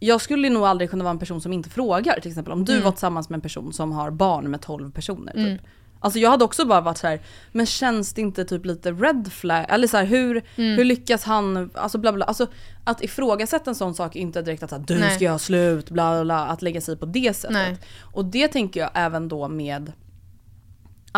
jag 0.00 0.20
skulle 0.20 0.50
nog 0.50 0.64
aldrig 0.64 0.90
kunna 0.90 1.04
vara 1.04 1.10
en 1.10 1.18
person 1.18 1.40
som 1.40 1.52
inte 1.52 1.70
frågar 1.70 2.20
till 2.20 2.30
exempel 2.30 2.52
om 2.52 2.64
du 2.64 2.72
Mm. 2.72 2.84
var 2.84 2.90
tillsammans 2.92 3.28
med 3.28 3.36
en 3.36 3.40
person 3.40 3.72
som 3.72 3.92
har 3.92 4.10
barn 4.10 4.50
med 4.50 4.60
12 4.60 4.90
personer. 4.92 5.32
Typ. 5.32 5.46
Mm. 5.46 5.58
Alltså 6.00 6.18
jag 6.18 6.30
hade 6.30 6.44
också 6.44 6.64
bara 6.66 6.80
varit 6.80 6.98
så 6.98 7.06
här, 7.06 7.20
men 7.52 7.66
känns 7.66 8.12
det 8.14 8.20
inte 8.20 8.44
typ 8.44 8.64
lite 8.66 8.92
red 8.92 9.32
flag? 9.32 9.66
Eller 9.68 9.88
så 9.88 9.96
här, 9.96 10.04
hur, 10.04 10.44
Mm. 10.56 10.76
hur 10.76 10.84
lyckas 10.84 11.24
han, 11.24 11.70
alltså 11.74 11.98
bla 11.98 12.12
bla. 12.12 12.24
Alltså 12.24 12.46
att 12.84 13.02
ifrågasätta 13.04 13.70
en 13.70 13.74
sån 13.74 13.94
sak 13.94 14.16
är 14.16 14.20
inte 14.20 14.42
direkt 14.42 14.62
att 14.62 14.70
säga 14.70 14.82
du 14.86 14.98
Nej. 14.98 15.14
ska 15.14 15.24
göra 15.24 15.38
slut, 15.38 15.90
bla 15.90 16.24
bla, 16.24 16.46
att 16.46 16.62
lägga 16.62 16.80
sig 16.80 16.96
på 16.96 17.06
det 17.06 17.36
sättet. 17.36 17.52
Nej. 17.52 17.76
Och 18.00 18.24
det 18.24 18.48
tänker 18.48 18.80
jag 18.80 18.90
även 18.94 19.28
då 19.28 19.48
med 19.48 19.92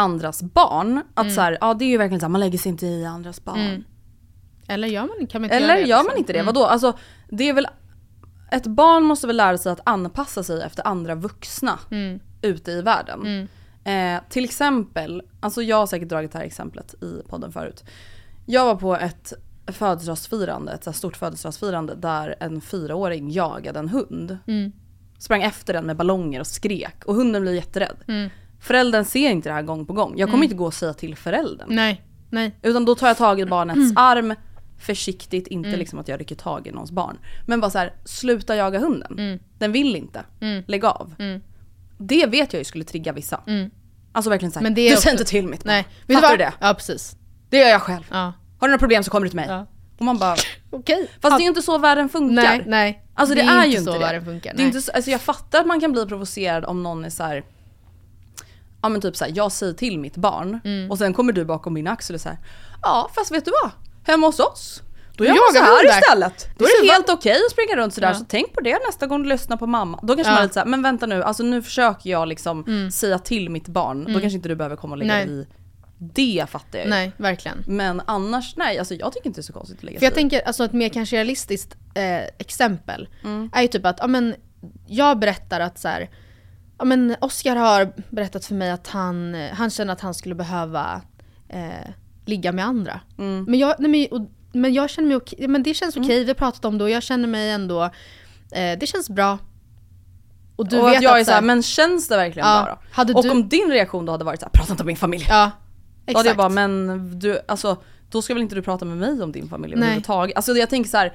andras 0.00 0.42
barn. 0.42 1.02
Att 1.14 1.24
Mm. 1.24 1.34
så 1.34 1.40
här, 1.40 1.58
ja 1.60 1.74
det 1.74 1.84
är 1.84 1.88
ju 1.88 1.98
verkligen 1.98 2.20
så 2.20 2.24
här, 2.26 2.30
man 2.30 2.40
lägger 2.40 2.58
sig 2.58 2.70
inte 2.70 2.86
i 2.86 3.04
andras 3.06 3.44
barn. 3.44 3.60
Mm. 3.60 3.84
Eller 4.68 4.88
gör 4.88 5.00
man, 5.18 5.26
kan 5.26 5.40
man 5.40 5.44
inte 5.46 5.56
Eller 5.56 5.68
göra 5.68 5.76
det? 5.80 5.88
gör 5.88 5.96
man 5.96 6.04
liksom? 6.04 6.18
inte 6.18 6.32
det? 6.32 6.38
Mm. 6.38 6.54
Vadå? 6.54 6.66
Alltså, 6.66 6.98
det 7.28 7.48
är 7.48 7.52
väl, 7.52 7.66
ett 8.52 8.66
barn 8.66 9.04
måste 9.04 9.26
väl 9.26 9.36
lära 9.36 9.58
sig 9.58 9.72
att 9.72 9.80
anpassa 9.84 10.42
sig 10.42 10.62
efter 10.62 10.86
andra 10.86 11.14
vuxna 11.14 11.78
Mm. 11.90 12.20
ute 12.42 12.70
i 12.72 12.82
världen. 12.82 13.20
Mm. 13.20 13.48
Eh, 14.16 14.22
till 14.28 14.44
exempel, 14.44 15.22
alltså 15.40 15.62
jag 15.62 15.76
har 15.76 15.86
säkert 15.86 16.08
dragit 16.08 16.32
det 16.32 16.38
här 16.38 16.44
exemplet 16.44 16.94
i 17.02 17.22
podden 17.28 17.52
förut. 17.52 17.84
Jag 18.46 18.64
var 18.64 18.74
på 18.74 18.96
ett 18.96 19.32
födelsedagsfirande, 19.66 20.72
ett 20.72 20.84
så 20.84 20.92
stort 20.92 21.16
födelsedagsfirande 21.16 21.94
där 21.94 22.34
en 22.40 22.60
fyraåring 22.60 23.30
jagade 23.30 23.78
en 23.78 23.88
hund. 23.88 24.38
Mm. 24.46 24.72
Sprang 25.18 25.42
efter 25.42 25.72
den 25.72 25.86
med 25.86 25.96
ballonger 25.96 26.40
och 26.40 26.46
skrek 26.46 27.04
och 27.04 27.14
hunden 27.14 27.42
blev 27.42 27.54
jätterädd. 27.54 27.96
Mm. 28.08 28.30
Föräldern 28.60 29.04
ser 29.04 29.30
inte 29.30 29.48
det 29.48 29.52
här 29.52 29.62
gång 29.62 29.86
på 29.86 29.92
gång. 29.92 30.12
Jag 30.18 30.26
kommer 30.28 30.34
Mm. 30.38 30.42
inte 30.44 30.54
gå 30.56 30.66
och 30.66 30.74
säga 30.74 30.92
till 30.94 31.16
föräldern. 31.16 31.68
Nej, 31.70 32.02
nej. 32.30 32.58
Utan 32.62 32.84
då 32.84 32.94
tar 32.94 33.06
jag 33.06 33.16
tag 33.16 33.40
i 33.40 33.46
barnets 33.46 33.92
arm 33.96 34.34
försiktigt, 34.78 35.46
inte 35.46 35.68
Mm. 35.68 35.78
liksom 35.78 35.98
att 35.98 36.08
jag 36.08 36.20
rycker 36.20 36.34
tag 36.34 36.66
i 36.66 36.70
någons 36.70 36.90
barn. 36.90 37.18
Men 37.46 37.60
bara 37.60 37.70
så 37.70 37.78
här, 37.78 37.92
sluta 38.04 38.56
jaga 38.56 38.78
hunden. 38.78 39.12
Mm. 39.18 39.38
Den 39.58 39.72
vill 39.72 39.96
inte. 39.96 40.22
Mm. 40.40 40.64
Lägg 40.66 40.84
av. 40.84 41.14
Mm. 41.18 41.40
Det 41.98 42.26
vet 42.26 42.52
jag 42.52 42.60
ju 42.60 42.64
skulle 42.64 42.84
trigga 42.84 43.12
vissa. 43.12 43.40
Mm. 43.46 43.70
Alltså 44.12 44.30
verkligen 44.30 44.52
såhär, 44.52 44.70
det 44.70 44.74
du 44.74 44.80
är 44.82 44.86
säger 44.86 44.96
också- 44.96 45.10
inte 45.10 45.24
till 45.24 45.46
mitt 45.48 45.64
barn. 45.64 45.72
Nej. 45.72 45.86
Vet 46.06 46.16
Fattar 46.16 46.28
vad? 46.28 46.38
du 46.38 46.44
det? 46.44 46.52
Ja, 46.60 46.74
precis. 46.74 47.16
Det 47.50 47.58
gör 47.58 47.68
jag 47.68 47.82
själv. 47.82 48.04
Ja. 48.10 48.16
Har 48.58 48.68
du 48.68 48.72
några 48.72 48.78
problem 48.78 49.02
så 49.04 49.10
kommer 49.10 49.24
du 49.24 49.28
till 49.28 49.36
mig. 49.36 49.46
Ja. 49.48 49.66
Och 49.98 50.04
man 50.04 50.18
bara, 50.18 50.36
Okej. 50.70 51.10
fast 51.20 51.36
det 51.36 51.40
är 51.42 51.44
ju 51.44 51.48
inte 51.48 51.62
så 51.62 51.78
världen 51.78 52.08
funkar. 52.08 52.34
Nej, 52.42 52.62
nej. 52.66 53.04
Alltså 53.14 53.34
det, 53.34 53.40
är, 53.40 53.64
ju 53.64 53.70
inte 53.70 53.82
så 53.84 53.92
det. 53.92 53.98
världen 53.98 54.24
funkar. 54.24 54.50
det 54.50 54.54
är 54.54 54.56
nej. 54.56 54.66
inte 54.66 54.80
så, 54.80 54.92
alltså 54.92 55.10
jag 55.10 55.20
fattar 55.20 55.60
att 55.60 55.66
man 55.66 55.80
kan 55.80 55.92
bli 55.92 56.06
provocerad 56.06 56.64
om 56.64 56.82
någon 56.82 57.04
är 57.04 57.10
så 57.10 57.22
här. 57.22 57.44
Ja 58.82 58.88
men 58.88 59.00
typ 59.00 59.16
såhär, 59.16 59.32
jag 59.36 59.52
säger 59.52 59.72
till 59.72 59.98
mitt 59.98 60.16
barn 60.16 60.60
Mm. 60.64 60.90
och 60.90 60.98
sen 60.98 61.14
kommer 61.14 61.32
du 61.32 61.44
bakom 61.44 61.74
min 61.74 61.86
axel 61.86 62.14
och 62.14 62.20
säger 62.20 62.38
Ja 62.82 63.10
fast 63.14 63.32
vet 63.32 63.44
du 63.44 63.50
vad? 63.62 63.70
Hemma 64.06 64.26
hos 64.26 64.40
oss 64.40 64.82
då 65.16 65.24
gör 65.24 65.30
man 65.30 65.38
Jagar 65.54 65.60
så 65.60 65.64
här 65.72 65.76
hundar. 65.82 65.98
istället. 65.98 66.48
Då 66.58 66.64
Det 66.64 66.70
är 66.70 66.86
det 66.86 66.92
helt 66.92 67.08
okej 67.10 67.36
att 67.46 67.52
springa 67.52 67.76
runt 67.76 67.94
sådär 67.94 68.08
Ja. 68.08 68.14
så 68.14 68.24
tänk 68.28 68.52
på 68.54 68.60
det 68.60 68.78
nästa 68.86 69.06
gång 69.06 69.22
du 69.22 69.28
lyssnar 69.28 69.56
på 69.56 69.66
mamma. 69.66 70.00
Då 70.02 70.14
kanske 70.14 70.30
Ja. 70.30 70.34
man 70.34 70.38
är 70.38 70.42
lite 70.42 70.54
såhär, 70.54 70.66
men 70.66 70.82
vänta 70.82 71.06
nu, 71.06 71.22
alltså 71.22 71.42
nu 71.42 71.62
försöker 71.62 72.10
jag 72.10 72.28
liksom 72.28 72.64
Mm. 72.68 72.90
säga 72.90 73.18
till 73.18 73.50
mitt 73.50 73.68
barn. 73.68 74.04
Då 74.04 74.08
Mm. 74.10 74.20
kanske 74.20 74.36
inte 74.36 74.48
du 74.48 74.54
behöver 74.56 74.76
komma 74.76 74.92
och 74.92 74.98
lägga 74.98 75.12
Nej. 75.14 75.26
dig 75.26 75.34
i. 75.40 75.46
Det 75.98 76.46
fattar 76.50 76.78
jag 76.78 76.84
ju. 76.84 76.90
Nej, 76.90 77.12
verkligen. 77.16 77.64
Men 77.66 78.02
annars, 78.06 78.56
nej 78.56 78.78
alltså 78.78 78.94
jag 78.94 79.12
tycker 79.12 79.26
inte 79.26 79.40
det 79.40 79.42
är 79.42 79.46
så 79.46 79.52
konstigt 79.52 79.78
att 79.78 79.84
lägga 79.84 79.98
För 79.98 80.06
jag 80.06 80.12
sig 80.12 80.20
i. 80.20 80.22
tänker, 80.22 80.46
alltså 80.46 80.64
ett 80.64 80.72
mer 80.72 80.88
kanske 80.88 81.16
realistiskt 81.16 81.76
eh, 81.94 82.20
exempel 82.38 83.08
Mm. 83.24 83.50
är 83.52 83.62
ju 83.62 83.68
typ 83.68 83.86
att, 83.86 83.96
ja 84.00 84.06
men 84.06 84.34
jag 84.86 85.18
berättar 85.18 85.60
att 85.60 85.78
så 85.78 85.88
här, 85.88 86.10
ja 86.80 86.84
men 86.84 87.16
Oskar 87.20 87.56
har 87.56 87.92
berättat 88.10 88.44
för 88.44 88.54
mig 88.54 88.70
att 88.70 88.86
han, 88.88 89.34
eh, 89.34 89.50
han 89.52 89.70
känner 89.70 89.92
att 89.92 90.00
han 90.00 90.14
skulle 90.14 90.34
behöva 90.34 91.00
eh, 91.48 91.90
ligga 92.26 92.52
med 92.52 92.64
andra. 92.64 93.00
Mm. 93.18 93.44
Men, 93.44 93.58
jag, 93.58 93.74
nej, 93.78 93.90
men, 94.10 94.20
och, 94.20 94.30
men 94.52 94.74
jag 94.74 94.90
känner 94.90 95.08
mig 95.08 95.16
okej, 95.16 95.48
men 95.48 95.62
det 95.62 95.74
känns 95.74 95.96
okej, 95.96 96.20
vi 96.24 96.30
har 96.30 96.34
pratat 96.34 96.64
om 96.64 96.78
det 96.78 96.84
och 96.84 96.90
jag 96.90 97.02
känner 97.02 97.28
mig 97.28 97.50
ändå, 97.50 97.82
eh, 98.52 98.78
det 98.80 98.86
känns 98.88 99.10
bra. 99.10 99.38
Och 100.56 100.68
du 100.68 100.80
och 100.80 100.88
vet 100.88 100.96
att 100.96 101.02
jag 101.02 101.16
är 101.20 101.24
så 101.24 101.24
såhär, 101.24 101.40
här- 101.40 101.46
men 101.46 101.62
känns 101.62 102.08
det 102.08 102.16
verkligen 102.16 102.48
Ja, 102.48 102.62
bra 102.64 102.74
då? 102.74 102.80
hade 102.94 103.14
och 103.14 103.22
du- 103.22 103.30
om 103.30 103.48
din 103.48 103.68
reaktion 103.70 104.06
då 104.06 104.12
hade 104.12 104.24
varit 104.24 104.40
såhär, 104.40 104.50
prata 104.50 104.72
inte 104.72 104.82
om 104.82 104.86
min 104.86 104.96
familj. 104.96 105.26
Ja, 105.28 105.50
Då 106.06 106.18
hade 106.18 106.28
jag 106.28 106.34
exakt. 106.34 106.36
bara, 106.36 106.48
men 106.48 107.18
du, 107.18 107.40
alltså 107.48 107.76
då 108.10 108.22
ska 108.22 108.34
väl 108.34 108.42
inte 108.42 108.54
du 108.54 108.62
prata 108.62 108.84
med 108.84 108.96
mig 108.96 109.22
om 109.22 109.32
din 109.32 109.48
familj 109.48 109.74
överhuvudtaget. 109.74 110.36
Alltså 110.36 110.52
jag 110.52 110.70
tänker 110.70 110.90
så 110.90 110.96
här. 110.96 111.12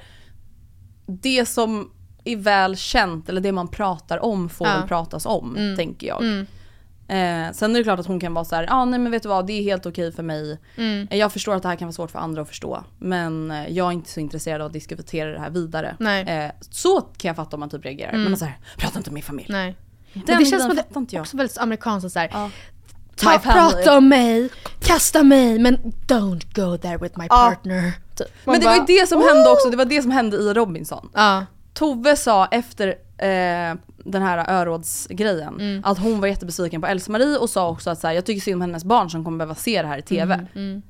det 1.06 1.46
som 1.46 1.90
är 2.32 2.36
väl 2.36 2.76
känt 2.76 3.28
eller 3.28 3.40
det 3.40 3.52
man 3.52 3.68
pratar 3.68 4.24
om 4.24 4.48
får 4.48 4.66
Ja. 4.66 4.72
väl 4.78 4.88
pratas 4.88 5.26
om, 5.26 5.56
Mm. 5.56 5.76
tänker 5.76 6.06
jag. 6.06 6.22
Mm. 6.22 6.46
Eh, 7.08 7.52
sen 7.52 7.70
är 7.74 7.78
det 7.80 7.84
klart 7.84 7.98
att 8.00 8.06
hon 8.06 8.20
kan 8.20 8.34
vara 8.34 8.44
så 8.44 8.56
här, 8.56 8.62
ja 8.62 8.74
ah, 8.74 8.84
nej 8.84 8.98
men 8.98 9.12
vet 9.12 9.22
du 9.22 9.28
vad, 9.28 9.46
det 9.46 9.52
är 9.52 9.62
helt 9.62 9.86
okej 9.86 10.12
för 10.12 10.22
mig. 10.22 10.58
Mm. 10.76 11.08
Eh, 11.10 11.18
Jag 11.18 11.32
förstår 11.32 11.54
att 11.54 11.62
det 11.62 11.68
här 11.68 11.76
kan 11.76 11.88
vara 11.88 11.92
svårt 11.92 12.10
för 12.10 12.18
andra 12.18 12.42
att 12.42 12.48
förstå. 12.48 12.84
Men 12.98 13.50
eh, 13.50 13.68
jag 13.68 13.86
är 13.88 13.92
inte 13.92 14.10
så 14.10 14.20
intresserad 14.20 14.60
av 14.60 14.66
att 14.66 14.72
diskutera 14.72 15.30
det 15.32 15.38
här 15.40 15.50
vidare. 15.50 15.96
Nej. 15.98 16.22
Eh, 16.44 16.50
så 16.70 17.00
kan 17.00 17.28
jag 17.28 17.36
fatta 17.36 17.56
om 17.56 17.60
man 17.60 17.70
typ 17.70 17.84
reagerar. 17.84 18.12
Mm. 18.12 18.22
Men 18.30 18.40
här, 18.40 18.58
prata 18.78 18.98
inte 18.98 19.10
om 19.10 19.14
min 19.14 19.22
familj. 19.22 19.46
Nej. 19.50 19.76
Den 20.12 20.22
Men 20.26 20.38
det 20.38 20.44
känns 20.44 20.62
som 20.62 20.70
att 20.70 20.76
det 21.10 21.12
jag. 21.16 21.20
också 21.20 21.36
väldigt 21.36 21.58
amerikanskt 21.58 22.12
såhär. 22.12 22.30
Ja. 22.32 22.50
Ta, 23.16 23.38
prata 23.38 23.96
om 23.98 24.08
mig, 24.08 24.48
kasta 24.80 25.22
mig, 25.22 25.58
men 25.58 25.76
don't 26.08 26.54
go 26.54 26.78
there 26.78 26.96
with 26.98 27.18
my 27.18 27.24
Ja. 27.30 27.36
partner. 27.36 27.92
Typ. 28.16 28.28
Man 28.44 28.52
Men 28.52 28.60
det 28.60 28.66
var 28.66 28.74
ju 28.74 28.84
det 29.00 29.08
som 29.08 29.22
hände 29.22 29.50
också, 29.50 29.70
det 29.70 29.76
var 29.76 29.84
det 29.84 30.02
som 30.02 30.10
hände 30.10 30.36
i 30.36 30.52
Robinson. 30.54 31.08
Ja. 31.14 31.46
Tove 31.76 32.16
sa 32.16 32.46
efter 32.46 32.88
eh, 33.18 33.74
den 34.04 34.22
här 34.22 34.50
örådsgrejen 34.50 35.54
Mm. 35.54 35.82
att 35.84 35.98
hon 35.98 36.20
var 36.20 36.28
jättebesviken 36.28 36.80
på 36.80 36.86
Else-Marie 36.86 37.38
och 37.38 37.50
sa 37.50 37.68
också 37.68 37.90
att 37.90 37.98
så 37.98 38.06
här, 38.06 38.14
jag 38.14 38.24
tycker 38.26 38.40
synd 38.40 38.54
om 38.54 38.60
hennes 38.60 38.84
barn 38.84 39.10
som 39.10 39.24
kommer 39.24 39.38
behöva 39.38 39.54
se 39.54 39.82
det 39.82 39.88
här 39.88 39.98
i 39.98 40.02
TV. 40.02 40.34
Mm, 40.34 40.46
mm. 40.54 40.82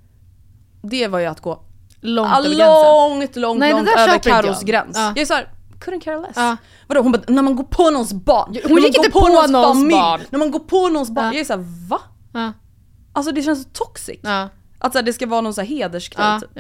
Det 0.83 1.09
var 1.09 1.19
ju 1.19 1.27
att 1.27 1.41
gå 1.41 1.63
Långt 2.01 2.33
ah, 2.33 2.39
över 2.39 2.49
gränsen. 2.49 3.19
långt, 3.19 3.37
långt, 3.37 3.61
Nej, 3.61 3.73
långt 3.73 3.89
över 3.89 4.19
Carros 4.19 4.63
gräns. 4.63 4.97
Ja. 4.97 5.07
Jag 5.07 5.19
är 5.19 5.27
såhär, 5.27 5.49
couldn't 5.81 6.01
care 6.01 6.21
less. 6.21 6.33
Ja. 6.37 6.57
Vadå 6.87 7.01
hon 7.01 7.13
bara, 7.13 7.23
när 7.29 7.43
man 7.43 7.57
går 7.57 7.65
på 7.65 7.91
någons 7.91 8.13
barn. 8.13 8.57
man 8.69 8.83
gick 8.83 8.97
inte 8.97 9.11
på 9.11 9.29
någons 9.29 9.53
barn. 9.91 10.21
När 10.31 10.39
man 10.39 10.51
går 10.51 10.59
på 10.59 10.89
någons 10.89 11.11
barn. 11.11 11.25
Ja. 11.27 11.33
Jag 11.33 11.41
är 11.41 11.45
såhär, 11.45 11.89
va? 11.89 12.01
Ja. 12.33 12.53
Alltså 13.13 13.33
det 13.33 13.43
känns 13.43 13.63
så 13.63 13.69
toxic. 13.73 14.21
Ja. 14.23 14.49
Att 14.79 14.93
så 14.93 14.99
här, 14.99 15.05
det 15.05 15.13
ska 15.13 15.27
vara 15.27 15.41
någon 15.41 15.55
så 15.55 15.61
här 15.61 15.69
hedersgrej 15.69 16.41
typ. 16.41 16.51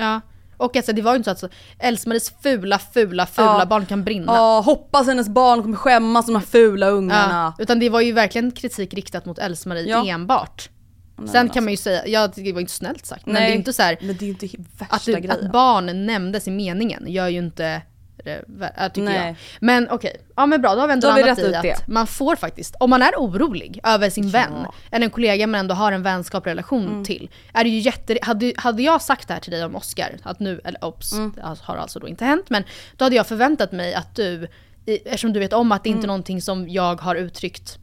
Och 0.56 0.76
alltså, 0.76 0.92
det 0.92 1.02
var 1.02 1.12
ju 1.12 1.16
inte 1.16 1.24
så 1.24 1.30
att 1.30 1.38
så, 1.38 1.48
Else-Maries 1.78 2.32
fula, 2.42 2.78
fula, 2.78 3.26
fula 3.26 3.58
Ja. 3.58 3.66
barn 3.66 3.86
kan 3.86 4.04
brinna. 4.04 4.32
Ja, 4.34 4.60
hoppas 4.60 5.06
hennes 5.06 5.28
barn 5.28 5.62
kommer 5.62 5.76
skämmas 5.76 6.26
de 6.26 6.34
här 6.34 6.42
fula 6.42 6.88
ungarna. 6.88 7.54
Ja, 7.58 7.62
utan 7.62 7.78
det 7.78 7.88
var 7.88 8.00
ju 8.00 8.12
verkligen 8.12 8.50
kritik 8.52 8.94
riktat 8.94 9.24
mot 9.26 9.38
Else-Marie 9.38 9.88
Ja. 9.88 10.06
enbart. 10.06 10.70
Nej, 11.18 11.28
Sen 11.28 11.46
men 11.46 11.54
kan 11.54 11.64
man 11.64 11.70
ju 11.72 11.76
säga, 11.76 12.06
ja 12.06 12.28
det 12.34 12.52
var 12.52 12.60
inte 12.60 12.72
snällt 12.72 13.06
sagt, 13.06 13.26
men 13.26 13.34
Nej, 13.34 13.46
det 13.46 13.52
är 13.54 13.56
inte 13.56 13.72
så 13.72 13.82
här, 13.82 13.96
Men 14.00 14.16
det 14.16 14.22
är 14.22 14.26
ju 14.26 14.32
inte 14.32 14.46
värsta 14.78 14.94
att, 14.96 15.04
grejen. 15.06 15.30
att 15.30 15.52
barn 15.52 16.06
nämndes 16.06 16.48
i 16.48 16.50
meningen 16.50 17.04
gör 17.06 17.28
ju 17.28 17.38
inte 17.38 17.82
det, 18.26 18.44
vä- 18.48 18.88
tycker 18.88 19.02
Nej. 19.04 19.26
jag. 19.26 19.36
Men 19.60 19.88
okej, 19.90 20.16
ja 20.36 20.46
men 20.46 20.60
bra 20.62 20.74
då 20.74 20.80
har 20.80 20.86
vi 20.86 20.92
ändå 20.92 21.08
landat 21.08 21.38
i 21.38 21.54
att 21.54 21.62
det. 21.62 21.76
man 21.88 22.06
får 22.06 22.36
faktiskt, 22.36 22.74
om 22.80 22.90
man 22.90 23.02
är 23.02 23.12
orolig 23.16 23.80
över 23.84 24.10
sin 24.10 24.24
Ja. 24.28 24.30
vän, 24.30 24.66
eller 24.90 25.04
en 25.04 25.10
kollega 25.10 25.46
man 25.46 25.60
ändå 25.60 25.74
har 25.74 25.92
en 25.92 26.02
vänskaplig 26.02 26.50
relation 26.50 26.86
Mm. 26.86 27.04
till, 27.04 27.30
är 27.54 27.64
det 27.64 27.70
ju 27.70 27.78
jätte, 27.78 28.18
hade, 28.22 28.52
hade 28.56 28.82
jag 28.82 29.02
sagt 29.02 29.28
det 29.28 29.34
här 29.34 29.40
till 29.40 29.52
dig 29.52 29.64
om 29.64 29.76
Oscar, 29.76 30.16
att 30.22 30.40
nu, 30.40 30.60
eller 30.64 30.84
ops, 30.84 31.12
Mm. 31.12 31.32
det 31.36 31.42
har 31.62 31.76
alltså 31.76 31.98
då 31.98 32.08
inte 32.08 32.24
hänt, 32.24 32.50
men 32.50 32.62
då 32.96 33.04
hade 33.04 33.16
jag 33.16 33.26
förväntat 33.26 33.72
mig 33.72 33.94
att 33.94 34.14
du, 34.16 34.48
eftersom 34.86 35.32
du 35.32 35.40
vet 35.40 35.52
om 35.52 35.72
att 35.72 35.84
det 35.84 35.88
inte 35.90 35.98
är 35.98 36.00
Mm. 36.00 36.08
någonting 36.08 36.42
som 36.42 36.68
jag 36.68 37.00
har 37.00 37.14
uttryckt 37.14 37.78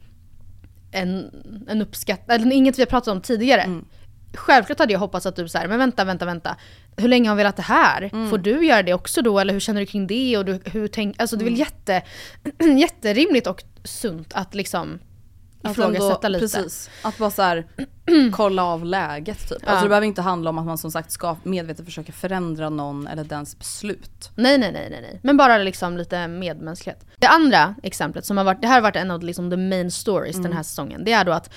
en, 0.92 1.30
en 1.68 1.82
uppskattning, 1.82 2.34
eller 2.36 2.52
inget 2.52 2.78
vi 2.78 2.82
har 2.82 2.86
pratat 2.86 3.08
om 3.12 3.20
tidigare. 3.20 3.60
Mm. 3.62 3.84
Självklart 4.34 4.78
hade 4.78 4.92
jag 4.92 5.00
hoppats 5.00 5.26
att 5.26 5.36
du 5.36 5.48
så 5.48 5.58
här, 5.58 5.68
men 5.68 5.78
vänta, 5.78 6.04
vänta, 6.04 6.24
vänta. 6.26 6.56
Hur 6.96 7.08
länge 7.08 7.28
har 7.28 7.36
vi 7.36 7.40
velat 7.40 7.56
det 7.56 7.62
här? 7.62 8.10
Mm. 8.12 8.30
Får 8.30 8.38
du 8.38 8.66
göra 8.66 8.82
det 8.82 8.94
också 8.94 9.22
då? 9.22 9.38
Eller 9.38 9.52
hur 9.52 9.60
känner 9.60 9.80
du 9.80 9.86
kring 9.86 10.06
det? 10.06 10.36
Och 10.38 10.44
du, 10.44 10.60
hur 10.64 10.88
tänk, 10.88 11.20
alltså 11.20 11.36
det 11.36 11.42
är 11.44 11.46
Mm. 11.46 11.54
väl 11.54 11.60
jätte, 11.60 12.02
jätterimligt 12.80 13.46
och 13.46 13.62
sunt 13.84 14.32
att 14.34 14.54
liksom 14.54 14.98
ifrågasätta 15.70 16.28
lite. 16.28 16.42
Precis. 16.44 16.90
Att 17.02 17.18
bara 17.18 17.30
så 17.30 17.42
här, 17.42 17.66
kolla 18.32 18.64
av 18.64 18.84
läget 18.84 19.48
typ. 19.48 19.58
Ja. 19.62 19.68
Alltså 19.68 19.84
det 19.84 19.88
behöver 19.88 20.06
inte 20.06 20.22
handla 20.22 20.50
om 20.50 20.58
att 20.58 20.66
man 20.66 20.78
som 20.78 20.90
sagt 20.90 21.10
ska 21.10 21.36
medvetet 21.42 21.84
försöka 21.84 22.12
förändra 22.12 22.68
någon 22.70 23.06
eller 23.06 23.24
dens 23.24 23.58
beslut. 23.58 24.30
Nej, 24.34 24.58
nej, 24.58 24.72
nej, 24.72 24.88
nej, 24.90 25.00
nej. 25.02 25.20
Men 25.22 25.36
bara 25.36 25.58
liksom 25.58 25.96
lite 25.96 26.28
medmänsklighet. 26.28 27.06
Det 27.18 27.26
andra 27.26 27.74
exemplet 27.82 28.24
som 28.26 28.36
har 28.36 28.44
varit, 28.44 28.60
det 28.62 28.66
här 28.68 28.74
har 28.74 28.82
varit 28.82 28.96
en 28.96 29.10
av 29.10 29.22
liksom 29.22 29.50
the 29.50 29.56
main 29.56 29.90
stories 29.90 30.36
den 30.36 30.52
här 30.52 30.62
säsongen. 30.62 31.04
Det 31.04 31.12
är 31.12 31.24
då 31.24 31.32
att 31.32 31.50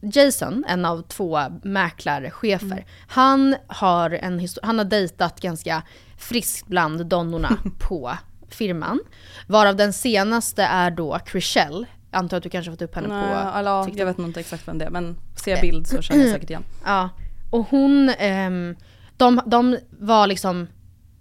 Jason, 0.00 0.64
en 0.68 0.84
av 0.84 1.02
två 1.02 1.40
mäklarchefer, 1.62 2.86
han 3.08 3.56
har 3.66 4.10
en 4.10 4.48
han 4.62 4.78
har 4.78 4.84
dejtat 4.84 5.40
ganska 5.40 5.82
friskt 6.18 6.66
bland 6.66 7.06
donnorna 7.06 7.56
på 7.78 8.12
firman. 8.48 9.00
Varav 9.46 9.76
den 9.76 9.92
senaste 9.92 10.62
är 10.62 10.90
då 10.90 11.18
Chriselle. 11.30 11.86
Antar 12.10 12.36
att 12.36 12.42
du 12.42 12.48
kanske 12.48 12.70
fått 12.72 12.82
upp 12.82 12.94
henne 12.94 13.08
Nej, 13.08 13.28
på 13.28 13.32
ja, 13.64 13.84
TikTok. 13.84 14.00
jag 14.00 14.06
vet 14.06 14.18
nog 14.18 14.26
inte 14.28 14.40
exakt 14.40 14.68
vem 14.68 14.78
det 14.78 14.84
är 14.84 14.90
men 14.90 15.16
ser 15.36 15.50
jag 15.50 15.60
bild 15.60 15.86
så 15.86 16.02
känner 16.02 16.22
jag 16.22 16.32
säkert 16.32 16.50
igen. 16.50 16.64
Ja, 16.84 17.10
och 17.50 17.66
hon, 17.70 18.08
ehm, 18.18 18.76
de, 19.16 19.40
de 19.46 19.78
var 19.90 20.26
liksom 20.26 20.66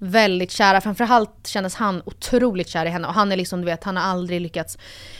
väldigt 0.05 0.51
kära, 0.51 0.81
framförallt 0.81 1.47
kändes 1.47 1.75
han 1.75 2.01
otroligt 2.05 2.69
kär 2.69 2.85
i 2.85 2.89
henne 2.89 3.07
och 3.07 3.13
han 3.13 3.31
är 3.31 3.37
liksom 3.37 3.61
du 3.61 3.65
vet, 3.65 3.83
han 3.83 3.97
har 3.97 4.03
aldrig 4.03 4.41
lyckats, 4.41 4.77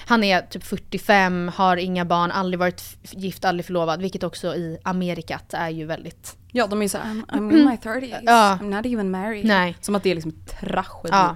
han 0.07 0.23
är 0.23 0.41
typ 0.41 0.63
45, 0.63 1.51
har 1.55 1.77
inga 1.77 2.05
barn, 2.05 2.31
aldrig 2.31 2.59
varit 2.59 2.83
gift, 3.11 3.45
aldrig 3.45 3.65
förlovad, 3.65 4.01
vilket 4.01 4.23
också 4.23 4.55
i 4.55 4.77
Amerikat 4.83 5.53
är 5.53 5.69
ju 5.69 5.85
väldigt, 5.85 6.37
Ja 6.51 6.67
de 6.67 6.81
är 6.81 6.87
såhär, 6.87 7.05
I'm, 7.05 7.25
I'm 7.25 7.57
in 7.57 7.65
my 7.65 7.75
30s, 7.75 8.19
Ja. 8.23 8.57
I'm 8.61 8.75
not 8.75 8.85
even 8.85 9.11
married. 9.11 9.45
Nej. 9.45 9.77
Som 9.81 9.95
att 9.95 10.03
det 10.03 10.11
är 10.11 10.15
liksom 10.15 10.33
tragedi. 10.61 11.09
ja. 11.11 11.35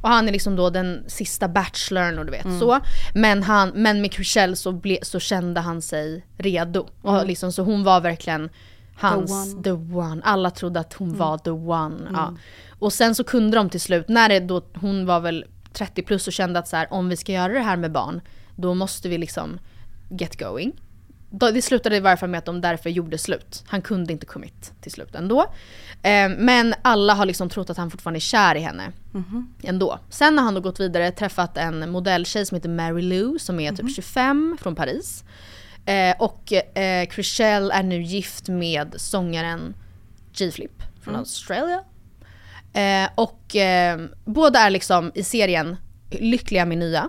Och 0.00 0.08
han 0.08 0.28
är 0.28 0.32
liksom 0.32 0.56
då 0.56 0.70
den 0.70 1.04
sista 1.06 1.48
bachelorn 1.48 2.18
och 2.18 2.24
du 2.24 2.30
vet 2.30 2.58
så. 2.60 2.80
Men, 3.14 3.42
han, 3.42 3.68
men 3.74 4.00
med 4.00 4.12
Chriselle 4.12 4.56
så, 4.56 4.72
ble, 4.72 4.98
så 5.02 5.20
kände 5.20 5.60
han 5.60 5.82
sig 5.82 6.26
redo. 6.38 6.88
Och 7.02 7.26
liksom, 7.26 7.52
så 7.52 7.62
hon 7.62 7.84
var 7.84 8.00
verkligen 8.00 8.50
hans, 9.00 9.54
one. 9.54 9.62
the 9.62 9.72
one. 9.72 10.22
Alla 10.24 10.50
trodde 10.50 10.80
att 10.80 10.94
hon 10.94 11.16
var 11.16 11.38
the 11.38 11.50
one. 11.50 12.10
Ja. 12.12 12.34
Och 12.78 12.92
sen 12.92 13.14
så 13.14 13.24
kunde 13.24 13.56
de 13.56 13.70
till 13.70 13.80
slut, 13.80 14.08
när 14.08 14.28
det 14.28 14.40
då, 14.40 14.62
hon 14.74 15.06
var 15.06 15.20
väl 15.20 15.44
30 15.72 16.02
plus 16.02 16.26
och 16.26 16.32
kände 16.32 16.58
att 16.58 16.68
så 16.68 16.76
här, 16.76 16.92
om 16.92 17.08
vi 17.08 17.16
ska 17.16 17.32
göra 17.32 17.52
det 17.52 17.60
här 17.60 17.76
med 17.76 17.92
barn, 17.92 18.20
då 18.56 18.74
måste 18.74 19.08
vi 19.08 19.18
liksom 19.18 19.58
get 20.10 20.38
going. 20.38 20.72
Det 21.30 21.62
slutade 21.62 21.96
i 21.96 22.00
varje 22.00 22.16
fall 22.16 22.28
med 22.28 22.38
att 22.38 22.44
de 22.44 22.60
därför 22.60 22.90
gjorde 22.90 23.18
slut. 23.18 23.64
Han 23.66 23.82
kunde 23.82 24.12
inte 24.12 24.26
commit 24.26 24.72
till 24.80 24.92
slut 24.92 25.14
ändå. 25.14 25.40
Eh, 26.02 26.28
men 26.38 26.74
alla 26.82 27.14
har 27.14 27.26
liksom 27.26 27.48
trott 27.48 27.70
att 27.70 27.76
han 27.76 27.90
fortfarande 27.90 28.18
är 28.18 28.20
kär 28.20 28.54
i 28.54 28.60
henne. 28.60 28.92
Ändå. 29.62 29.98
Sen 30.10 30.38
har 30.38 30.44
han 30.44 30.54
då 30.54 30.60
gått 30.60 30.80
vidare, 30.80 31.10
träffat 31.10 31.56
en 31.56 31.90
modelltjej 31.90 32.46
som 32.46 32.54
heter 32.54 32.68
Mary 32.68 33.02
Lou 33.02 33.38
som 33.38 33.60
är 33.60 33.72
typ 33.72 33.94
25 33.94 34.58
från 34.60 34.74
Paris. 34.74 35.24
Eh, 35.90 36.14
och 36.18 36.52
eh, 36.52 37.08
Chriselle 37.08 37.74
är 37.74 37.82
nu 37.82 38.02
gift 38.02 38.48
med 38.48 38.94
sångaren 38.96 39.74
G-Flip 40.32 40.82
från 41.02 41.16
Australien. 41.16 41.80
Eh, 42.72 43.08
och 43.14 43.56
eh, 43.56 44.00
båda 44.24 44.58
är 44.58 44.70
liksom 44.70 45.12
i 45.14 45.24
serien 45.24 45.76
lyckliga 46.10 46.64
med 46.64 46.78
nya. 46.78 47.08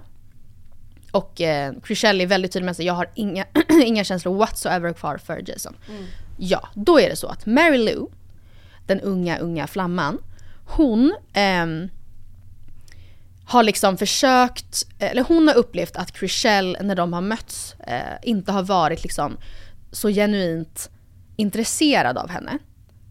Och 1.11 1.41
eh, 1.41 1.73
Chriselle 1.85 2.23
är 2.23 2.27
väldigt 2.27 2.51
tydlig 2.51 2.65
med 2.65 2.71
att 2.71 2.79
jag 2.79 2.93
har 2.93 3.09
inga, 3.15 3.45
inga 3.85 4.03
känslor 4.03 4.37
whatsoever 4.37 4.93
kvar 4.93 5.17
för 5.17 5.49
Jason. 5.49 5.75
Ja, 6.37 6.69
då 6.73 6.99
är 6.99 7.09
det 7.09 7.15
så 7.15 7.27
att 7.27 7.45
Mary 7.45 7.77
Lou, 7.77 8.07
den 8.85 9.01
unga, 9.01 9.37
unga 9.37 9.67
flamman, 9.67 10.17
hon 10.65 11.15
ehm, 11.33 11.89
har 13.51 13.63
liksom 13.63 13.97
försökt, 13.97 14.83
eller 14.99 15.23
hon 15.23 15.47
har 15.47 15.55
upplevt 15.55 15.95
att 15.95 16.17
Chriselle 16.17 16.83
när 16.83 16.95
de 16.95 17.13
har 17.13 17.21
mötts 17.21 17.75
eh, 17.87 17.99
inte 18.23 18.51
har 18.51 18.63
varit 18.63 19.03
liksom 19.03 19.37
så 19.91 20.09
genuint 20.09 20.89
intresserad 21.35 22.17
av 22.17 22.29
henne. 22.29 22.57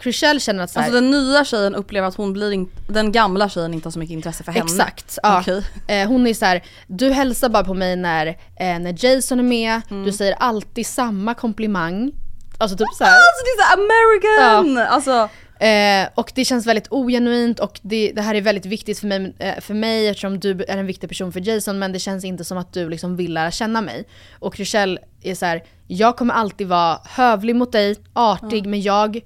Chriselle 0.03 0.41
känner 0.41 0.65
att 0.65 0.71
så 0.71 0.81
här, 0.81 0.87
Alltså 0.87 1.01
den 1.01 1.11
nya 1.11 1.45
tjejen 1.45 1.75
upplever 1.75 2.09
att 2.09 2.15
hon 2.15 2.33
blir 2.33 2.53
in, 2.53 2.71
den 2.89 3.13
gamla 3.13 3.49
tjejen 3.49 3.75
inte 3.75 3.87
har 3.87 3.91
så 3.93 3.99
mycket 3.99 4.13
intresse 4.15 4.45
för 4.45 4.53
henne. 4.53 4.65
Exakt. 4.65 5.19
Ja. 5.23 5.41
Okej. 5.41 5.65
Eh, 5.89 6.09
hon 6.09 6.27
är 6.27 6.35
så 6.35 6.45
här, 6.45 6.63
du 6.87 7.11
hälsar 7.11 7.49
bara 7.49 7.65
på 7.65 7.75
mig 7.75 7.97
när, 7.97 8.27
eh, 8.27 8.35
när 8.79 9.05
Jason 9.05 9.39
är 9.39 9.43
med, 9.43 9.81
Mm. 9.91 10.05
du 10.05 10.13
säger 10.13 10.33
alltid 10.33 10.87
samma 10.87 11.35
komplimang. 11.35 12.13
Alltså 12.59 12.77
typ 12.77 12.87
så 12.99 13.05
här. 13.05 13.13
Alltså 13.13 13.45
det 13.45 13.51
är 13.51 13.67
så 13.67 13.83
American! 13.83 14.87
Alltså, 14.93 15.29
Eh, 15.61 16.09
och 16.15 16.33
det 16.35 16.45
känns 16.45 16.67
väldigt 16.67 16.87
ogenuint 16.91 17.61
och 17.61 17.81
det, 17.83 18.13
det 18.13 18.23
här 18.23 18.35
är 18.35 18.41
väldigt 18.41 18.67
viktigt 18.67 18.99
för 18.99 19.07
mig, 19.07 19.35
eh, 19.39 19.61
för 19.61 19.75
mig 19.75 20.09
eftersom 20.09 20.41
du 20.41 20.51
är 20.51 20.77
en 20.77 20.87
viktig 20.87 21.09
person 21.09 21.33
för 21.33 21.49
Jason 21.49 21.79
men 21.79 21.93
det 21.93 21.99
känns 21.99 22.25
inte 22.25 22.45
som 22.45 22.59
att 22.59 22.73
du 22.73 22.89
liksom 22.89 23.17
vill 23.17 23.35
lära 23.35 23.51
känna 23.51 23.81
mig. 23.81 24.05
Och 24.39 24.57
Chriselle 24.57 25.01
är 25.23 25.35
så 25.35 25.47
här, 25.47 25.63
jag 25.87 26.17
kommer 26.17 26.35
alltid 26.35 26.69
vara 26.69 27.01
hövlig 27.05 27.57
mot 27.57 27.73
dig, 27.73 27.97
artig 28.13 28.67
men 28.67 28.83
jag, 28.83 29.21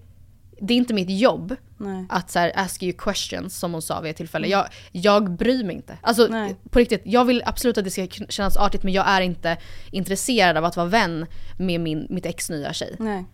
det 0.60 0.74
är 0.74 0.78
inte 0.78 0.94
mitt 0.94 1.10
jobb 1.10 1.56
Nej. 1.76 2.06
att 2.08 2.30
så 2.30 2.38
här, 2.38 2.52
ask 2.54 2.82
you 2.82 2.92
questions 2.98 3.58
som 3.58 3.72
hon 3.72 3.82
sa 3.82 4.00
vid 4.00 4.10
ett 4.10 4.16
tillfälle. 4.16 4.48
Jag, 4.48 4.66
jag 4.92 5.30
bryr 5.30 5.64
mig 5.64 5.76
inte. 5.76 5.98
Alltså 6.02 6.26
Nej. 6.30 6.56
på 6.70 6.78
riktigt, 6.78 7.02
jag 7.04 7.24
vill 7.24 7.42
absolut 7.46 7.78
att 7.78 7.84
det 7.84 7.90
ska 7.90 8.06
kännas 8.28 8.56
artigt 8.56 8.82
men 8.82 8.92
jag 8.92 9.08
är 9.08 9.20
inte 9.20 9.56
intresserad 9.90 10.56
av 10.56 10.64
att 10.64 10.76
vara 10.76 10.86
vän 10.86 11.26
med 11.58 11.80
min, 11.80 12.06
mitt 12.10 12.26
ex 12.26 12.50
nya 12.50 12.72
tjej 12.72 12.96
nej. 12.98 13.24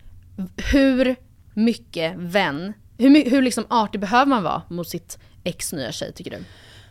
hur 0.71 1.15
mycket 1.53 2.13
vän, 2.17 2.73
hur, 3.01 3.29
hur 3.29 3.41
liksom 3.41 3.65
artig 3.69 4.01
behöver 4.01 4.25
man 4.25 4.43
vara 4.43 4.61
mot 4.67 4.89
sitt 4.89 5.19
ex 5.43 5.73
nya 5.73 5.91
tjej 5.91 6.13
tycker 6.13 6.31
du? 6.31 6.37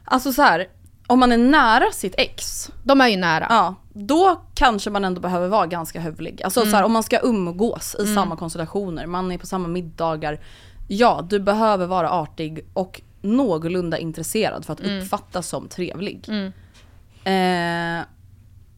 Alltså 0.04 0.32
så 0.32 0.42
här, 0.42 0.68
om 1.06 1.20
man 1.20 1.32
är 1.32 1.38
nära 1.38 1.90
sitt 1.92 2.14
ex, 2.18 2.70
De 2.84 3.00
är 3.00 3.08
ju 3.08 3.16
nära. 3.16 3.46
ja, 3.50 3.74
då 3.92 4.42
kanske 4.54 4.90
man 4.90 5.04
ändå 5.04 5.20
behöver 5.20 5.48
vara 5.48 5.66
ganska 5.66 6.00
hövlig. 6.00 6.42
Alltså 6.42 6.60
så 6.66 6.76
här, 6.76 6.82
om 6.84 6.92
man 6.92 7.02
ska 7.02 7.20
umgås 7.22 7.96
i 7.98 8.14
samma 8.14 8.36
konstellationer, 8.36 9.06
man 9.06 9.32
är 9.32 9.38
på 9.38 9.46
samma 9.46 9.68
middagar. 9.68 10.40
Ja, 10.88 11.26
du 11.30 11.40
behöver 11.40 11.86
vara 11.86 12.10
artig 12.10 12.64
och 12.72 13.00
någorlunda 13.22 13.98
intresserad 13.98 14.64
för 14.64 14.72
att 14.72 14.80
uppfattas 14.80 15.48
som 15.48 15.68
trevlig. 15.68 16.28
Eh, 17.24 18.04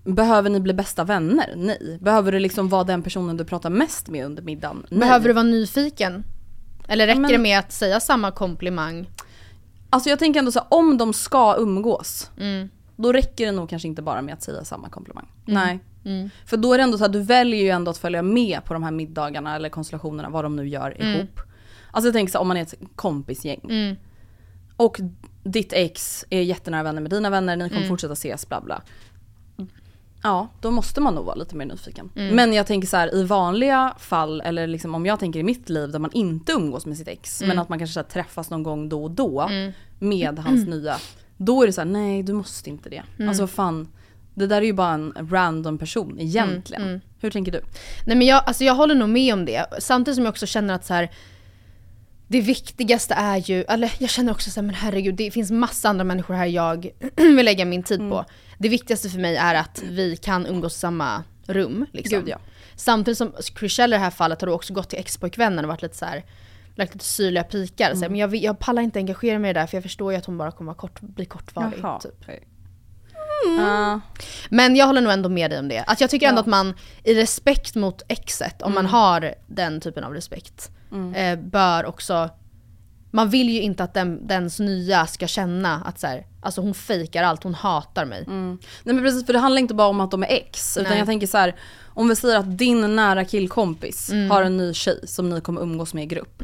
behöver 0.05 0.51
ni 0.51 0.61
bli 0.61 0.73
bästa 0.73 1.05
vänner? 1.05 1.53
Nej. 1.57 1.99
Behöver 2.01 2.33
du 2.33 2.39
liksom 2.39 2.69
vara 2.69 2.85
den 2.85 3.03
personen 3.03 3.37
du 3.37 3.45
pratar 3.45 3.71
mest 3.71 4.09
med 4.09 4.27
under 4.27 4.43
middagen? 4.43 4.87
Nej. 4.89 5.01
Behöver 5.01 5.29
du 5.29 5.35
vara 5.35 5.43
nyfiken? 5.45 6.25
Eller 6.93 7.07
räcker 7.07 7.21
Men- 7.21 7.31
det 7.33 7.39
med 7.39 7.59
att 7.59 7.73
säga 7.73 8.01
samma 8.01 8.31
komplimang? 8.31 9.07
Alltså 9.91 10.11
jag 10.11 10.19
tänker 10.19 10.39
ändå 10.41 10.53
så 10.53 10.59
här, 10.59 10.67
om 10.71 10.99
de 10.99 11.13
ska 11.13 11.57
umgås, 11.59 12.31
Mm. 12.39 12.69
då 12.97 13.13
räcker 13.13 13.47
det 13.47 13.53
nog 13.53 13.69
kanske 13.71 13.89
inte 13.89 14.03
bara 14.03 14.23
med 14.23 14.35
att 14.35 14.43
säga 14.43 14.65
samma 14.65 14.89
komplimang. 14.89 15.27
Mm. 15.47 15.79
Nej. 16.05 16.31
För 16.47 16.57
då 16.57 16.73
är 16.75 16.79
det 16.79 16.85
ändå 16.85 16.99
så 16.99 17.05
här, 17.05 17.09
du 17.13 17.23
väljer 17.23 17.61
ju 17.63 17.69
ändå 17.69 17.91
att 17.91 17.99
följa 17.99 18.23
med 18.23 18.65
på 18.65 18.75
de 18.75 18.83
här 18.83 18.91
middagarna 18.91 19.57
eller 19.57 19.69
konstellationerna, 19.69 20.29
vad 20.31 20.45
de 20.45 20.57
nu 20.57 20.69
gör 20.69 20.97
Mm. 21.01 21.15
ihop. 21.17 21.41
Alltså 21.91 22.07
jag 22.09 22.15
tänker 22.15 22.33
så 22.33 22.39
här, 22.39 22.41
om 22.43 22.49
man 22.49 22.57
är 22.57 22.63
ett 22.63 22.75
kompisgäng. 22.97 23.61
Mm. 23.65 23.97
Och 24.77 25.01
ditt 25.45 25.73
ex 25.73 26.25
är 26.31 26.41
jättenära 26.41 26.83
vänner 26.83 27.01
med 27.03 27.11
dina 27.11 27.31
vänner, 27.31 27.57
ni 27.57 27.69
kommer 27.69 27.77
Mm. 27.81 27.89
fortsätta 27.89 28.13
ses, 28.13 28.49
bla 28.49 28.61
bla. 28.61 28.83
Ja, 30.23 30.49
då 30.61 30.71
måste 30.71 31.01
man 31.01 31.15
nog 31.15 31.25
vara 31.25 31.35
lite 31.35 31.57
mer 31.57 31.67
nyfiken. 31.67 32.11
Mm. 32.17 32.37
Men 32.37 32.53
jag 32.53 32.67
tänker 32.67 32.89
så 32.89 32.97
här, 32.97 33.15
i 33.15 33.25
vanliga 33.25 33.95
fall, 33.99 34.41
eller 34.41 34.67
liksom 34.67 34.95
om 34.95 35.07
jag 35.07 35.21
tänker 35.21 35.41
i 35.41 35.43
mitt 35.43 35.69
liv 35.69 35.91
där 35.91 35.99
man 35.99 36.13
inte 36.13 36.53
umgås 36.53 36.87
med 36.87 36.97
sitt 36.99 37.09
ex, 37.09 37.43
Mm. 37.43 37.49
men 37.49 37.63
att 37.63 37.69
man 37.69 37.79
kanske 37.79 38.03
träffas 38.03 38.51
någon 38.51 38.63
gång 38.63 38.89
då 38.89 39.05
och 39.05 39.11
då 39.11 39.51
med 39.99 40.39
hans 40.47 40.67
nya. 40.67 40.97
Då 41.37 41.63
är 41.63 41.67
det 41.67 41.73
så 41.73 41.81
här, 41.81 41.89
nej 41.89 42.23
du 42.23 42.33
måste 42.33 42.71
inte 42.71 42.91
det. 42.91 43.03
Mm. 43.17 43.29
Alltså 43.29 43.47
fan, 43.47 43.89
det 44.35 44.47
där 44.47 44.57
är 44.57 44.67
ju 44.67 44.73
bara 44.73 44.93
en 44.93 45.29
random 45.31 45.79
person 45.79 46.21
egentligen. 46.21 46.83
Mm, 46.83 47.01
Hur 47.21 47.31
tänker 47.31 47.53
du? 47.53 47.61
Nej 48.07 48.17
men 48.17 48.27
jag, 48.27 48.43
alltså 48.47 48.65
jag 48.65 48.75
håller 48.75 48.95
nog 48.95 49.09
med 49.09 49.35
om 49.35 49.45
det. 49.45 49.67
Samtidigt 49.79 50.17
som 50.17 50.25
jag 50.25 50.31
också 50.33 50.47
känner 50.47 50.75
att 50.75 50.85
så 50.87 50.95
här, 50.95 51.11
det 52.29 52.41
viktigaste 52.41 53.15
är 53.15 53.37
ju, 53.51 53.63
eller 53.63 53.93
jag 53.99 54.11
känner 54.11 54.33
också 54.33 54.51
så 54.51 54.61
här, 54.61 54.67
men 54.67 54.75
herregud 54.75 55.15
det 55.15 55.31
finns 55.31 55.51
massa 55.51 55.89
andra 55.89 56.05
människor 56.05 56.35
här 56.35 56.47
jag 56.47 56.91
vill 57.17 57.45
lägga 57.45 57.65
min 57.65 57.83
tid 57.83 57.99
på. 58.11 58.25
Det 58.63 58.69
viktigaste 58.69 59.09
för 59.09 59.19
mig 59.19 59.37
är 59.37 59.55
att 59.55 59.83
vi 59.83 60.17
kan 60.17 60.47
umgås 60.47 60.77
i 60.77 60.79
samma 60.79 61.25
rum. 61.47 61.87
Liksom. 61.93 62.19
Gud, 62.19 62.29
ja. 62.29 62.39
Samtidigt 62.77 63.19
som 63.19 63.33
Chriselle 63.59 63.97
i 63.97 63.99
det 63.99 64.05
här 64.05 64.11
fallet 64.11 64.41
har 64.41 64.49
också 64.49 64.75
gått 64.75 64.91
till 64.91 64.99
expojkvännen 64.99 65.65
och 65.65 65.69
varit 65.69 65.83
lite 65.83 65.97
så 65.97 66.05
här 66.05 66.25
lagt 66.75 66.95
lite 66.95 67.05
syrliga 67.05 67.45
pikar. 67.45 67.95
Så 67.95 68.01
här, 68.01 68.09
men 68.09 68.19
jag, 68.19 68.37
jag 68.37 68.59
pallar 68.59 68.83
inte 68.83 68.99
engagera 68.99 69.39
mig 69.39 69.51
i 69.51 69.55
det 69.55 69.61
där 69.61 69.67
för 69.67 69.77
jag 69.77 69.83
förstår 69.83 70.13
ju 70.13 70.19
att 70.19 70.27
hon 70.27 70.39
bara 70.39 70.51
kommer 70.51 70.75
kort, 70.75 71.01
bli 71.01 71.25
kortvarig. 71.25 71.79
Jaha. 71.83 72.01
Typ. 72.01 72.25
Ja. 73.59 74.01
Men 74.49 74.77
jag 74.77 74.87
håller 74.87 75.01
nog 75.01 75.13
ändå 75.13 75.29
med 75.29 75.51
dig 75.51 75.59
om 75.59 75.69
det. 75.69 75.85
Att 75.87 76.01
jag 76.01 76.11
tycker 76.11 76.29
ändå 76.29 76.41
att 76.41 76.47
man 76.47 76.75
i 77.05 77.15
respekt 77.15 77.75
mot 77.75 78.03
exet, 78.09 78.63
om 78.63 78.75
man 78.75 78.87
har 78.87 79.35
den 79.47 79.81
typen 79.81 80.05
av 80.05 80.13
respekt, 80.13 80.71
eh, 81.15 81.39
bör 81.39 81.85
också 81.85 82.31
man 83.13 83.31
vill 83.31 83.49
ju 83.49 83.61
inte 83.61 83.85
att 83.85 83.95
den, 83.95 84.27
dens 84.27 84.61
nya 84.61 85.07
ska 85.07 85.27
känna 85.27 85.83
att 85.85 85.99
så 85.99 86.07
här, 86.07 86.27
alltså 86.43 86.61
hon 86.61 86.75
fejkar 86.75 87.23
allt, 87.23 87.43
hon 87.43 87.55
hatar 87.55 88.05
mig. 88.05 88.25
Nej 88.27 88.59
men 88.85 88.99
precis 89.03 89.27
för 89.27 89.33
det 89.33 89.39
handlar 89.39 89.61
inte 89.61 89.75
bara 89.75 89.89
om 89.89 90.01
att 90.01 90.11
de 90.11 90.23
är 90.23 90.27
ex. 90.31 90.77
Utan 90.77 90.91
Nej. 90.91 90.99
jag 90.99 91.07
tänker 91.07 91.27
så 91.27 91.39
här, 91.39 91.55
om 91.87 92.09
vi 92.09 92.17
säger 92.17 92.39
att 92.39 92.59
din 92.59 92.97
nära 92.97 93.25
killkompis 93.25 94.11
Mm. 94.11 94.31
har 94.31 94.43
en 94.43 94.57
ny 94.57 94.75
tjej 94.75 95.01
som 95.09 95.31
ni 95.31 95.41
kommer 95.41 95.61
umgås 95.61 95.95
med 95.95 96.05
i 96.05 96.07
grupp. 96.07 96.43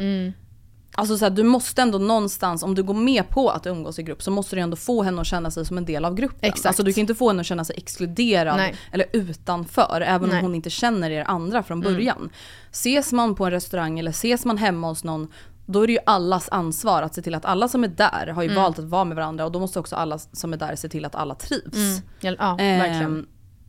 Alltså 0.95 1.19
så 1.19 1.25
här, 1.25 1.31
du 1.31 1.43
måste 1.43 1.83
ändå 1.83 1.99
någonstans, 1.99 2.63
om 2.63 2.75
du 2.75 2.83
går 2.83 2.95
med 2.95 3.29
på 3.29 3.51
att 3.51 3.67
umgås 3.67 3.99
i 3.99 4.03
grupp 4.03 4.23
så 4.23 4.31
måste 4.31 4.57
du 4.57 4.63
ändå 4.63 4.77
få 4.77 5.03
henne 5.03 5.21
att 5.21 5.27
känna 5.27 5.51
sig 5.51 5.65
som 5.67 5.79
en 5.79 5.85
del 5.85 6.05
av 6.05 6.15
gruppen. 6.15 6.39
Exakt. 6.49 6.67
Alltså 6.67 6.83
du 6.83 6.93
kan 6.93 7.01
inte 7.01 7.15
få 7.15 7.29
henne 7.29 7.41
att 7.41 7.47
känna 7.47 7.65
sig 7.65 7.77
exkluderad 7.79 8.57
Nej. 8.57 8.75
eller 8.93 9.07
utanför 9.13 10.01
även 10.01 10.21
Nej. 10.29 10.31
Mm. 10.31 10.39
om 10.39 10.45
hon 10.45 10.55
inte 10.55 10.71
känner 10.71 11.11
er 11.11 11.25
andra 11.29 11.63
från 11.63 11.81
början. 11.81 12.31
Ses 12.73 13.13
man 13.13 13.35
på 13.35 13.45
en 13.45 13.51
restaurang 13.51 13.99
eller 13.99 14.11
ses 14.11 14.45
man 14.45 14.59
hemma 14.59 14.89
hos 14.89 15.05
någon 15.05 15.29
då 15.71 15.83
är 15.83 15.87
det 15.87 15.93
ju 15.93 15.99
allas 16.07 16.49
ansvar 16.51 17.03
att 17.03 17.15
se 17.15 17.23
till 17.23 17.35
att 17.35 17.45
alla 17.45 17.69
som 17.69 17.85
är 17.85 17.89
där 17.89 18.27
har 18.27 18.43
Mm. 18.43 18.49
ju 18.55 18.55
valt 18.61 18.79
att 18.79 18.85
vara 18.85 19.05
med 19.05 19.17
varandra 19.17 19.45
och 19.45 19.53
då 19.53 19.59
måste 19.61 19.79
också 19.81 19.97
alla 19.97 20.19
som 20.19 20.53
är 20.53 20.57
där 20.57 20.77
se 20.77 20.89
till 20.89 21.05
att 21.05 21.15
alla 21.15 21.35
trivs. 21.35 22.03
Ja, 22.21 22.35
ja 22.39 22.59
Ehm, 22.59 22.79
verkligen. 22.79 23.27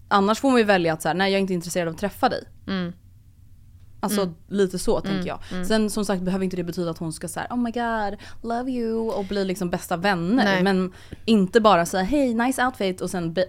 annars 0.07 0.39
får 0.39 0.49
man 0.49 0.57
ju 0.57 0.63
välja 0.63 0.93
att 0.93 1.01
så 1.01 1.07
här, 1.07 1.15
nej 1.15 1.31
jag 1.31 1.37
är 1.37 1.41
inte 1.41 1.53
intresserad 1.53 1.87
av 1.87 1.93
att 1.93 1.99
träffa 1.99 2.29
dig. 2.29 2.43
Mm. 2.67 2.93
Alltså 4.01 4.33
lite 4.47 4.79
så 4.79 4.99
tänker 5.01 5.27
jag. 5.27 5.67
Sen 5.67 5.89
som 5.89 6.05
sagt 6.05 6.21
behöver 6.21 6.43
inte 6.45 6.55
det 6.55 6.63
betyda 6.63 6.91
att 6.91 6.97
hon 6.97 7.13
ska 7.13 7.27
säga 7.27 7.47
oh 7.49 7.57
my 7.57 7.71
god, 7.71 8.17
love 8.49 8.71
you 8.71 9.11
och 9.11 9.25
bli 9.25 9.45
liksom 9.45 9.69
bästa 9.69 9.97
vänner. 9.97 10.43
Nej. 10.43 10.63
Men 10.63 10.93
inte 11.25 11.61
bara 11.61 11.85
säga 11.85 12.03
hej 12.03 12.33
nice 12.33 12.65
outfit 12.65 13.01
och 13.01 13.09
sen 13.09 13.33
bye 13.33 13.45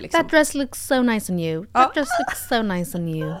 liksom. 0.00 0.20
That 0.22 0.30
dress 0.30 0.54
looks 0.54 0.86
so 0.86 1.02
nice 1.02 1.32
on 1.32 1.38
you. 1.38 1.66
That 1.72 1.94
dress 1.94 2.08
looks 2.20 2.48
so 2.48 2.62
nice 2.62 2.98
on 2.98 3.08
you. 3.08 3.34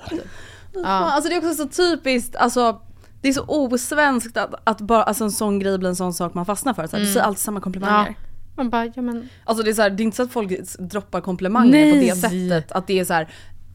Ja. 0.74 0.82
Alltså 0.88 1.28
det 1.30 1.34
är 1.36 1.38
också 1.38 1.54
så 1.54 1.68
typiskt, 1.68 2.36
alltså 2.36 2.80
det 3.20 3.28
är 3.28 3.32
så 3.32 3.44
osvenskt 3.46 4.36
att, 4.36 4.54
att 4.64 4.80
bara, 4.80 5.02
alltså 5.02 5.24
en 5.24 5.32
sån 5.32 5.58
grej 5.58 5.78
blir 5.78 5.88
en 5.88 5.96
sån 5.96 6.14
sak 6.14 6.34
man 6.34 6.46
fastnar 6.46 6.74
för. 6.74 6.86
Så 6.86 6.96
här, 6.96 7.04
Du 7.04 7.12
säger 7.12 7.26
alltid 7.26 7.40
samma 7.40 7.60
komplimanger. 7.60 8.06
Ja. 8.08 8.14
Man 8.56 8.70
bara, 8.70 8.86
ja 8.86 9.02
men. 9.02 9.28
Alltså 9.44 9.64
det 9.64 9.70
är, 9.70 9.74
så 9.74 9.82
här, 9.82 9.90
det 9.90 10.02
är 10.02 10.04
inte 10.04 10.16
så 10.16 10.22
att 10.22 10.32
folk 10.32 10.52
droppar 10.78 11.20
komplimanger 11.20 11.90
på 11.90 11.96
Nej. 11.96 12.08
det 12.08 12.16
sättet. 12.16 12.72
Att 12.72 12.86
det 12.86 12.98
är 12.98 13.04
så 13.04 13.12
här, 13.12 13.28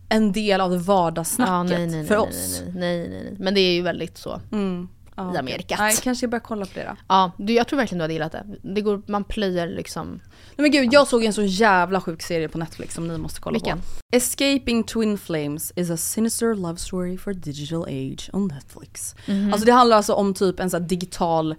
en 0.10 0.32
del 0.32 0.62
av 0.62 0.86
vardagssnacket 0.86 1.52
Ja, 1.52 1.64
nej, 1.64 1.88
nej, 1.88 1.98
nej, 1.98 2.06
för 2.08 2.18
nej, 2.18 2.28
oss. 2.28 2.62
Nej, 2.66 2.74
nej, 2.76 3.10
nej, 3.10 3.24
nej. 3.24 3.36
Men 3.40 3.54
det 3.54 3.60
är 3.62 3.74
ju 3.74 3.82
väldigt 3.82 4.18
så 4.18 4.42
Mm. 4.52 4.88
Ja, 5.16 5.24
i 5.24 5.30
okej. 5.30 5.40
Amerikat. 5.40 5.80
Nej, 5.80 5.96
kanske 6.04 6.24
jag 6.24 6.32
börjar 6.32 6.42
kolla 6.44 6.66
på 6.66 6.72
det 6.76 6.84
då. 6.86 6.96
Ja, 7.08 7.32
du, 7.38 7.54
jag 7.54 7.68
tror 7.68 7.78
verkligen 7.78 7.98
du 8.00 8.04
hade 8.04 8.14
gillat 8.14 8.32
det. 8.32 8.46
det 8.62 8.82
går, 8.82 9.02
man 9.08 9.24
plöjer 9.24 9.68
liksom. 9.68 10.08
Nej 10.56 10.56
men 10.58 10.72
gud, 10.72 10.94
jag 10.94 11.08
såg 11.08 11.24
en 11.24 11.34
så 11.34 11.44
jävla 11.44 12.02
sjuk 12.02 12.22
serie 12.22 12.50
på 12.50 12.58
Netflix 12.58 12.94
som 12.96 13.08
ni 13.08 13.18
måste 13.18 13.42
kolla 13.42 13.54
Vilken? 13.54 13.78
på. 13.78 13.84
Escaping 14.16 14.84
Twin 14.84 15.18
Flames 15.18 15.74
is 15.76 15.90
a 15.90 15.98
sinister 15.98 16.56
love 16.56 16.78
story 16.78 17.18
for 17.18 17.34
digital 17.34 17.84
age 17.84 18.30
on 18.34 18.48
Netflix. 18.48 19.16
Mhm. 19.28 19.54
Alltså 19.54 19.66
det 19.66 19.72
handlar 19.72 19.98
alltså 19.98 20.14
om 20.14 20.34
typ 20.34 20.60
en 20.60 20.70
här 20.74 20.80
digital 20.80 21.56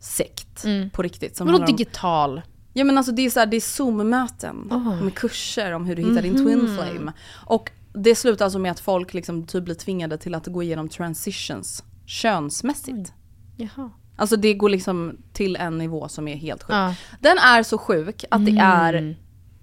sekt 0.00 0.64
på 0.92 1.02
riktigt. 1.02 1.40
Mm. 1.40 1.52
Vadå 1.52 1.64
om- 1.64 1.76
digital? 1.76 2.42
Ja 2.72 2.84
men 2.84 2.96
alltså 2.98 3.12
det 3.12 3.22
är, 3.26 3.30
så 3.30 3.38
här, 3.40 3.46
det 3.46 3.56
är 3.56 3.60
zoom-möten 3.60 4.56
med 5.02 5.14
kurser 5.14 5.72
om 5.72 5.84
hur 5.86 5.96
du 5.96 6.02
hittar 6.02 6.22
din 6.22 6.36
twin 6.46 6.76
flame. 6.78 7.12
Och 7.46 7.70
det 7.94 8.14
slutar 8.14 8.44
alltså 8.44 8.58
med 8.58 8.72
att 8.72 8.80
folk 8.80 9.14
liksom 9.14 9.46
typ 9.46 9.64
blir 9.64 9.74
tvingade 9.74 10.18
till 10.18 10.34
att 10.34 10.46
gå 10.46 10.62
igenom 10.62 10.88
transitions 10.88 11.84
könsmässigt. 12.06 13.12
Jaha. 13.56 13.90
Alltså 14.16 14.36
det 14.36 14.54
går 14.54 14.68
liksom 14.68 15.16
till 15.32 15.56
en 15.56 15.78
nivå 15.78 16.08
som 16.08 16.28
är 16.28 16.36
helt 16.36 16.62
sjuk. 16.62 16.74
Ja. 16.74 16.94
Den 17.20 17.38
är 17.38 17.62
så 17.62 17.78
sjuk 17.78 18.24
att 18.30 18.46
det 18.46 18.58
är, 18.58 19.16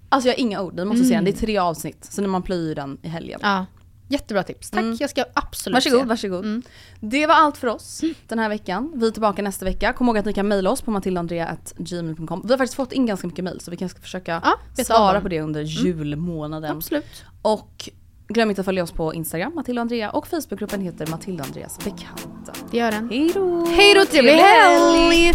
alltså 0.08 0.28
jag 0.28 0.34
har 0.34 0.40
inga 0.40 0.62
ord, 0.62 0.74
ni 0.74 0.84
måste 0.84 1.04
se 1.04 1.14
den. 1.14 1.24
Det 1.24 1.30
är 1.30 1.36
tre 1.36 1.58
avsnitt, 1.58 2.04
så 2.04 2.20
när 2.20 2.28
man 2.28 2.42
plöjer 2.42 2.74
den 2.74 2.98
i 3.02 3.08
helgen. 3.08 3.40
Ja. 3.42 3.66
Jättebra 4.08 4.42
tips. 4.42 4.70
Tack, 4.70 4.84
jag 4.98 5.10
ska 5.10 5.24
absolut 5.34 5.74
Varsågod, 5.74 6.00
se. 6.00 6.06
varsågod. 6.06 6.62
Det 7.00 7.26
var 7.26 7.34
allt 7.34 7.56
för 7.56 7.66
oss 7.66 8.00
den 8.28 8.38
här 8.38 8.48
veckan. 8.48 8.92
Vi 8.94 9.06
är 9.06 9.10
tillbaka 9.10 9.42
nästa 9.42 9.64
vecka. 9.64 9.92
Kom 9.92 10.06
ihåg 10.06 10.18
att 10.18 10.24
ni 10.24 10.32
kan 10.32 10.48
mejla 10.48 10.70
oss 10.70 10.82
på 10.82 10.90
matildaandrea.gmail.com. 10.90 12.42
Vi 12.44 12.50
har 12.50 12.58
faktiskt 12.58 12.74
fått 12.74 12.92
in 12.92 13.06
ganska 13.06 13.26
mycket 13.26 13.44
mejl 13.44 13.60
så 13.60 13.70
vi 13.70 13.76
kanske 13.76 13.96
ska 13.98 14.02
försöka 14.02 14.42
Ja, 14.76 14.84
svara 14.84 15.20
på 15.20 15.28
det 15.28 15.40
under 15.40 15.60
julmånaden. 15.60 16.76
Absolut. 16.76 17.24
Och 17.42 17.88
glöm 18.32 18.50
inte 18.50 18.60
att 18.60 18.64
följa 18.64 18.82
oss 18.82 18.92
på 18.92 19.14
Instagram, 19.14 19.52
Matilda 19.54 19.80
och 19.80 19.82
Andrea. 19.82 20.10
Och 20.10 20.26
Facebookgruppen 20.26 20.80
heter 20.80 21.06
Matilda 21.06 21.42
och 21.42 21.46
Andreas 21.46 21.78
bekanta. 21.78 22.52
Det 22.70 22.76
gör 22.76 22.90
den. 22.90 23.10
Hej 23.10 23.30
då! 23.34 23.66
Hej 23.66 23.94
då, 23.94 24.04
trevlig 24.04 24.32
helg! 24.32 25.34